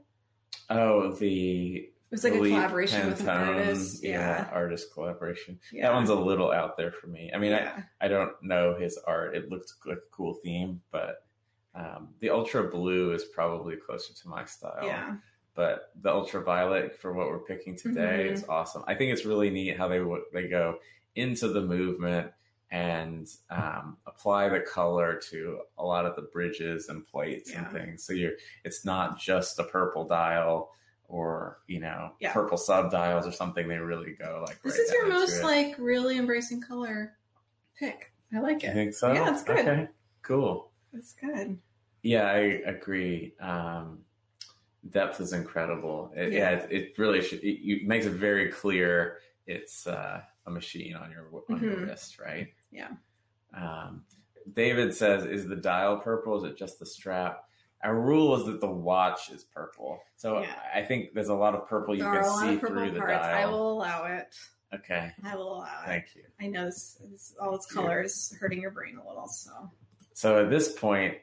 Oh, 0.69 1.13
the 1.13 1.93
was 2.11 2.25
like 2.25 2.33
a 2.35 2.37
Elite 2.39 2.53
collaboration 2.55 3.07
with 3.09 3.21
an 3.21 3.29
artist. 3.29 4.03
Yeah, 4.03 4.49
artist 4.53 4.93
collaboration. 4.93 5.59
yeah. 5.73 5.83
That 5.89 5.95
one's 5.95 6.11
a 6.11 6.15
little 6.15 6.51
out 6.51 6.77
there 6.77 6.93
for 6.93 7.07
me. 7.07 7.31
I 7.35 7.39
mean, 7.39 7.53
yeah. 7.53 7.83
I, 8.01 8.07
I 8.07 8.09
don't 8.09 8.33
know 8.43 8.75
his 8.79 8.99
art. 9.07 9.37
It 9.37 9.49
looked 9.51 9.73
like 9.87 9.97
a 9.99 10.01
cool 10.11 10.35
theme, 10.43 10.81
but 10.91 11.25
um, 11.75 12.09
the 12.21 12.31
ultra 12.31 12.65
blue 12.69 13.13
is 13.13 13.25
probably 13.25 13.77
closer 13.77 14.13
to 14.13 14.29
my 14.29 14.45
style. 14.45 14.81
yeah. 14.85 15.17
but 15.55 15.91
the 16.03 16.11
ultraviolet 16.11 16.97
for 17.01 17.13
what 17.13 17.29
we're 17.29 17.39
picking 17.45 17.77
today 17.77 18.27
Mhm. 18.29 18.33
is 18.33 18.45
awesome. 18.49 18.83
I 18.89 18.95
think 18.95 19.13
it's 19.13 19.25
really 19.25 19.51
neat 19.51 19.77
how 19.77 19.87
they 19.89 20.01
they 20.33 20.49
go 20.49 20.79
into 21.15 21.49
the 21.49 21.61
movement 21.61 22.33
and 22.73 23.29
um, 23.51 23.97
apply 24.07 24.49
the 24.49 24.61
color 24.61 25.21
to 25.31 25.61
a 25.77 25.85
lot 25.85 26.07
of 26.07 26.15
the 26.17 26.23
bridges 26.23 26.89
and 26.89 27.05
plates 27.07 27.51
Yeah. 27.53 27.65
and 27.65 27.73
things. 27.73 28.05
So 28.05 28.13
you're 28.13 28.33
it's 28.65 28.85
not 28.85 29.19
just 29.19 29.59
a 29.59 29.65
purple 29.65 30.05
dial 30.07 30.71
or 31.11 31.59
you 31.67 31.81
know 31.81 32.13
Yeah. 32.21 32.33
purple 32.33 32.57
sub 32.57 32.91
dials 32.91 33.27
or 33.27 33.33
something. 33.33 33.69
They 33.69 33.77
really 33.77 34.13
go 34.13 34.45
like 34.47 34.63
This 34.63 34.75
right 34.79 34.85
is 34.87 34.93
your 34.93 35.09
most 35.09 35.43
like 35.43 35.75
really 35.79 36.17
embracing 36.17 36.61
color 36.63 37.19
pick. 37.79 38.13
I 38.33 38.39
like 38.39 38.63
it. 38.63 38.73
think 38.73 38.95
so? 38.95 39.13
Yeah, 39.13 39.31
it's 39.31 39.43
good. 39.43 39.59
Okay, 39.59 39.89
cool. 40.23 40.71
It's 40.93 41.13
good. 41.13 41.59
Yeah, 42.03 42.27
I 42.27 42.39
agree. 42.65 43.35
Um, 43.41 44.05
depth 44.91 45.21
is 45.21 45.33
incredible. 45.33 46.13
It, 46.17 46.33
yeah, 46.33 46.39
Yeah. 46.39 46.57
it, 46.59 46.73
it 46.73 46.99
really 46.99 47.23
should, 47.23 47.41
it, 47.41 47.59
it 47.61 47.87
makes 47.87 48.07
it 48.07 48.13
very 48.13 48.51
clear 48.51 49.19
it's 49.47 49.87
uh, 49.87 50.23
a 50.47 50.51
machine 50.51 50.95
on 50.95 51.11
your 51.11 51.27
on 51.51 51.61
your 51.63 51.73
Mhm. 51.77 51.89
wrist, 51.89 52.19
right? 52.21 52.49
Yeah. 52.71 52.91
Um, 53.53 54.05
David 54.53 54.95
says, 54.95 55.25
"Is 55.25 55.47
the 55.49 55.57
dial 55.57 55.99
purple? 55.99 56.37
Is 56.39 56.45
it 56.51 56.57
just 56.57 56.79
the 56.79 56.87
strap?" 56.87 57.45
Our 57.83 57.99
rule 57.99 58.37
is 58.37 58.45
that 58.47 58.61
the 58.61 58.71
watch 58.71 59.31
is 59.31 59.45
purple, 59.45 60.01
so 60.17 60.41
Yeah. 60.43 60.55
I 60.75 60.83
think 60.83 61.15
there's 61.15 61.29
a 61.31 61.35
lot 61.35 61.55
of 61.55 61.67
purple 61.67 61.95
you 61.95 62.03
There 62.03 62.21
can 62.21 62.25
see 62.39 62.59
through 62.59 62.91
the 62.91 62.99
parts. 63.01 63.27
I 63.27 63.47
will 63.47 63.73
allow 63.73 64.05
it. 64.05 64.35
Okay, 64.73 65.11
I 65.25 65.35
will 65.35 65.55
allow 65.57 65.83
it. 65.83 65.87
thank 65.87 66.15
you. 66.15 66.23
I 66.41 66.47
know 66.47 66.67
this, 66.67 66.99
this 67.11 67.35
all 67.41 67.55
its 67.57 67.67
colors 67.67 68.37
hurting 68.39 68.61
your 68.61 68.71
brain 68.71 68.99
a 69.03 69.09
little. 69.09 69.27
So 69.29 69.51
So 70.13 70.45
at 70.45 70.51
this 70.51 70.73
point, 70.73 71.17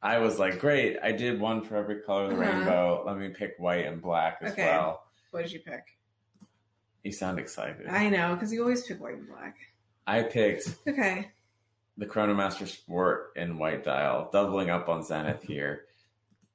I 0.00 0.18
was 0.18 0.38
like, 0.38 0.58
"Great! 0.60 0.98
I 1.02 1.12
did 1.12 1.40
one 1.40 1.62
for 1.64 1.76
every 1.76 2.00
color 2.02 2.24
of 2.24 2.30
the 2.30 2.36
Uh-huh. 2.40 2.58
rainbow. 2.58 3.02
Let 3.06 3.16
me 3.18 3.28
pick 3.30 3.54
white 3.58 3.84
and 3.86 4.00
black 4.00 4.38
as 4.42 4.52
Okay. 4.52 4.66
well." 4.66 5.04
what 5.32 5.42
did 5.42 5.50
you 5.52 5.60
pick? 5.60 5.82
You 7.02 7.10
sound 7.12 7.38
excited. 7.40 7.86
I 7.88 8.08
know 8.08 8.34
because 8.34 8.52
you 8.52 8.62
always 8.62 8.86
pick 8.86 9.00
white 9.00 9.16
and 9.16 9.26
black. 9.28 9.56
I 10.06 10.22
picked 10.22 10.76
Okay. 10.86 11.30
the 11.98 12.06
Chronomaster 12.06 12.66
Sport 12.68 13.32
in 13.36 13.58
white 13.58 13.82
dial, 13.84 14.30
doubling 14.32 14.70
up 14.70 14.88
on 14.88 15.02
Zenith 15.02 15.42
here. 15.42 15.86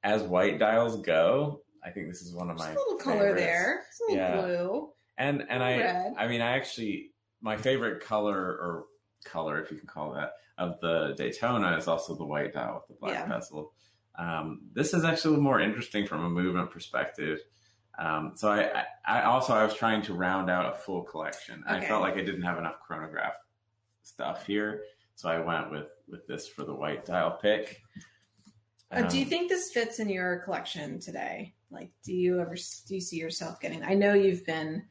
As 0.02 0.22
white 0.22 0.58
dials 0.58 1.00
go, 1.02 1.60
I 1.84 1.90
think 1.90 2.08
this 2.08 2.22
is 2.22 2.34
one 2.34 2.50
of 2.50 2.56
my 2.58 2.66
There's 2.66 2.76
a 2.76 2.80
little 2.80 2.96
color 2.98 3.18
favorites. 3.36 3.40
there. 3.42 3.84
It's 3.88 4.00
a 4.00 4.12
little 4.12 4.16
Yeah. 4.26 4.40
blue. 4.40 4.92
And 5.18 5.44
and 5.48 5.62
I 5.62 5.78
Red. 5.78 6.14
I 6.18 6.26
mean 6.28 6.40
I 6.40 6.52
actually 6.56 7.12
my 7.42 7.56
favorite 7.56 8.02
color 8.02 8.36
or 8.38 8.86
color 9.24 9.60
if 9.62 9.70
you 9.70 9.76
can 9.78 9.86
call 9.86 10.12
that 10.12 10.32
of 10.56 10.80
the 10.80 11.14
Daytona 11.16 11.76
is 11.76 11.88
also 11.88 12.14
the 12.14 12.24
white 12.24 12.52
dial 12.54 12.74
with 12.76 12.88
the 12.88 13.00
black 13.00 13.14
Yeah. 13.14 13.26
bezel. 13.26 13.72
Um, 14.18 14.62
this 14.72 14.92
is 14.94 15.04
actually 15.04 15.38
more 15.38 15.60
interesting 15.60 16.06
from 16.06 16.24
a 16.24 16.28
movement 16.30 16.70
perspective. 16.70 17.38
Um, 17.98 18.32
so 18.34 18.50
I, 18.50 18.84
I, 19.06 19.20
I 19.20 19.22
also 19.24 19.52
I 19.54 19.64
was 19.64 19.74
trying 19.74 20.02
to 20.02 20.14
round 20.14 20.48
out 20.50 20.72
a 20.74 20.76
full 20.78 21.02
collection. 21.02 21.62
I 21.66 21.80
felt 21.80 22.00
like 22.02 22.14
I 22.14 22.22
didn't 22.24 22.42
have 22.42 22.58
enough 22.58 22.80
chronograph 22.80 23.34
stuff 24.02 24.46
here, 24.46 24.82
so 25.14 25.28
I 25.28 25.38
went 25.40 25.70
with 25.70 25.88
with 26.08 26.26
this 26.26 26.48
for 26.48 26.64
the 26.64 26.74
white 26.74 27.04
dial 27.04 27.32
pick. 27.42 27.82
Uh, 28.90 29.02
do 29.02 29.18
you 29.18 29.24
think 29.24 29.48
this 29.48 29.70
fits 29.72 30.00
in 30.00 30.08
your 30.08 30.40
collection 30.40 30.98
today? 30.98 31.54
Like, 31.70 31.90
do 32.04 32.12
you 32.12 32.40
ever 32.40 32.56
do 32.88 32.94
you 32.94 33.00
see 33.00 33.16
yourself 33.16 33.60
getting? 33.60 33.84
I 33.84 33.94
know 33.94 34.14
you've 34.14 34.44
been 34.44 34.84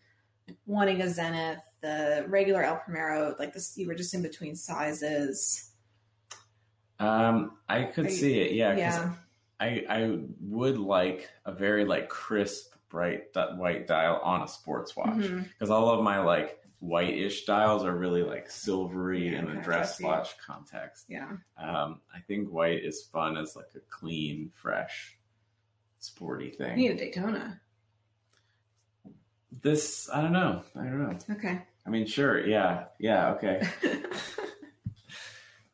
wanting 0.65 1.01
a 1.01 1.09
Zenith, 1.09 1.59
the 1.81 2.25
regular 2.29 2.63
El 2.63 2.77
Primero, 2.77 3.35
like 3.37 3.53
this. 3.53 3.77
You 3.77 3.87
were 3.87 3.95
just 3.95 4.13
in 4.13 4.21
between 4.21 4.55
sizes. 4.55 5.71
Um, 6.99 7.57
I 7.67 7.83
could 7.83 8.05
Are 8.05 8.09
you- 8.09 8.15
see 8.15 8.39
it, 8.39 8.53
yeah. 8.53 8.75
Yeah, 8.77 9.13
I 9.59 9.83
I 9.89 10.19
would 10.41 10.77
like 10.77 11.29
a 11.45 11.51
very 11.51 11.83
like 11.85 12.07
crisp 12.09 12.73
bright 12.89 13.25
white 13.55 13.85
dial 13.85 14.19
on 14.23 14.41
a 14.41 14.47
sports 14.47 14.95
watch 14.95 15.17
because 15.19 15.69
all 15.69 15.89
of 15.89 16.03
my 16.03 16.19
like 16.19 16.57
white-ish 16.79 17.45
dials 17.45 17.83
are 17.83 17.95
really 17.95 18.23
like 18.23 18.49
silvery 18.49 19.29
Yeah, 19.31 19.39
in 19.39 19.49
a 19.49 19.61
dress 19.61 20.01
watch 20.01 20.37
context. 20.37 21.05
yeah. 21.09 21.29
Um, 21.57 22.01
I 22.15 22.19
think 22.27 22.49
white 22.49 22.83
is 22.85 23.03
fun 23.03 23.37
as 23.37 23.55
like 23.55 23.69
a 23.75 23.79
clean, 23.89 24.51
fresh, 24.55 25.17
sporty 25.99 26.45
You 26.45 26.51
thing. 26.53 26.75
need 26.77 26.91
a 26.91 26.95
Daytona. 26.97 27.59
This 29.61 30.09
I 30.13 30.21
don't 30.21 30.31
know. 30.31 30.63
I 30.75 30.83
don't 30.83 30.99
know. 30.99 31.17
Okay. 31.35 31.61
I 31.85 31.89
mean, 31.89 32.05
sure, 32.05 32.45
yeah, 32.45 32.85
yeah, 32.99 33.31
okay. 33.31 33.67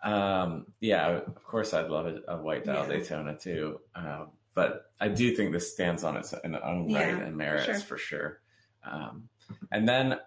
Um, 0.03 0.67
yeah, 0.81 1.07
of 1.25 1.43
course, 1.43 1.73
I'd 1.73 1.89
love 1.89 2.05
a, 2.05 2.33
a 2.33 2.37
white 2.37 2.63
dial 2.63 2.83
Yeah. 2.87 2.97
Daytona 2.97 3.35
too. 3.37 3.79
Um, 3.95 4.27
but 4.53 4.91
I 4.99 5.07
do 5.07 5.35
think 5.35 5.51
this 5.51 5.73
stands 5.73 6.03
on 6.03 6.15
its 6.15 6.31
own 6.33 6.89
Yeah, 6.89 7.11
right 7.13 7.23
and 7.23 7.35
merits 7.35 7.65
sure. 7.65 7.79
for 7.79 7.97
sure. 7.97 8.39
Um, 8.83 9.29
and 9.71 9.89
then 9.89 10.19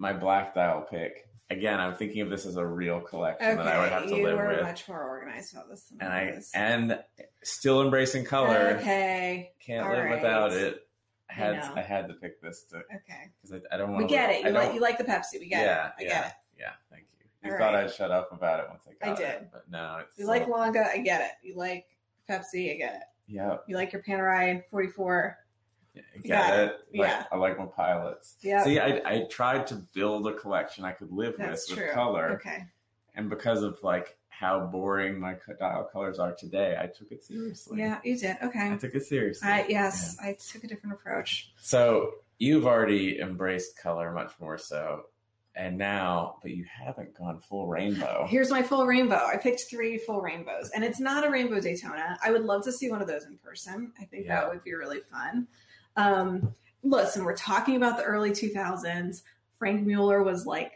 my 0.00 0.12
black 0.14 0.54
dial 0.54 0.84
pick. 0.90 1.26
Again, 1.50 1.78
I'm 1.80 1.94
thinking 1.94 2.20
of 2.22 2.30
this 2.30 2.46
as 2.46 2.56
a 2.56 2.64
real 2.66 3.00
collection 3.00 3.56
that 3.56 3.66
I 3.66 3.80
would 3.80 3.90
have 3.90 4.04
to 4.08 4.16
you 4.16 4.24
live 4.24 4.38
were 4.38 4.48
with, 4.48 4.62
much 4.62 4.88
more 4.88 5.02
organized 5.02 5.52
about 5.52 5.68
this 5.68 5.82
than 5.84 6.00
and 6.00 6.12
I 6.12 6.20
I 6.22 6.34
was. 6.36 6.50
and 6.54 6.98
still 7.42 7.82
embracing 7.82 8.24
color. 8.24 8.76
Okay. 8.78 9.50
Can't 9.60 9.84
all 9.86 9.92
live 9.92 10.04
right. 10.04 10.14
without 10.22 10.52
it. 10.52 10.86
I 11.28 11.32
I 11.32 11.34
had 11.34 11.56
know. 11.56 11.72
I 11.76 11.82
had 11.82 12.08
to 12.08 12.14
pick 12.14 12.40
this 12.40 12.62
to 12.70 12.76
Okay. 12.78 13.30
because 13.42 13.60
I, 13.70 13.74
I 13.74 13.78
don't 13.78 13.92
want 13.92 14.04
We 14.04 14.08
get 14.08 14.30
it. 14.30 14.44
You 14.44 14.50
like 14.52 14.74
you 14.74 14.80
like 14.80 14.96
the 14.98 15.04
Pepsi. 15.04 15.34
We 15.40 15.48
get 15.48 15.64
yeah, 15.64 15.86
it. 15.88 15.92
I 15.98 16.02
yeah, 16.02 16.08
get 16.08 16.26
it. 16.26 16.32
yeah. 16.60 16.70
Thank 16.90 17.04
you. 17.18 17.26
You 17.48 17.52
All 17.52 17.58
thought 17.58 17.74
right. 17.74 17.84
I'd 17.84 17.92
shut 17.94 18.10
up 18.12 18.30
about 18.32 18.60
it 18.60 18.66
once 18.70 18.84
I 18.88 19.04
got 19.04 19.18
I 19.18 19.22
it, 19.22 19.38
did. 19.40 19.48
but 19.52 19.64
no, 19.70 19.98
it's 20.06 20.18
You 20.18 20.26
like 20.26 20.42
still- 20.42 20.56
Longa. 20.56 20.88
I 20.92 20.98
get 20.98 21.20
it. 21.20 21.32
You 21.46 21.56
like 21.56 21.86
Pepsi. 22.28 22.72
I 22.74 22.76
get 22.78 22.94
it. 22.94 23.02
yeah. 23.26 23.56
You 23.66 23.74
like 23.76 23.92
your 23.92 24.02
Panerai 24.02 24.62
44. 24.70 25.36
Yeah, 25.94 26.02
get 26.22 26.28
got 26.28 26.58
it. 26.58 26.72
Like, 26.94 27.08
Yeah. 27.08 27.24
I 27.32 27.36
like 27.36 27.58
my 27.58 27.66
pilots. 27.66 28.36
Yeah. 28.42 28.62
See, 28.64 28.78
I, 28.78 29.00
I 29.04 29.26
tried 29.30 29.66
to 29.68 29.82
build 29.94 30.26
a 30.26 30.34
collection 30.34 30.84
I 30.84 30.92
could 30.92 31.10
live 31.10 31.34
That's 31.36 31.68
with 31.68 31.78
true. 31.78 31.86
with 31.86 31.94
color, 31.94 32.32
Okay. 32.40 32.64
and 33.14 33.28
because 33.28 33.62
of 33.62 33.78
like 33.82 34.16
how 34.28 34.60
boring 34.66 35.18
my 35.18 35.34
dial 35.58 35.88
colors 35.92 36.18
are 36.18 36.32
today, 36.34 36.76
I 36.80 36.86
took 36.86 37.10
it 37.12 37.22
seriously. 37.24 37.78
Yeah, 37.80 37.98
you 38.04 38.16
did. 38.18 38.36
Okay. 38.42 38.70
I 38.72 38.76
took 38.76 38.94
it 38.94 39.04
seriously. 39.04 39.48
I 39.48 39.66
yes, 39.68 40.16
I 40.22 40.34
took 40.52 40.64
a 40.64 40.66
different 40.68 40.94
approach. 40.94 41.52
So 41.60 42.12
you've 42.38 42.66
already 42.66 43.20
embraced 43.20 43.76
color 43.76 44.12
much 44.12 44.32
more 44.40 44.56
so, 44.56 45.02
and 45.56 45.76
now, 45.76 46.36
but 46.40 46.52
you 46.52 46.64
haven't 46.64 47.18
gone 47.18 47.40
full 47.40 47.66
rainbow. 47.66 48.26
Here's 48.30 48.50
my 48.50 48.62
full 48.62 48.86
rainbow. 48.86 49.16
I 49.26 49.36
picked 49.36 49.64
three 49.68 49.98
full 49.98 50.20
rainbows, 50.22 50.70
and 50.70 50.84
it's 50.84 51.00
not 51.00 51.26
a 51.26 51.30
rainbow 51.30 51.60
Daytona. 51.60 52.16
I 52.24 52.30
would 52.30 52.44
love 52.44 52.62
to 52.64 52.72
see 52.72 52.88
one 52.90 53.02
of 53.02 53.08
those 53.08 53.24
in 53.24 53.36
person. 53.38 53.92
I 54.00 54.04
think 54.04 54.24
Yeah. 54.26 54.40
that 54.40 54.48
would 54.48 54.62
be 54.64 54.72
really 54.72 55.00
fun. 55.10 55.48
Um, 56.00 56.54
listen, 56.82 57.24
we're 57.24 57.36
talking 57.36 57.76
about 57.76 57.96
the 57.96 58.04
early 58.04 58.30
2000s. 58.30 59.22
Franck 59.58 59.86
Muller 59.86 60.22
was 60.22 60.46
like 60.46 60.72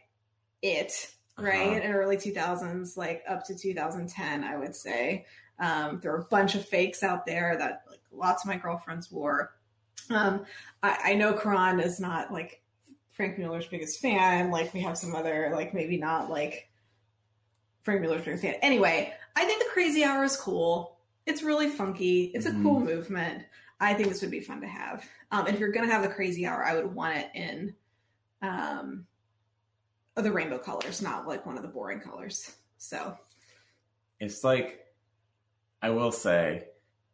it, 0.63 1.11
right? 1.39 1.69
Uh-huh. 1.79 1.81
In 1.81 1.93
early 1.93 2.17
2000s, 2.17 2.97
like 2.97 3.23
up 3.29 3.45
to 3.47 3.55
2010, 3.57 4.45
I 4.45 4.57
would 4.59 4.77
say. 4.77 5.27
Um, 5.59 6.01
there 6.03 6.13
were 6.13 6.19
a 6.19 6.25
bunch 6.25 6.55
of 6.55 6.67
fakes 6.69 7.03
out 7.03 7.27
there 7.27 7.57
that 7.57 7.85
like 7.89 8.01
lots 8.13 8.45
of 8.45 8.49
my 8.49 8.57
girlfriends 8.57 9.11
wore. 9.11 9.55
Um, 10.11 10.45
I, 10.83 10.99
I 11.05 11.15
know 11.15 11.33
Karan 11.33 11.81
is 11.81 12.01
not 12.01 12.33
like 12.33 12.61
Franck 13.13 13.39
Muller's 13.39 13.67
biggest 13.67 14.01
fan. 14.01 14.51
Like 14.51 14.75
we 14.75 14.81
have 14.81 14.99
some 14.99 15.15
other, 15.15 15.51
like 15.55 15.73
maybe 15.73 15.97
not 15.97 16.29
like 16.29 16.69
Franck 17.83 18.03
Muller's 18.03 18.23
biggest 18.25 18.43
fan. 18.43 18.57
Anyway, 18.63 19.13
I 19.37 19.45
think 19.45 19.63
the 19.63 19.71
Crazy 19.73 20.05
Hour 20.05 20.25
is 20.25 20.37
cool. 20.37 20.99
It's 21.27 21.43
really 21.43 21.71
funky. 21.71 22.25
It's 22.35 22.47
Mhm. 22.47 22.61
a 22.61 22.63
cool 22.63 22.81
movement. 22.81 23.45
I 23.81 23.95
think 23.95 24.09
this 24.09 24.23
would 24.23 24.31
be 24.31 24.41
fun 24.41 24.61
to 24.61 24.67
have. 24.69 25.05
Um, 25.31 25.47
and 25.47 25.55
if 25.55 25.61
you're 25.61 25.73
gonna 25.73 25.91
have 25.91 26.03
the 26.03 26.09
Crazy 26.09 26.47
Hour, 26.47 26.65
I 26.65 26.75
would 26.75 26.95
want 26.95 27.19
it 27.19 27.31
in 27.35 27.75
um, 28.43 29.07
the 30.15 30.31
rainbow 30.33 30.59
colors, 30.59 31.03
not 31.03 31.27
like 31.27 31.45
one 31.47 31.57
of 31.57 31.63
the 31.63 31.69
boring 31.69 32.01
colors. 32.01 32.55
So 32.79 33.17
It's 34.21 34.45
like 34.45 34.81
I 35.83 35.91
will 35.91 36.13
say, 36.13 36.67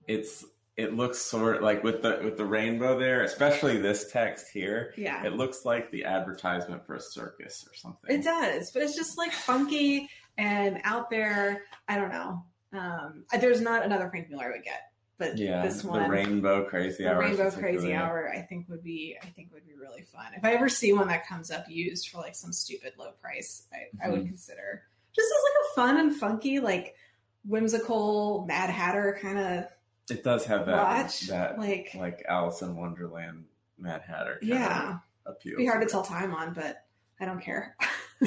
it's 0.07 0.45
it 0.77 0.95
looks 0.95 1.19
sort 1.19 1.57
of 1.57 1.63
like 1.63 1.83
with 1.85 2.03
the 2.03 2.21
with 2.23 2.37
the 2.37 2.45
rainbow 2.45 2.99
there, 2.99 3.23
especially 3.23 3.79
this 3.79 4.11
text 4.11 4.47
here. 4.53 4.95
yeah, 4.97 5.25
It 5.25 5.35
looks 5.35 5.65
like 5.65 5.91
the 5.91 6.05
advertisement 6.05 6.87
for 6.87 6.95
a 6.95 7.01
circus 7.01 7.67
or 7.69 7.75
something. 7.75 8.15
It 8.19 8.25
does, 8.25 8.71
but 8.71 8.83
it's 8.83 8.97
just 8.97 9.19
like 9.19 9.33
funky 9.33 10.09
and 10.39 10.81
out 10.85 11.11
there. 11.11 11.65
I 11.89 11.97
don't 11.97 12.11
know. 12.13 12.45
Um, 12.73 13.25
there's 13.41 13.61
not 13.61 13.85
another 13.85 14.09
Franck 14.09 14.31
Muller 14.31 14.45
I 14.47 14.51
would 14.53 14.65
get, 14.65 14.93
but 15.21 15.39
Yeah, 15.39 15.63
this 15.63 15.85
one, 15.85 16.03
the 16.03 16.09
rainbow 16.09 16.65
crazy 16.65 17.05
the 17.05 17.13
hour. 17.13 17.21
Rainbow. 17.21 17.51
Crazy 17.53 17.93
Hour, 17.95 18.29
I 18.35 18.41
think 18.41 18.69
would 18.69 18.83
be, 18.83 19.17
I 19.23 19.27
think 19.27 19.53
would 19.53 19.65
be 19.67 19.75
really 19.75 20.03
fun. 20.03 20.33
If 20.37 20.45
I 20.45 20.55
ever 20.55 20.69
see 20.69 20.93
one 20.93 21.07
that 21.09 21.29
comes 21.29 21.51
up 21.53 21.69
used 21.69 22.09
for 22.09 22.19
like 22.19 22.35
some 22.35 22.53
stupid 22.53 22.95
low 22.99 23.13
price, 23.23 23.69
I, 23.73 24.05
I 24.05 24.11
would 24.11 24.23
Mhm. 24.23 24.27
consider 24.29 24.83
just 25.13 25.27
as 25.31 25.43
like 25.45 25.65
a 25.65 25.75
fun 25.75 25.97
and 26.07 26.17
funky, 26.17 26.59
like 26.59 26.97
whimsical 27.45 28.45
Mad 28.49 28.71
Hatter 28.71 29.19
kind 29.21 29.39
of 29.39 29.65
It 30.11 30.25
does 30.25 30.45
have 30.47 30.67
that 30.67 30.83
watch. 30.83 31.21
that 31.29 31.59
like, 31.59 31.93
like 31.95 32.25
Alice 32.29 32.63
in 32.63 32.77
Wonderland 32.77 33.45
Mad 33.79 34.03
Hatter. 34.03 34.39
kind 34.41 34.49
yeah, 34.51 34.99
appeal. 35.27 35.53
it'd 35.53 35.59
be 35.59 35.67
hard 35.67 35.83
to 35.83 35.89
tell 35.89 36.03
time 36.03 36.35
on, 36.35 36.55
but 36.55 36.85
I 37.21 37.27
don't 37.27 37.41
care. 37.43 37.77
I 38.23 38.27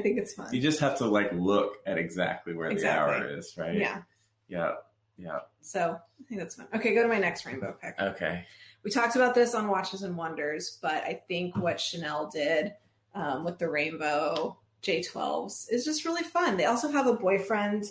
think 0.00 0.18
it's 0.18 0.34
fun. 0.34 0.54
You 0.54 0.60
just 0.60 0.80
have 0.80 0.98
to 0.98 1.06
like 1.06 1.32
look 1.32 1.76
at 1.86 1.98
exactly 1.98 2.54
where 2.54 2.70
Exactly. 2.70 3.14
the 3.20 3.24
hour 3.26 3.36
is, 3.38 3.54
right? 3.56 3.76
Yeah. 3.76 4.02
Yeah. 4.48 4.72
Yeah. 5.16 5.40
So 5.60 5.96
I 5.98 6.24
think 6.28 6.40
that's 6.40 6.56
fun. 6.56 6.66
Okay, 6.74 6.94
go 6.94 7.02
to 7.02 7.08
my 7.08 7.18
next 7.18 7.46
rainbow 7.46 7.76
pick. 7.80 7.94
Okay. 8.00 8.44
We 8.82 8.90
talked 8.90 9.16
about 9.16 9.34
this 9.34 9.54
on 9.54 9.68
Watches 9.68 10.02
and 10.02 10.16
Wonders, 10.16 10.78
but 10.82 11.04
I 11.04 11.22
think 11.26 11.56
what 11.56 11.80
Chanel 11.80 12.30
did 12.32 12.72
um, 13.14 13.44
with 13.44 13.58
the 13.58 13.68
rainbow 13.70 14.58
J12s 14.82 15.72
is 15.72 15.84
just 15.84 16.04
really 16.04 16.22
fun. 16.22 16.56
They 16.56 16.66
also 16.66 16.90
have 16.90 17.06
a 17.06 17.14
boyfriend 17.14 17.84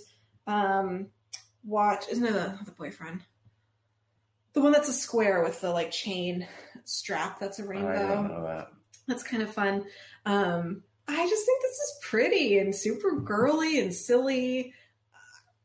um, 0.46 1.08
watch. 1.64 2.06
Isn't 2.12 2.26
it 2.26 2.34
the, 2.34 2.60
the 2.66 2.72
boyfriend? 2.72 3.22
The 4.54 4.62
one 4.62 4.72
that's 4.72 4.90
a 4.90 4.94
square 4.94 5.42
with 5.44 5.62
the 5.62 5.72
like 5.72 5.90
chain 5.90 6.48
strap 6.84 7.40
that's 7.40 7.58
a 7.60 7.64
I 7.64 7.66
don't 7.66 7.76
rainbow. 7.76 8.22
know 8.28 8.44
that. 8.44 8.68
That's 9.08 9.24
kind 9.24 9.42
of 9.42 9.52
fun. 9.52 9.86
Um, 10.26 10.84
I 11.08 11.28
just 11.28 11.46
think 11.46 11.62
this 11.62 11.72
is 11.72 12.00
pretty 12.04 12.60
and 12.60 12.74
super 12.74 13.20
girly 13.20 13.80
and 13.80 13.94
silly. 13.94 14.74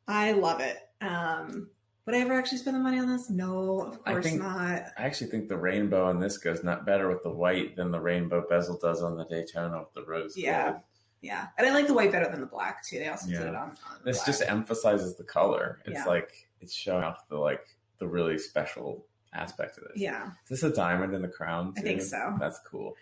I 0.07 0.33
love 0.33 0.61
it. 0.61 0.79
Um, 1.01 1.71
would 2.07 2.15
I 2.15 2.21
ever 2.21 2.33
actually 2.35 2.59
spend 2.59 2.77
the 2.77 2.81
money 2.81 2.99
on 2.99 3.09
this? 3.09 3.29
No, 3.31 3.81
of 3.83 3.99
I 4.07 4.13
course 4.13 4.25
think- 4.27 4.41
not. 4.43 4.59
I 4.97 5.05
actually 5.05 5.31
think 5.31 5.49
the 5.49 5.57
rainbow 5.59 6.07
on 6.07 6.21
this 6.21 6.39
goes 6.39 6.65
not 6.65 6.87
better 6.87 7.09
with 7.09 7.23
the 7.23 7.31
white 7.31 7.77
than 7.77 7.91
the 7.91 8.01
rainbow 8.01 8.45
bezel 8.49 8.79
does 8.79 9.03
on 9.03 9.17
the 9.17 9.25
Daytona 9.27 9.81
with 9.81 9.93
the 9.95 10.05
rose 10.05 10.37
Yeah. 10.37 10.71
gold. 10.71 10.83
Yeah, 11.21 11.49
and 11.59 11.67
I 11.67 11.73
like 11.75 11.87
the 11.89 11.95
white 11.95 12.13
better 12.13 12.31
than 12.31 12.41
the 12.41 12.47
black 12.47 12.85
too. 12.85 12.99
They 13.01 13.09
also 13.09 13.29
Yeah. 13.29 13.39
did 13.41 13.49
it 13.49 13.55
on. 13.57 13.71
on 13.71 13.77
This 14.05 14.19
black. 14.19 14.27
just 14.27 14.43
emphasizes 14.43 15.17
the 15.17 15.25
color. 15.25 15.81
It's 15.85 15.95
Yeah. 15.99 16.05
like 16.05 16.49
it's 16.61 16.73
showing 16.73 17.03
off 17.05 17.29
the 17.29 17.37
like 17.37 17.67
the 17.99 18.07
really 18.09 18.39
special 18.39 19.05
aspect 19.35 19.77
of 19.79 19.85
this. 19.85 19.97
yeah, 19.97 20.31
Is 20.45 20.61
this 20.61 20.63
a 20.63 20.73
diamond 20.75 21.15
in 21.15 21.21
the 21.23 21.29
crown? 21.29 21.75
I 21.77 21.81
think 21.81 22.01
so. 22.03 22.37
That's 22.41 22.59
cool. 22.61 22.95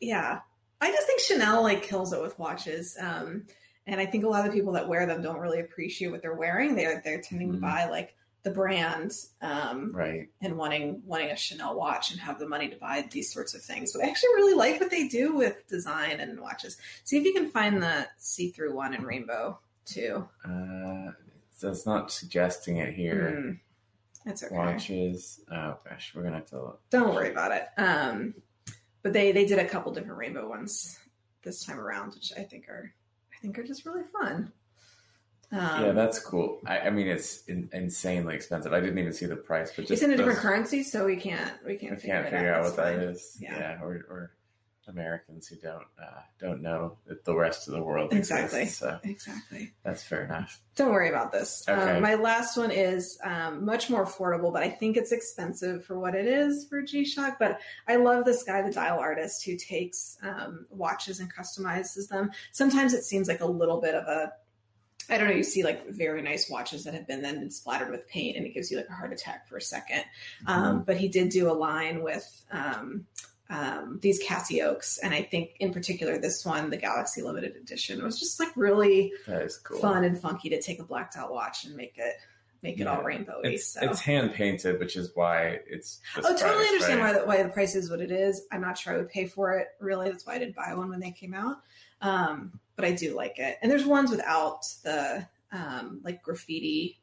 yeah. 0.00 0.40
I 0.82 0.90
just 0.90 1.06
think 1.06 1.20
Chanel 1.20 1.62
like 1.62 1.82
kills 1.82 2.12
it 2.12 2.20
with 2.20 2.38
watches. 2.38 2.96
Um, 3.00 3.46
and 3.90 4.00
I 4.00 4.06
think 4.06 4.24
a 4.24 4.28
lot 4.28 4.46
of 4.46 4.52
the 4.52 4.56
people 4.58 4.72
that 4.74 4.88
wear 4.88 5.04
them 5.04 5.20
don't 5.20 5.38
really 5.40 5.60
appreciate 5.60 6.10
what 6.10 6.22
they're 6.22 6.34
wearing. 6.34 6.74
They're 6.76 7.02
they're 7.04 7.20
tending 7.20 7.52
to 7.52 7.58
Mhm. 7.58 7.60
buy 7.62 7.86
like 7.90 8.14
the 8.42 8.50
brand 8.50 9.12
um, 9.42 9.94
Right. 9.94 10.30
and 10.40 10.56
wanting 10.56 11.02
wanting 11.04 11.30
a 11.30 11.36
Chanel 11.36 11.74
watch 11.76 12.10
and 12.10 12.18
have 12.20 12.38
the 12.38 12.48
money 12.48 12.68
to 12.70 12.76
buy 12.76 13.06
these 13.10 13.30
sorts 13.30 13.52
of 13.52 13.62
things. 13.62 13.92
But 13.92 14.02
I 14.04 14.08
actually 14.08 14.30
really 14.36 14.54
like 14.54 14.80
what 14.80 14.90
they 14.90 15.08
do 15.08 15.34
with 15.34 15.66
design 15.66 16.20
and 16.20 16.40
watches. 16.40 16.78
See 17.04 17.18
if 17.18 17.24
you 17.24 17.34
can 17.34 17.50
find 17.50 17.82
the 17.82 18.08
see 18.16 18.50
through 18.50 18.74
one 18.74 18.94
in 18.94 19.02
rainbow 19.04 19.58
too. 19.84 20.26
Uh, 20.44 21.12
so 21.56 21.68
it's 21.70 21.84
not 21.84 22.10
suggesting 22.12 22.76
it 22.78 22.94
here. 22.94 23.34
Mm, 23.36 23.60
that's 24.24 24.42
okay. 24.44 24.56
Watches. 24.56 25.40
Oh 25.50 25.76
gosh, 25.86 26.12
we're 26.14 26.22
gonna 26.22 26.36
have 26.36 26.46
to. 26.46 26.56
Look. 26.62 26.80
Don't 26.90 27.14
worry 27.14 27.30
about 27.30 27.52
it. 27.52 27.66
Um, 27.76 28.34
but 29.02 29.12
they 29.12 29.32
they 29.32 29.44
did 29.46 29.58
a 29.58 29.68
couple 29.68 29.92
different 29.92 30.16
rainbow 30.18 30.48
ones 30.48 30.98
this 31.42 31.64
time 31.64 31.78
around, 31.80 32.14
which 32.14 32.32
I 32.36 32.42
think 32.44 32.68
are 32.68 32.94
think 33.40 33.58
are 33.58 33.64
just 33.64 33.84
really 33.86 34.04
fun. 34.12 34.52
Um, 35.52 35.58
yeah, 35.84 35.92
that's 35.92 36.20
cool. 36.20 36.60
I, 36.64 36.80
I 36.80 36.90
mean, 36.90 37.08
it's 37.08 37.44
in, 37.46 37.68
insanely 37.72 38.36
expensive. 38.36 38.72
I 38.72 38.78
didn't 38.80 38.98
even 38.98 39.12
see 39.12 39.26
the 39.26 39.34
price, 39.36 39.72
but 39.74 39.82
just 39.82 39.90
it's 39.92 40.02
in 40.02 40.12
a 40.12 40.16
different 40.16 40.36
those- 40.38 40.42
currency, 40.44 40.82
so 40.84 41.04
we 41.04 41.16
can't 41.16 41.52
we 41.66 41.74
can't 41.76 41.92
We 41.92 41.98
figure, 42.00 42.14
can't 42.22 42.24
figure 42.30 42.54
out 42.54 42.62
That's 42.64 42.76
what 42.76 42.84
that 42.84 42.98
is. 43.00 43.36
Yeah. 43.40 43.58
Yeah, 43.58 43.82
or, 43.82 43.94
or 44.08 44.30
Americans 44.88 45.46
who 45.46 45.56
don't 45.56 45.86
uh, 46.00 46.20
don't 46.40 46.62
know 46.62 46.96
that 47.06 47.24
the 47.24 47.34
rest 47.34 47.68
of 47.68 47.74
the 47.74 47.82
world 47.82 48.12
Exactly. 48.12 48.62
exists. 48.62 48.78
So 48.80 48.98
Exactly. 49.04 49.72
that's 49.84 50.02
fair 50.02 50.24
enough. 50.24 50.60
Don't 50.76 50.92
worry 50.92 51.08
about 51.08 51.32
this. 51.32 51.64
Okay. 51.68 51.96
Um, 51.96 52.02
my 52.02 52.14
last 52.14 52.56
one 52.56 52.70
is 52.70 53.18
um, 53.22 53.64
much 53.64 53.90
more 53.90 54.04
affordable, 54.04 54.52
but 54.52 54.62
I 54.62 54.70
think 54.70 54.96
it's 54.96 55.12
expensive 55.12 55.84
for 55.84 55.98
what 55.98 56.14
it 56.14 56.26
is 56.26 56.66
for 56.66 56.82
G-Shock. 56.82 57.38
But 57.38 57.60
I 57.86 57.96
love 57.96 58.24
this 58.24 58.42
guy, 58.42 58.62
the 58.62 58.72
dial 58.72 58.98
artist, 58.98 59.44
who 59.44 59.56
takes 59.56 60.16
um, 60.22 60.66
watches 60.70 61.20
and 61.20 61.32
customizes 61.32 62.08
them. 62.08 62.30
Sometimes 62.52 62.94
it 62.94 63.04
seems 63.04 63.28
like 63.28 63.40
a 63.40 63.46
little 63.46 63.80
bit 63.80 63.94
of 63.94 64.04
a 64.06 64.32
I 65.08 65.18
don't 65.18 65.28
know. 65.28 65.34
You 65.34 65.42
see 65.42 65.64
like 65.64 65.88
very 65.88 66.22
nice 66.22 66.48
watches 66.48 66.84
that 66.84 66.94
have 66.94 67.06
been 67.08 67.20
then 67.20 67.40
been 67.40 67.50
splattered 67.50 67.90
with 67.90 68.06
paint, 68.06 68.36
and 68.36 68.46
it 68.46 68.54
gives 68.54 68.70
you 68.70 68.76
like 68.76 68.88
a 68.88 68.92
heart 68.92 69.12
attack 69.12 69.48
for 69.48 69.56
a 69.56 69.60
second. 69.60 70.04
Um, 70.46 70.84
but 70.84 70.96
he 70.98 71.08
did 71.08 71.30
do 71.30 71.50
a 71.50 71.52
line 71.52 72.02
with 72.04 72.44
um, 73.50 73.98
these 74.00 74.22
CasiOaks, 74.24 74.98
and 75.02 75.12
I 75.12 75.22
think 75.22 75.50
in 75.60 75.72
particular 75.72 76.16
this 76.18 76.44
one, 76.46 76.70
the 76.70 76.76
Galaxy 76.76 77.20
Limited 77.20 77.56
Edition, 77.56 78.02
was 78.02 78.18
just 78.18 78.38
like 78.40 78.50
really 78.56 79.12
cool. 79.64 79.78
fun 79.80 80.04
and 80.04 80.18
funky 80.18 80.48
to 80.50 80.62
take 80.62 80.78
a 80.78 80.84
blacked 80.84 81.16
out 81.16 81.32
watch 81.32 81.64
and 81.64 81.74
make 81.76 81.94
it 81.98 82.14
make 82.62 82.78
it 82.78 82.86
all 82.86 82.98
Yeah. 82.98 83.16
rainbowy. 83.18 83.40
It's 83.54 83.72
so. 83.74 83.80
it's 83.82 84.00
hand 84.00 84.34
painted, 84.34 84.78
which 84.78 84.94
is 84.96 85.10
why 85.14 85.60
it's. 85.66 86.00
Oh, 86.16 86.22
totally 86.36 86.66
understand 86.66 87.00
right? 87.00 87.14
why 87.14 87.20
the, 87.20 87.26
why 87.26 87.42
the 87.42 87.48
price 87.48 87.74
is 87.74 87.90
what 87.90 88.00
it 88.00 88.10
is. 88.12 88.42
I'm 88.52 88.60
not 88.60 88.78
sure 88.78 88.94
I 88.94 88.96
would 88.98 89.08
pay 89.08 89.26
for 89.26 89.52
it. 89.58 89.68
Really, 89.80 90.10
that's 90.10 90.26
why 90.26 90.34
I 90.34 90.38
didn't 90.38 90.54
buy 90.56 90.72
one 90.74 90.88
when 90.90 91.00
they 91.00 91.10
came 91.10 91.34
out. 91.34 91.56
Um, 92.02 92.60
but 92.76 92.84
I 92.84 92.92
do 92.92 93.14
like 93.16 93.38
it. 93.38 93.58
And 93.62 93.70
there's 93.70 93.84
ones 93.84 94.10
without 94.10 94.60
the 94.84 95.26
um, 95.52 96.00
like 96.04 96.22
graffiti 96.22 96.98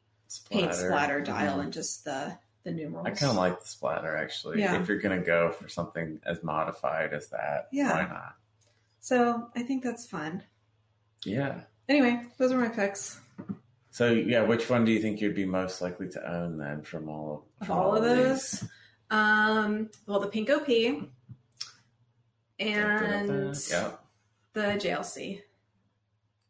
paint 0.50 0.74
splatter 0.74 1.20
dial 1.20 1.58
Mhm. 1.58 1.64
and 1.64 1.72
just 1.72 2.04
the 2.04 2.38
the 2.68 2.74
numerals. 2.82 3.06
I 3.06 3.10
kind 3.10 3.30
of 3.30 3.36
like 3.36 3.60
the 3.60 3.66
splatter 3.66 4.16
actually. 4.16 4.60
Yeah. 4.60 4.80
If 4.80 4.88
you're 4.88 4.98
gonna 4.98 5.20
go 5.22 5.50
for 5.52 5.68
something 5.68 6.20
as 6.26 6.42
modified 6.42 7.12
as 7.14 7.28
that, 7.28 7.68
Yeah. 7.72 7.92
why 7.94 8.02
not? 8.12 8.34
So 9.00 9.48
I 9.56 9.62
think 9.62 9.82
that's 9.82 10.06
fun. 10.06 10.42
Yeah. 11.24 11.62
Anyway, 11.88 12.22
those 12.36 12.52
are 12.52 12.58
my 12.60 12.68
picks. 12.68 13.20
So 13.90 14.10
yeah, 14.12 14.42
which 14.42 14.68
one 14.68 14.84
do 14.84 14.92
you 14.92 15.00
think 15.00 15.20
you'd 15.20 15.34
be 15.34 15.46
most 15.46 15.80
likely 15.80 16.08
to 16.10 16.30
own 16.32 16.58
then 16.58 16.82
from 16.82 17.08
all 17.08 17.46
Of 17.60 17.66
from 17.68 17.76
all 17.78 17.96
of 17.96 18.04
these? 18.04 18.60
those, 18.60 18.64
um, 19.10 19.90
well, 20.06 20.20
the 20.20 20.28
pink 20.28 20.50
OP 20.50 20.68
and 22.60 23.56
yeah, 23.70 23.92
the 24.52 24.60
JLC. 24.60 25.40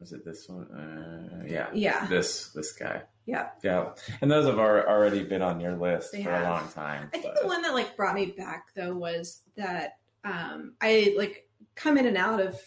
Was 0.01 0.13
it 0.13 0.25
this 0.25 0.49
one? 0.49 0.67
Uh, 0.71 1.45
yeah, 1.47 1.69
Yeah, 1.75 2.07
this 2.07 2.49
this 2.51 2.73
guy. 2.73 3.03
yeah. 3.27 3.49
Yeah, 3.63 3.91
and 4.21 4.31
those 4.31 4.47
have 4.47 4.59
already 4.59 5.25
been 5.25 5.43
on 5.43 5.61
your 5.61 5.77
list 5.77 6.13
They 6.13 6.23
for 6.23 6.31
have. 6.31 6.47
a 6.47 6.51
long 6.51 6.69
time. 6.69 7.11
I 7.13 7.19
think 7.19 7.35
the 7.41 7.47
one 7.47 7.63
that 7.63 7.75
like 7.75 7.97
brought 7.97 8.15
me 8.15 8.27
back 8.27 8.69
though 8.75 8.95
was 8.95 9.43
that 9.57 9.99
um 10.25 10.75
I 10.81 11.15
like 11.17 11.49
come 11.75 11.99
in 11.99 12.07
and 12.07 12.17
out 12.17 12.41
of 12.41 12.61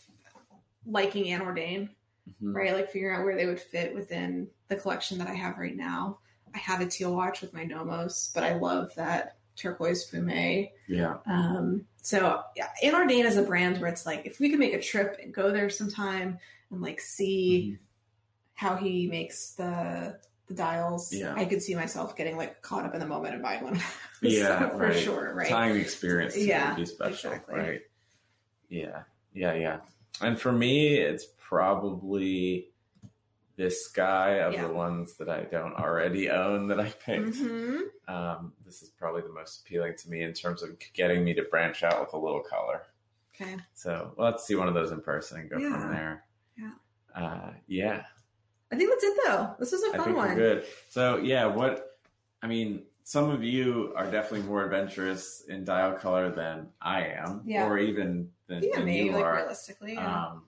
liking 0.85 1.25
Anordain, 1.25 1.89
Mhm. 2.41 2.53
right? 2.55 2.73
Like 2.73 2.91
figuring 2.91 3.17
out 3.17 3.23
where 3.25 3.35
they 3.35 3.45
would 3.45 3.59
fit 3.61 3.93
within 3.95 4.49
the 4.67 4.75
collection 4.75 5.17
that 5.19 5.27
I 5.27 5.33
have 5.33 5.57
right 5.57 5.75
now. 5.75 6.19
I 6.53 6.57
have 6.57 6.81
a 6.81 6.85
teal 6.85 7.15
watch 7.15 7.39
with 7.41 7.53
my 7.53 7.63
Nomos, 7.63 8.31
but 8.33 8.43
I 8.43 8.55
love 8.55 8.93
that 8.95 9.37
turquoise 9.55 10.09
fumé. 10.09 10.71
Yeah, 10.87 11.17
Um, 11.25 11.85
so 12.01 12.43
yeah, 12.57 12.67
Anordain 12.83 13.23
is 13.25 13.37
a 13.37 13.43
brand 13.43 13.77
where 13.79 13.89
it's 13.89 14.05
like 14.05 14.25
if 14.25 14.39
we 14.39 14.49
could 14.49 14.59
make 14.59 14.73
a 14.73 14.81
trip 14.81 15.17
and 15.21 15.33
go 15.33 15.51
there 15.51 15.69
sometime 15.69 16.39
and 16.71 16.81
like 16.81 16.99
see 16.99 17.73
Mm-hmm. 17.73 17.83
how 18.55 18.75
he 18.77 19.07
makes 19.07 19.53
the 19.53 20.19
the 20.47 20.53
dials, 20.55 21.13
Yeah. 21.13 21.33
I 21.35 21.45
could 21.45 21.61
see 21.61 21.75
myself 21.75 22.15
getting 22.17 22.35
like 22.35 22.61
caught 22.61 22.83
up 22.85 22.93
in 22.93 22.99
the 22.99 23.05
moment 23.07 23.33
and 23.35 23.43
buying 23.43 23.63
one. 23.63 23.79
Yeah, 24.21 24.69
for 24.69 24.77
right. 24.77 24.95
sure, 24.99 25.33
right? 25.33 25.47
tying 25.47 25.73
the 25.75 25.79
experience 25.81 26.33
to 26.35 26.43
Yeah, 26.43 26.75
be 26.75 26.85
special, 26.85 27.31
exactly. 27.31 27.55
right? 27.59 27.81
Yeah, 28.69 29.03
yeah, 29.33 29.53
yeah. 29.53 29.77
And 30.21 30.39
for 30.39 30.51
me, 30.51 30.97
it's 30.97 31.25
probably 31.37 32.67
this 33.55 33.87
guy 33.87 34.39
of 34.39 34.53
Yeah. 34.53 34.67
the 34.67 34.73
ones 34.73 35.15
that 35.17 35.27
I 35.29 35.43
don't 35.43 35.73
already 35.73 36.29
own 36.29 36.67
that 36.67 36.79
I 36.79 36.89
picked. 36.89 37.37
hmm 37.37 37.79
Um, 38.07 38.53
this 38.65 38.81
is 38.81 38.89
probably 38.89 39.21
the 39.21 39.29
most 39.33 39.61
appealing 39.61 39.95
to 39.99 40.09
me 40.09 40.21
in 40.21 40.33
terms 40.33 40.61
of 40.63 40.77
getting 40.93 41.23
me 41.23 41.33
to 41.35 41.43
branch 41.43 41.81
out 41.83 42.01
with 42.01 42.13
a 42.13 42.17
little 42.17 42.41
color. 42.41 42.83
Okay. 43.33 43.55
So 43.73 44.13
let's 44.17 44.45
see 44.45 44.55
one 44.55 44.67
of 44.67 44.73
those 44.73 44.91
in 44.91 45.01
person 45.01 45.39
and 45.39 45.49
go 45.49 45.57
Yeah. 45.57 45.71
from 45.79 45.89
there. 45.91 46.25
Yeah. 46.57 46.71
Uh, 47.15 47.51
yeah. 47.67 48.03
I 48.71 48.75
think 48.77 48.89
that's 48.89 49.03
it 49.03 49.17
though. 49.25 49.55
This 49.59 49.71
was 49.71 49.83
a 49.83 49.91
fun 49.97 50.03
think 50.05 50.17
one. 50.17 50.35
good. 50.35 50.65
So 50.89 51.17
yeah, 51.17 51.45
what 51.45 51.97
I 52.41 52.47
mean, 52.47 52.83
some 53.03 53.29
of 53.29 53.43
you 53.43 53.93
are 53.95 54.09
definitely 54.09 54.47
more 54.47 54.63
adventurous 54.63 55.43
in 55.49 55.65
dial 55.65 55.93
color 55.93 56.31
than 56.31 56.67
I 56.81 57.03
am, 57.07 57.41
Yeah. 57.45 57.67
or 57.67 57.77
even 57.77 58.29
than, 58.47 58.63
Yeah, 58.63 58.77
than 58.77 58.85
maybe 58.85 59.07
you 59.07 59.11
like 59.13 59.23
are. 59.25 59.35
realistically. 59.35 59.93
Yeah. 59.95 60.25
Um, 60.27 60.45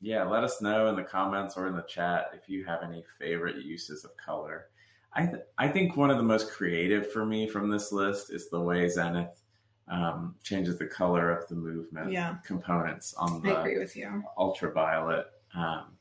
yeah, 0.00 0.24
let 0.24 0.42
us 0.44 0.60
know 0.60 0.88
in 0.88 0.96
the 0.96 1.02
comments 1.04 1.56
or 1.56 1.68
in 1.68 1.76
the 1.76 1.82
chat 1.82 2.30
if 2.34 2.48
you 2.48 2.64
have 2.64 2.82
any 2.82 3.04
favorite 3.18 3.64
uses 3.64 4.04
of 4.04 4.16
color. 4.16 4.66
I 5.12 5.26
th- 5.26 5.42
I 5.56 5.68
think 5.68 5.96
one 5.96 6.10
of 6.10 6.18
the 6.18 6.22
most 6.22 6.50
creative 6.50 7.10
for 7.12 7.24
me 7.24 7.48
from 7.48 7.70
this 7.70 7.92
list 7.92 8.30
is 8.30 8.50
the 8.50 8.60
way 8.60 8.88
Zenith 8.88 9.42
um, 9.88 10.34
changes 10.42 10.78
the 10.78 10.86
color 10.86 11.30
of 11.30 11.48
the 11.48 11.54
movement 11.54 12.10
Yeah. 12.10 12.36
components 12.44 13.14
on 13.14 13.36
I 13.36 13.50
the 13.50 13.60
agree 13.60 13.78
with 13.78 13.96
you. 13.96 14.24
ultraviolet. 14.36 15.26
Um, 15.54 15.96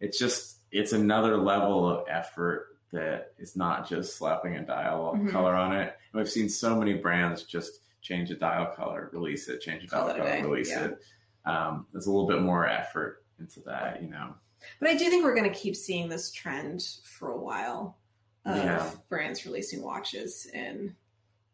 it's 0.00 0.18
just 0.18 0.56
it's 0.72 0.92
another 0.92 1.36
level 1.36 1.88
of 1.88 2.06
effort 2.08 2.68
that 2.92 3.32
is 3.38 3.56
not 3.56 3.88
just 3.88 4.16
slapping 4.16 4.56
a 4.56 4.64
dial 4.64 5.14
Mhm. 5.16 5.30
color 5.30 5.54
on 5.54 5.72
it. 5.76 5.96
And 6.12 6.20
we've 6.20 6.30
seen 6.30 6.48
so 6.48 6.76
many 6.76 6.94
brands 6.94 7.42
just 7.44 7.80
change 8.02 8.30
a 8.30 8.36
dial 8.36 8.66
color, 8.74 9.10
release 9.12 9.48
it, 9.48 9.60
change 9.60 9.84
a 9.84 9.86
dial 9.88 10.06
color, 10.08 10.18
day, 10.22 10.42
release 10.42 10.70
yeah. 10.70 10.86
it. 10.86 11.02
Um, 11.44 11.86
there's 11.92 12.06
a 12.06 12.10
little 12.10 12.28
bit 12.28 12.40
more 12.40 12.66
effort 12.68 13.24
into 13.38 13.60
that, 13.60 14.02
you 14.02 14.08
know. 14.08 14.34
But 14.78 14.90
I 14.90 14.94
do 14.96 15.08
think 15.10 15.24
we're 15.24 15.34
going 15.34 15.50
to 15.50 15.56
keep 15.58 15.74
seeing 15.76 16.08
this 16.08 16.30
trend 16.32 16.82
for 17.04 17.30
a 17.32 17.38
while 17.38 17.96
of 18.44 18.56
Yeah. 18.56 18.90
brands 19.08 19.44
releasing 19.46 19.82
watches 19.82 20.46
in 20.46 20.94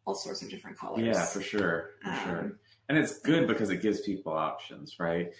all 0.06 0.14
sorts 0.14 0.42
of 0.42 0.48
different 0.48 0.78
colors. 0.78 1.02
Yeah, 1.04 1.24
for 1.24 1.42
sure, 1.42 1.90
for 2.02 2.08
Um, 2.10 2.18
sure. 2.24 2.52
And 2.88 2.96
it's 2.96 3.18
good 3.20 3.48
because 3.48 3.70
it 3.70 3.82
gives 3.82 4.00
people 4.00 4.32
options, 4.32 4.98
right? 5.00 5.32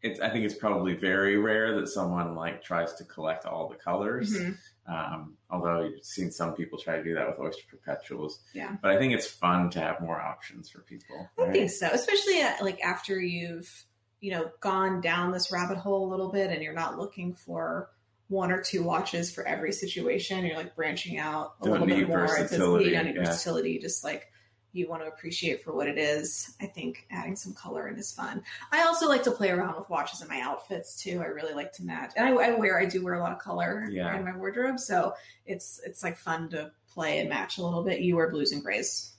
It's 0.00 0.20
I 0.20 0.30
think 0.30 0.44
it's 0.44 0.54
probably 0.54 0.94
very 0.94 1.36
rare 1.36 1.78
that 1.78 1.88
someone 1.88 2.34
like 2.34 2.62
tries 2.62 2.94
to 2.94 3.04
collect 3.04 3.44
all 3.44 3.68
the 3.68 3.74
colors. 3.74 4.32
Mhm. 4.36 4.56
Um, 4.86 5.36
although 5.50 5.82
you've 5.82 6.04
seen 6.04 6.30
some 6.30 6.54
people 6.54 6.78
try 6.78 6.96
to 6.96 7.04
do 7.04 7.14
that 7.14 7.28
with 7.28 7.38
oyster 7.38 7.64
perpetuals. 7.68 8.40
Yeah. 8.54 8.76
But 8.80 8.92
I 8.92 8.98
think 8.98 9.12
it's 9.12 9.26
fun 9.26 9.68
to 9.70 9.80
have 9.80 10.00
more 10.00 10.18
options 10.18 10.70
for 10.70 10.80
people. 10.80 11.28
I 11.38 11.42
right? 11.42 11.52
think 11.52 11.70
so, 11.70 11.88
especially 11.88 12.40
uh, 12.40 12.54
like 12.62 12.80
after 12.82 13.20
you've 13.20 13.84
you 14.20 14.30
know 14.32 14.50
gone 14.60 15.00
down 15.02 15.30
this 15.32 15.52
rabbit 15.52 15.76
hole 15.78 16.08
a 16.08 16.10
little 16.10 16.32
bit, 16.32 16.50
and 16.50 16.62
you're 16.62 16.72
not 16.72 16.96
looking 16.98 17.34
for 17.34 17.90
one 18.28 18.52
or 18.52 18.60
two 18.62 18.82
watches 18.82 19.30
for 19.30 19.46
every 19.46 19.72
situation. 19.72 20.44
You're 20.44 20.56
like 20.56 20.76
branching 20.76 21.18
out 21.18 21.54
a 21.60 21.64
Don't 21.64 21.72
little 21.80 21.86
bit 21.86 22.08
more. 22.08 22.24
It 22.24 22.28
doesn't 22.28 22.42
versatility, 22.48 22.84
need 22.86 22.94
any 22.94 23.14
yeah. 23.14 23.24
versatility. 23.24 23.78
Just 23.78 24.04
like 24.04 24.28
you 24.72 24.88
want 24.88 25.02
to 25.02 25.08
appreciate 25.08 25.64
for 25.64 25.72
what 25.74 25.88
it 25.88 25.98
is. 25.98 26.54
I 26.60 26.66
think 26.66 27.06
adding 27.10 27.36
some 27.36 27.54
color 27.54 27.88
in 27.88 27.96
is 27.98 28.12
fun. 28.12 28.42
I 28.70 28.82
also 28.82 29.08
like 29.08 29.22
to 29.24 29.30
play 29.30 29.50
around 29.50 29.76
with 29.76 29.88
watches 29.88 30.20
in 30.22 30.28
my 30.28 30.40
outfits 30.40 31.02
too. 31.02 31.20
I 31.22 31.26
really 31.26 31.54
like 31.54 31.72
to 31.74 31.84
match, 31.84 32.12
and 32.16 32.26
I, 32.26 32.32
I 32.32 32.54
wear 32.54 32.78
I 32.78 32.84
do 32.84 33.02
wear 33.02 33.14
a 33.14 33.20
lot 33.20 33.32
of 33.32 33.38
color 33.38 33.86
Yeah. 33.90 34.16
in 34.16 34.24
my 34.24 34.36
wardrobe, 34.36 34.78
so 34.78 35.14
it's 35.46 35.80
it's 35.84 36.02
like 36.02 36.16
fun 36.16 36.50
to 36.50 36.70
play 36.92 37.18
and 37.20 37.28
match 37.28 37.58
a 37.58 37.62
little 37.62 37.82
bit. 37.82 38.00
You 38.00 38.16
wear 38.16 38.30
blues 38.30 38.52
and 38.52 38.62
grays 38.62 39.12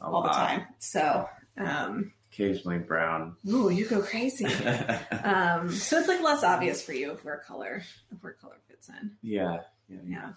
A 0.00 0.04
all 0.04 0.22
the 0.22 0.30
time, 0.30 0.64
so. 0.78 1.28
Um, 1.56 2.12
Occasionally 2.32 2.78
brown. 2.78 3.36
Ooh, 3.48 3.70
you 3.70 3.86
go 3.86 4.02
crazy. 4.02 4.46
um, 5.22 5.70
so 5.70 6.00
it's 6.00 6.08
like 6.08 6.20
less 6.20 6.42
obvious 6.42 6.82
for 6.82 6.92
you 6.92 7.12
of 7.12 7.24
where 7.24 7.36
color 7.46 7.84
where 8.24 8.32
color 8.32 8.56
fits 8.68 8.88
in. 8.88 9.12
yeah, 9.22 9.60
yeah. 9.88 9.98
Yeah. 10.06 10.32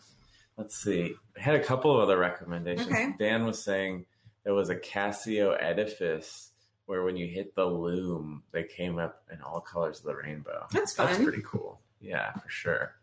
Let's 0.58 0.76
see. 0.76 1.14
I 1.38 1.42
had 1.42 1.56
a 1.56 1.64
couple 1.64 1.96
of 1.96 2.02
other 2.02 2.18
recommendations. 2.18 2.88
Okay. 2.88 3.14
Dan 3.20 3.46
was 3.46 3.64
saying 3.64 4.06
there 4.44 4.54
was 4.54 4.70
a 4.70 4.76
Casio 4.76 5.56
edifice 5.62 6.52
where 6.88 7.04
when 7.04 7.16
you 7.16 7.28
hit 7.28 7.54
the 7.56 7.66
lume, 7.66 8.44
they 8.52 8.64
came 8.64 8.98
up 8.98 9.24
in 9.32 9.42
all 9.42 9.60
colors 9.62 10.00
of 10.00 10.06
the 10.06 10.16
rainbow. 10.16 10.66
That's 10.72 10.94
That's 10.94 11.18
pretty 11.22 11.44
cool. 11.46 11.80
Yeah, 12.02 12.32
for 12.34 12.50
sure. 12.50 12.96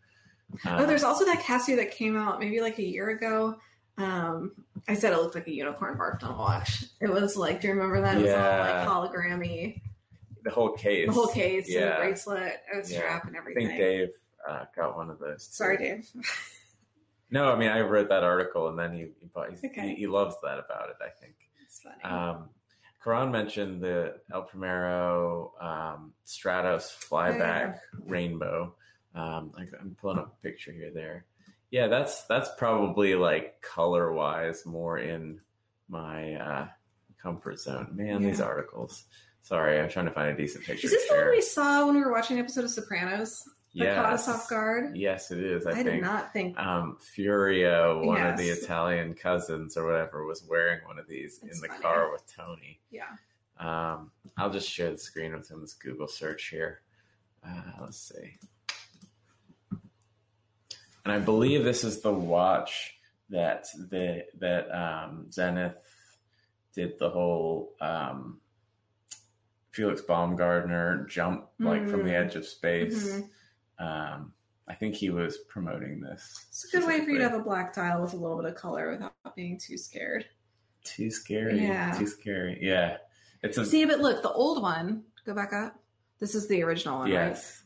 oh, 0.65 0.69
Uh, 0.69 0.85
there's 0.85 1.03
also 1.03 1.23
that 1.25 1.39
Casio 1.43 1.75
that 1.77 1.91
came 1.91 2.17
out 2.17 2.39
maybe 2.39 2.59
like 2.61 2.77
a 2.79 2.83
year 2.83 3.09
ago. 3.09 3.55
Um, 3.97 4.51
I 4.89 4.93
said 4.95 5.13
it 5.13 5.17
looked 5.17 5.35
like 5.35 5.47
a 5.47 5.53
unicorn 5.53 5.97
barked 5.97 6.23
on 6.23 6.31
a 6.33 6.37
watch. 6.37 6.83
It 6.99 7.09
was 7.09 7.37
like, 7.37 7.61
do 7.61 7.67
you 7.69 7.73
remember 7.73 8.01
that? 8.01 8.17
It 8.17 8.21
was 8.23 8.31
Yeah. 8.31 8.85
all 8.89 9.01
like 9.03 9.11
hologrammy, 9.13 9.81
the 10.43 10.51
whole 10.51 10.71
case. 10.73 11.07
the 11.07 11.13
whole 11.13 11.27
case, 11.27 11.73
and 11.73 11.83
the 11.91 11.95
bracelet, 11.99 12.53
and 12.73 12.89
Yeah. 12.89 12.97
strap, 12.97 13.25
and 13.27 13.35
I 13.35 13.39
everything. 13.39 13.67
think 13.67 13.79
Dave 13.79 14.09
uh, 14.47 14.65
got 14.75 14.95
one 14.95 15.09
of 15.09 15.19
those. 15.19 15.47
too. 15.47 15.53
Sorry, 15.53 15.77
Dave. 15.77 16.07
No, 17.31 17.51
I 17.51 17.57
mean 17.57 17.69
I 17.69 17.79
read 17.79 18.09
that 18.09 18.23
article 18.23 18.69
and 18.69 18.77
then 18.77 18.93
he 18.93 18.99
he, 19.19 19.67
Okay. 19.67 19.89
he, 19.89 19.95
he 19.95 20.07
loves 20.07 20.35
that 20.43 20.59
about 20.59 20.89
it. 20.89 20.95
I 21.03 21.09
think. 21.19 21.33
It's 21.63 21.81
funny. 21.81 22.03
Um, 22.03 22.49
Karan 23.03 23.31
mentioned 23.31 23.81
the 23.81 24.17
El 24.31 24.43
Primero 24.43 25.53
um, 25.59 26.13
Stratos 26.25 26.91
flyback 26.95 27.79
rainbow. 28.05 28.75
Um, 29.15 29.51
I, 29.57 29.63
I'm 29.81 29.95
pulling 29.99 30.19
up 30.19 30.35
a 30.39 30.43
picture 30.43 30.71
here. 30.71 30.91
There, 30.93 31.25
yeah, 31.71 31.87
that's 31.87 32.23
that's 32.25 32.49
probably 32.59 33.15
like 33.15 33.59
color 33.61 34.13
wise 34.13 34.63
more 34.65 34.99
in 34.99 35.41
my 35.89 36.35
uh, 36.35 36.67
comfort 37.21 37.59
zone. 37.59 37.89
Man, 37.93 38.21
these 38.21 38.39
articles. 38.39 39.03
Sorry, 39.41 39.79
I'm 39.79 39.89
trying 39.89 40.05
to 40.05 40.11
find 40.11 40.29
a 40.29 40.35
decent 40.37 40.63
picture. 40.63 40.85
Is 40.85 40.91
this 40.91 41.07
the 41.09 41.15
one 41.15 41.29
we 41.31 41.41
saw 41.41 41.85
when 41.85 41.95
we 41.95 42.01
were 42.01 42.11
watching 42.11 42.37
an 42.37 42.43
episode 42.43 42.63
of 42.65 42.69
Sopranos? 42.71 43.43
That 43.75 43.95
caught 43.95 44.13
us 44.13 44.27
Yes. 44.27 44.35
off 44.35 44.49
guard? 44.49 44.95
Yes, 44.97 45.31
it 45.31 45.39
is. 45.39 45.65
I, 45.67 45.71
I, 45.71 45.73
think. 45.75 45.85
did 45.87 46.01
not 46.01 46.31
think. 46.31 46.57
um, 46.57 46.97
Furio, 47.01 48.05
one 48.05 48.21
of 48.25 48.37
the 48.37 48.47
Italian 48.49 49.13
cousins 49.13 49.75
or 49.75 49.85
whatever, 49.85 50.25
was 50.25 50.43
wearing 50.49 50.79
one 50.85 50.97
of 50.97 51.07
these 51.07 51.39
That's 51.39 51.57
in 51.57 51.61
the 51.61 51.67
funny. 51.67 51.81
car 51.81 52.11
with 52.11 52.23
Tony. 52.33 52.79
Yeah. 52.89 53.03
Um, 53.59 54.11
I'll 54.37 54.49
just 54.49 54.69
share 54.69 54.91
the 54.91 54.97
screen 54.97 55.33
with 55.33 55.49
him. 55.51 55.59
This 55.61 55.73
Google 55.73 56.07
search 56.07 56.47
here. 56.49 56.81
Uh, 57.45 57.61
let's 57.81 57.97
see. 57.97 58.37
And 61.03 61.13
I 61.13 61.19
believe 61.19 61.63
this 61.63 61.83
is 61.83 62.01
the 62.01 62.11
watch 62.13 62.97
that 63.29 63.67
the 63.89 64.25
that 64.39 64.69
um, 64.71 65.31
Zenith 65.31 65.75
did 66.73 66.97
the 66.99 67.09
whole 67.09 67.73
um, 67.79 68.39
Felix 69.71 70.01
Baumgartner 70.01 71.05
jump 71.07 71.47
like 71.59 71.87
from 71.87 72.03
the 72.03 72.11
Mm. 72.11 72.25
edge 72.25 72.35
of 72.35 72.45
space. 72.45 73.13
Mhm. 73.13 73.29
Um, 73.79 74.33
I 74.67 74.73
think 74.73 74.95
he 74.95 75.09
was 75.09 75.37
promoting 75.49 76.01
this. 76.01 76.45
It's 76.49 76.65
a 76.65 76.77
good 76.77 76.87
way 76.87 77.03
for 77.03 77.11
you 77.11 77.19
to 77.19 77.29
have 77.29 77.39
a 77.39 77.43
black 77.43 77.73
tile 77.73 78.01
with 78.01 78.13
a 78.13 78.17
little 78.17 78.37
bit 78.37 78.45
of 78.51 78.55
color 78.55 78.91
without 78.91 79.35
being 79.35 79.59
too 79.59 79.77
scared. 79.77 80.25
Too 80.83 81.11
scary. 81.11 81.61
Yeah. 81.61 81.91
Too 81.97 82.07
scary. 82.07 82.59
Yeah. 82.61 82.97
It's 83.43 83.57
a 83.57 83.65
See, 83.65 83.85
but 83.85 83.99
look, 83.99 84.23
the 84.23 84.31
old 84.31 84.61
one, 84.61 85.03
go 85.25 85.35
back 85.35 85.53
up. 85.53 85.79
This 86.19 86.33
is 86.33 86.47
the 86.47 86.63
original 86.63 86.99
one, 86.99 87.11
right? 87.11 87.29
yes. 87.29 87.63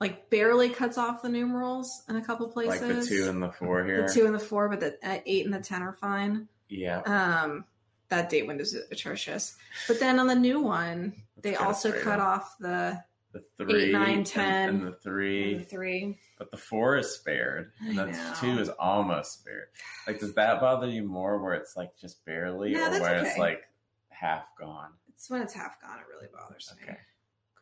Like 0.00 0.28
barely 0.30 0.68
cuts 0.68 0.98
off 0.98 1.22
the 1.22 1.28
numerals 1.28 2.02
in 2.08 2.16
a 2.16 2.24
couple 2.24 2.48
places. 2.48 2.82
Like 2.82 3.00
the 3.00 3.06
two 3.06 3.28
and 3.28 3.42
the 3.42 3.52
four 3.52 3.84
here. 3.84 4.06
The 4.06 4.12
two 4.12 4.26
and 4.26 4.34
the 4.34 4.40
four, 4.40 4.68
but 4.68 4.80
the 4.80 4.98
uh, 5.02 5.20
eight 5.24 5.44
and 5.44 5.54
the 5.54 5.60
ten 5.60 5.80
are 5.80 5.92
fine. 5.92 6.48
Yeah. 6.68 7.00
Um, 7.02 7.64
that 8.08 8.28
date 8.28 8.46
window 8.46 8.62
is 8.62 8.76
atrocious. 8.90 9.56
But 9.86 10.00
then 10.00 10.18
on 10.18 10.26
the 10.26 10.34
new 10.34 10.60
one, 10.60 11.14
they 11.40 11.52
Let's 11.52 11.60
get 11.60 11.62
it 11.62 11.66
also 11.66 11.92
cut 11.92 12.20
off 12.20 12.56
the, 12.58 13.02
the 13.32 13.42
three, 13.58 13.90
nine, 13.92 14.18
and- 14.18 14.26
10, 14.26 14.68
and, 14.68 14.86
the 14.86 14.92
three, 14.92 15.58
the 15.58 15.64
three. 15.64 16.18
but 16.38 16.50
the 16.50 16.56
four 16.56 16.96
is 16.98 17.14
spared, 17.14 17.72
and 17.80 17.96
that's 17.98 18.40
two 18.40 18.58
is 18.58 18.68
almost 18.78 19.40
spared. 19.40 19.68
Like, 20.06 20.20
does 20.20 20.34
that 20.34 20.60
bother 20.60 20.86
you 20.88 21.02
more, 21.02 21.42
where 21.42 21.54
it's 21.54 21.76
like 21.76 21.96
just 21.96 22.24
barely, 22.24 22.72
No, 22.72 22.86
or 22.88 23.00
where 23.00 23.16
okay. 23.18 23.28
it's 23.28 23.38
like 23.38 23.62
half 24.10 24.44
gone? 24.58 24.90
It's 25.08 25.30
when 25.30 25.40
it's 25.42 25.54
half 25.54 25.80
gone. 25.80 25.98
It 25.98 26.04
really 26.14 26.28
bothers 26.32 26.72
me. 26.76 26.82
Okay, 26.84 26.98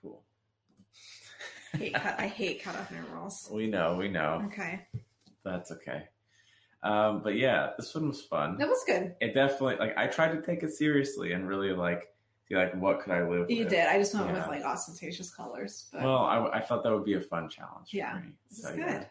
cool. 0.03 0.23
I 1.75 1.77
hate 1.77 1.95
cut. 1.95 2.15
I 2.21 2.27
hate 2.41 2.63
cut 2.63 2.77
off 2.77 2.91
numerals. 2.91 3.49
we 3.53 3.67
know, 3.69 3.97
we 3.97 4.09
know. 4.09 4.43
Okay, 4.47 4.87
That's 5.45 5.71
okay. 5.73 6.05
Um, 6.83 7.21
but 7.23 7.37
yeah, 7.37 7.73
this 7.79 7.95
one 7.95 8.09
was 8.09 8.23
fun. 8.23 8.57
that 8.59 8.67
was 8.69 8.83
good. 8.87 9.15
It 9.21 9.35
definitely 9.35 9.77
like 9.77 9.97
I 9.99 10.07
tried 10.07 10.33
to 10.33 10.41
take 10.43 10.63
it 10.63 10.73
seriously 10.73 11.33
and 11.33 11.47
really 11.47 11.73
like 11.75 12.09
like 12.51 12.75
what 12.75 13.01
could 13.01 13.13
I 13.13 13.23
live 13.29 13.51
You 13.51 13.61
with. 13.65 13.69
did. 13.71 13.87
I 13.87 13.99
just 13.99 14.15
went 14.15 14.27
Yeah. 14.27 14.35
with 14.39 14.47
like 14.49 14.63
ostentatious 14.65 15.31
colors. 15.33 15.89
But 15.93 16.03
Well, 16.03 16.25
I, 16.25 16.59
I 16.59 16.61
thought 16.61 16.83
that 16.83 16.93
would 16.93 17.05
be 17.05 17.15
a 17.15 17.21
fun 17.21 17.49
challenge. 17.49 17.89
Yeah, 17.93 18.19
for 18.19 18.25
me. 18.27 18.33
So, 18.51 18.69
is 18.71 18.77
yeah. 18.77 18.87
good. 18.93 19.07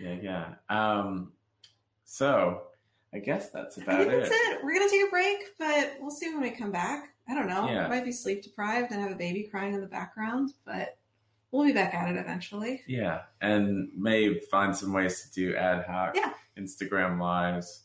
Yeah, 0.00 0.14
yeah. 0.22 0.54
Um, 1.00 1.32
so 2.04 2.62
I 3.12 3.18
guess 3.18 3.50
that's 3.50 3.78
I 3.78 3.82
about 3.82 3.98
think 4.06 4.12
it. 4.12 4.28
it. 4.32 4.60
We're 4.64 4.74
gonna 4.74 4.90
take 4.90 5.06
a 5.06 5.10
break, 5.10 5.38
but 5.58 5.94
we'll 6.00 6.10
see 6.10 6.28
when 6.32 6.42
we 6.42 6.50
come 6.50 6.70
back. 6.70 7.10
I 7.28 7.34
don't 7.34 7.48
know. 7.48 7.68
Yeah. 7.68 7.84
I 7.86 7.88
might 7.88 8.04
be 8.04 8.12
sleep 8.12 8.42
deprived 8.42 8.92
and 8.92 9.00
have 9.02 9.12
a 9.12 9.16
baby 9.16 9.42
crying 9.44 9.74
in 9.74 9.80
the 9.80 9.86
background, 9.86 10.54
but 10.64 10.96
we'll 11.50 11.64
be 11.64 11.72
back 11.72 11.92
at 11.94 12.08
it 12.10 12.16
eventually. 12.18 12.82
Yeah, 12.86 13.22
and 13.40 13.90
may 13.96 14.38
find 14.38 14.74
some 14.74 14.92
ways 14.92 15.22
to 15.22 15.32
do 15.32 15.56
ad 15.56 15.84
hoc 15.86 16.14
Yeah. 16.14 16.32
Instagram 16.56 17.20
lives. 17.20 17.82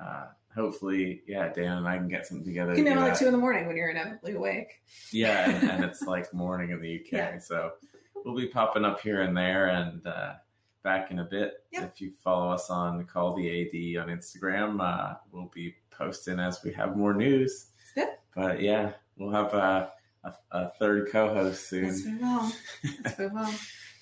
Uh, 0.00 0.26
hopefully, 0.56 1.22
yeah, 1.28 1.52
Dan 1.52 1.78
and 1.78 1.86
I 1.86 1.96
can 1.98 2.08
get 2.08 2.26
something 2.26 2.46
together. 2.46 2.74
You 2.74 2.82
can 2.82 2.94
know 2.94 3.00
like 3.02 3.18
two 3.18 3.26
in 3.26 3.32
the 3.32 3.38
morning 3.38 3.66
when 3.66 3.76
you're 3.76 3.90
inevitably 3.90 4.32
awake. 4.32 4.80
Yeah, 5.12 5.48
and, 5.50 5.70
and 5.70 5.84
it's 5.84 6.02
like 6.02 6.32
morning 6.34 6.70
in 6.70 6.80
the 6.80 6.96
UK, 6.96 7.12
Yeah. 7.12 7.38
so 7.38 7.72
we'll 8.24 8.34
be 8.34 8.48
popping 8.48 8.84
up 8.84 9.00
here 9.00 9.20
and 9.22 9.36
there 9.36 9.68
and 9.68 10.04
uh, 10.06 10.32
back 10.82 11.10
in 11.10 11.18
a 11.20 11.24
bit. 11.24 11.52
Yep. 11.72 11.92
If 11.94 12.00
you 12.00 12.12
follow 12.24 12.50
us 12.50 12.70
on 12.70 13.04
Call 13.04 13.36
the 13.36 13.48
AD 13.48 14.02
on 14.02 14.08
Instagram, 14.08 14.80
uh, 14.80 15.14
we'll 15.30 15.50
be 15.54 15.74
posting 15.90 16.40
as 16.40 16.62
we 16.64 16.72
have 16.72 16.96
more 16.96 17.14
news. 17.14 17.66
Good. 17.94 18.08
But 18.34 18.60
yeah, 18.60 18.92
we'll 19.16 19.32
have 19.32 19.54
uh, 19.54 19.88
a, 20.24 20.34
a 20.50 20.68
third 20.78 21.10
co-host 21.10 21.68
soon. 21.68 21.84
Yes, 21.84 22.04
we 22.04 22.14
will. 22.14 22.52
Yes, 23.04 23.18
we 23.18 23.26
will. 23.28 23.50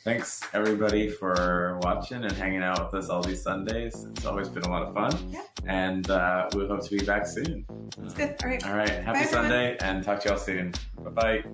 Thanks 0.05 0.43
everybody 0.53 1.09
for 1.09 1.79
watching 1.83 2.25
and 2.25 2.33
hanging 2.33 2.63
out 2.63 2.93
with 2.93 3.03
us 3.03 3.09
all 3.09 3.23
these 3.23 3.43
Sundays. 3.43 4.07
It's 4.11 4.27
always 4.27 4.51
been 4.51 4.65
a 4.65 4.69
lot 4.69 4.83
of 4.83 4.93
fun. 4.93 5.31
Yeah. 5.33 5.41
And 5.67 6.11
uh, 6.11 6.47
we 6.55 6.67
hope 6.67 6.85
to 6.85 6.91
be 6.91 7.03
back 7.07 7.27
soon. 7.27 7.65
It's 8.03 8.13
good. 8.13 8.37
All 8.43 8.51
right. 8.51 8.67
All 8.67 8.77
right. 8.77 8.91
Happy 8.91 9.05
Bye, 9.05 9.21
everyone. 9.21 9.29
Sunday 9.31 9.77
and 9.81 10.05
talk 10.05 10.21
to 10.21 10.29
y'all 10.29 10.37
soon. 10.37 10.75
Bye 11.03 11.11
bye. 11.11 11.45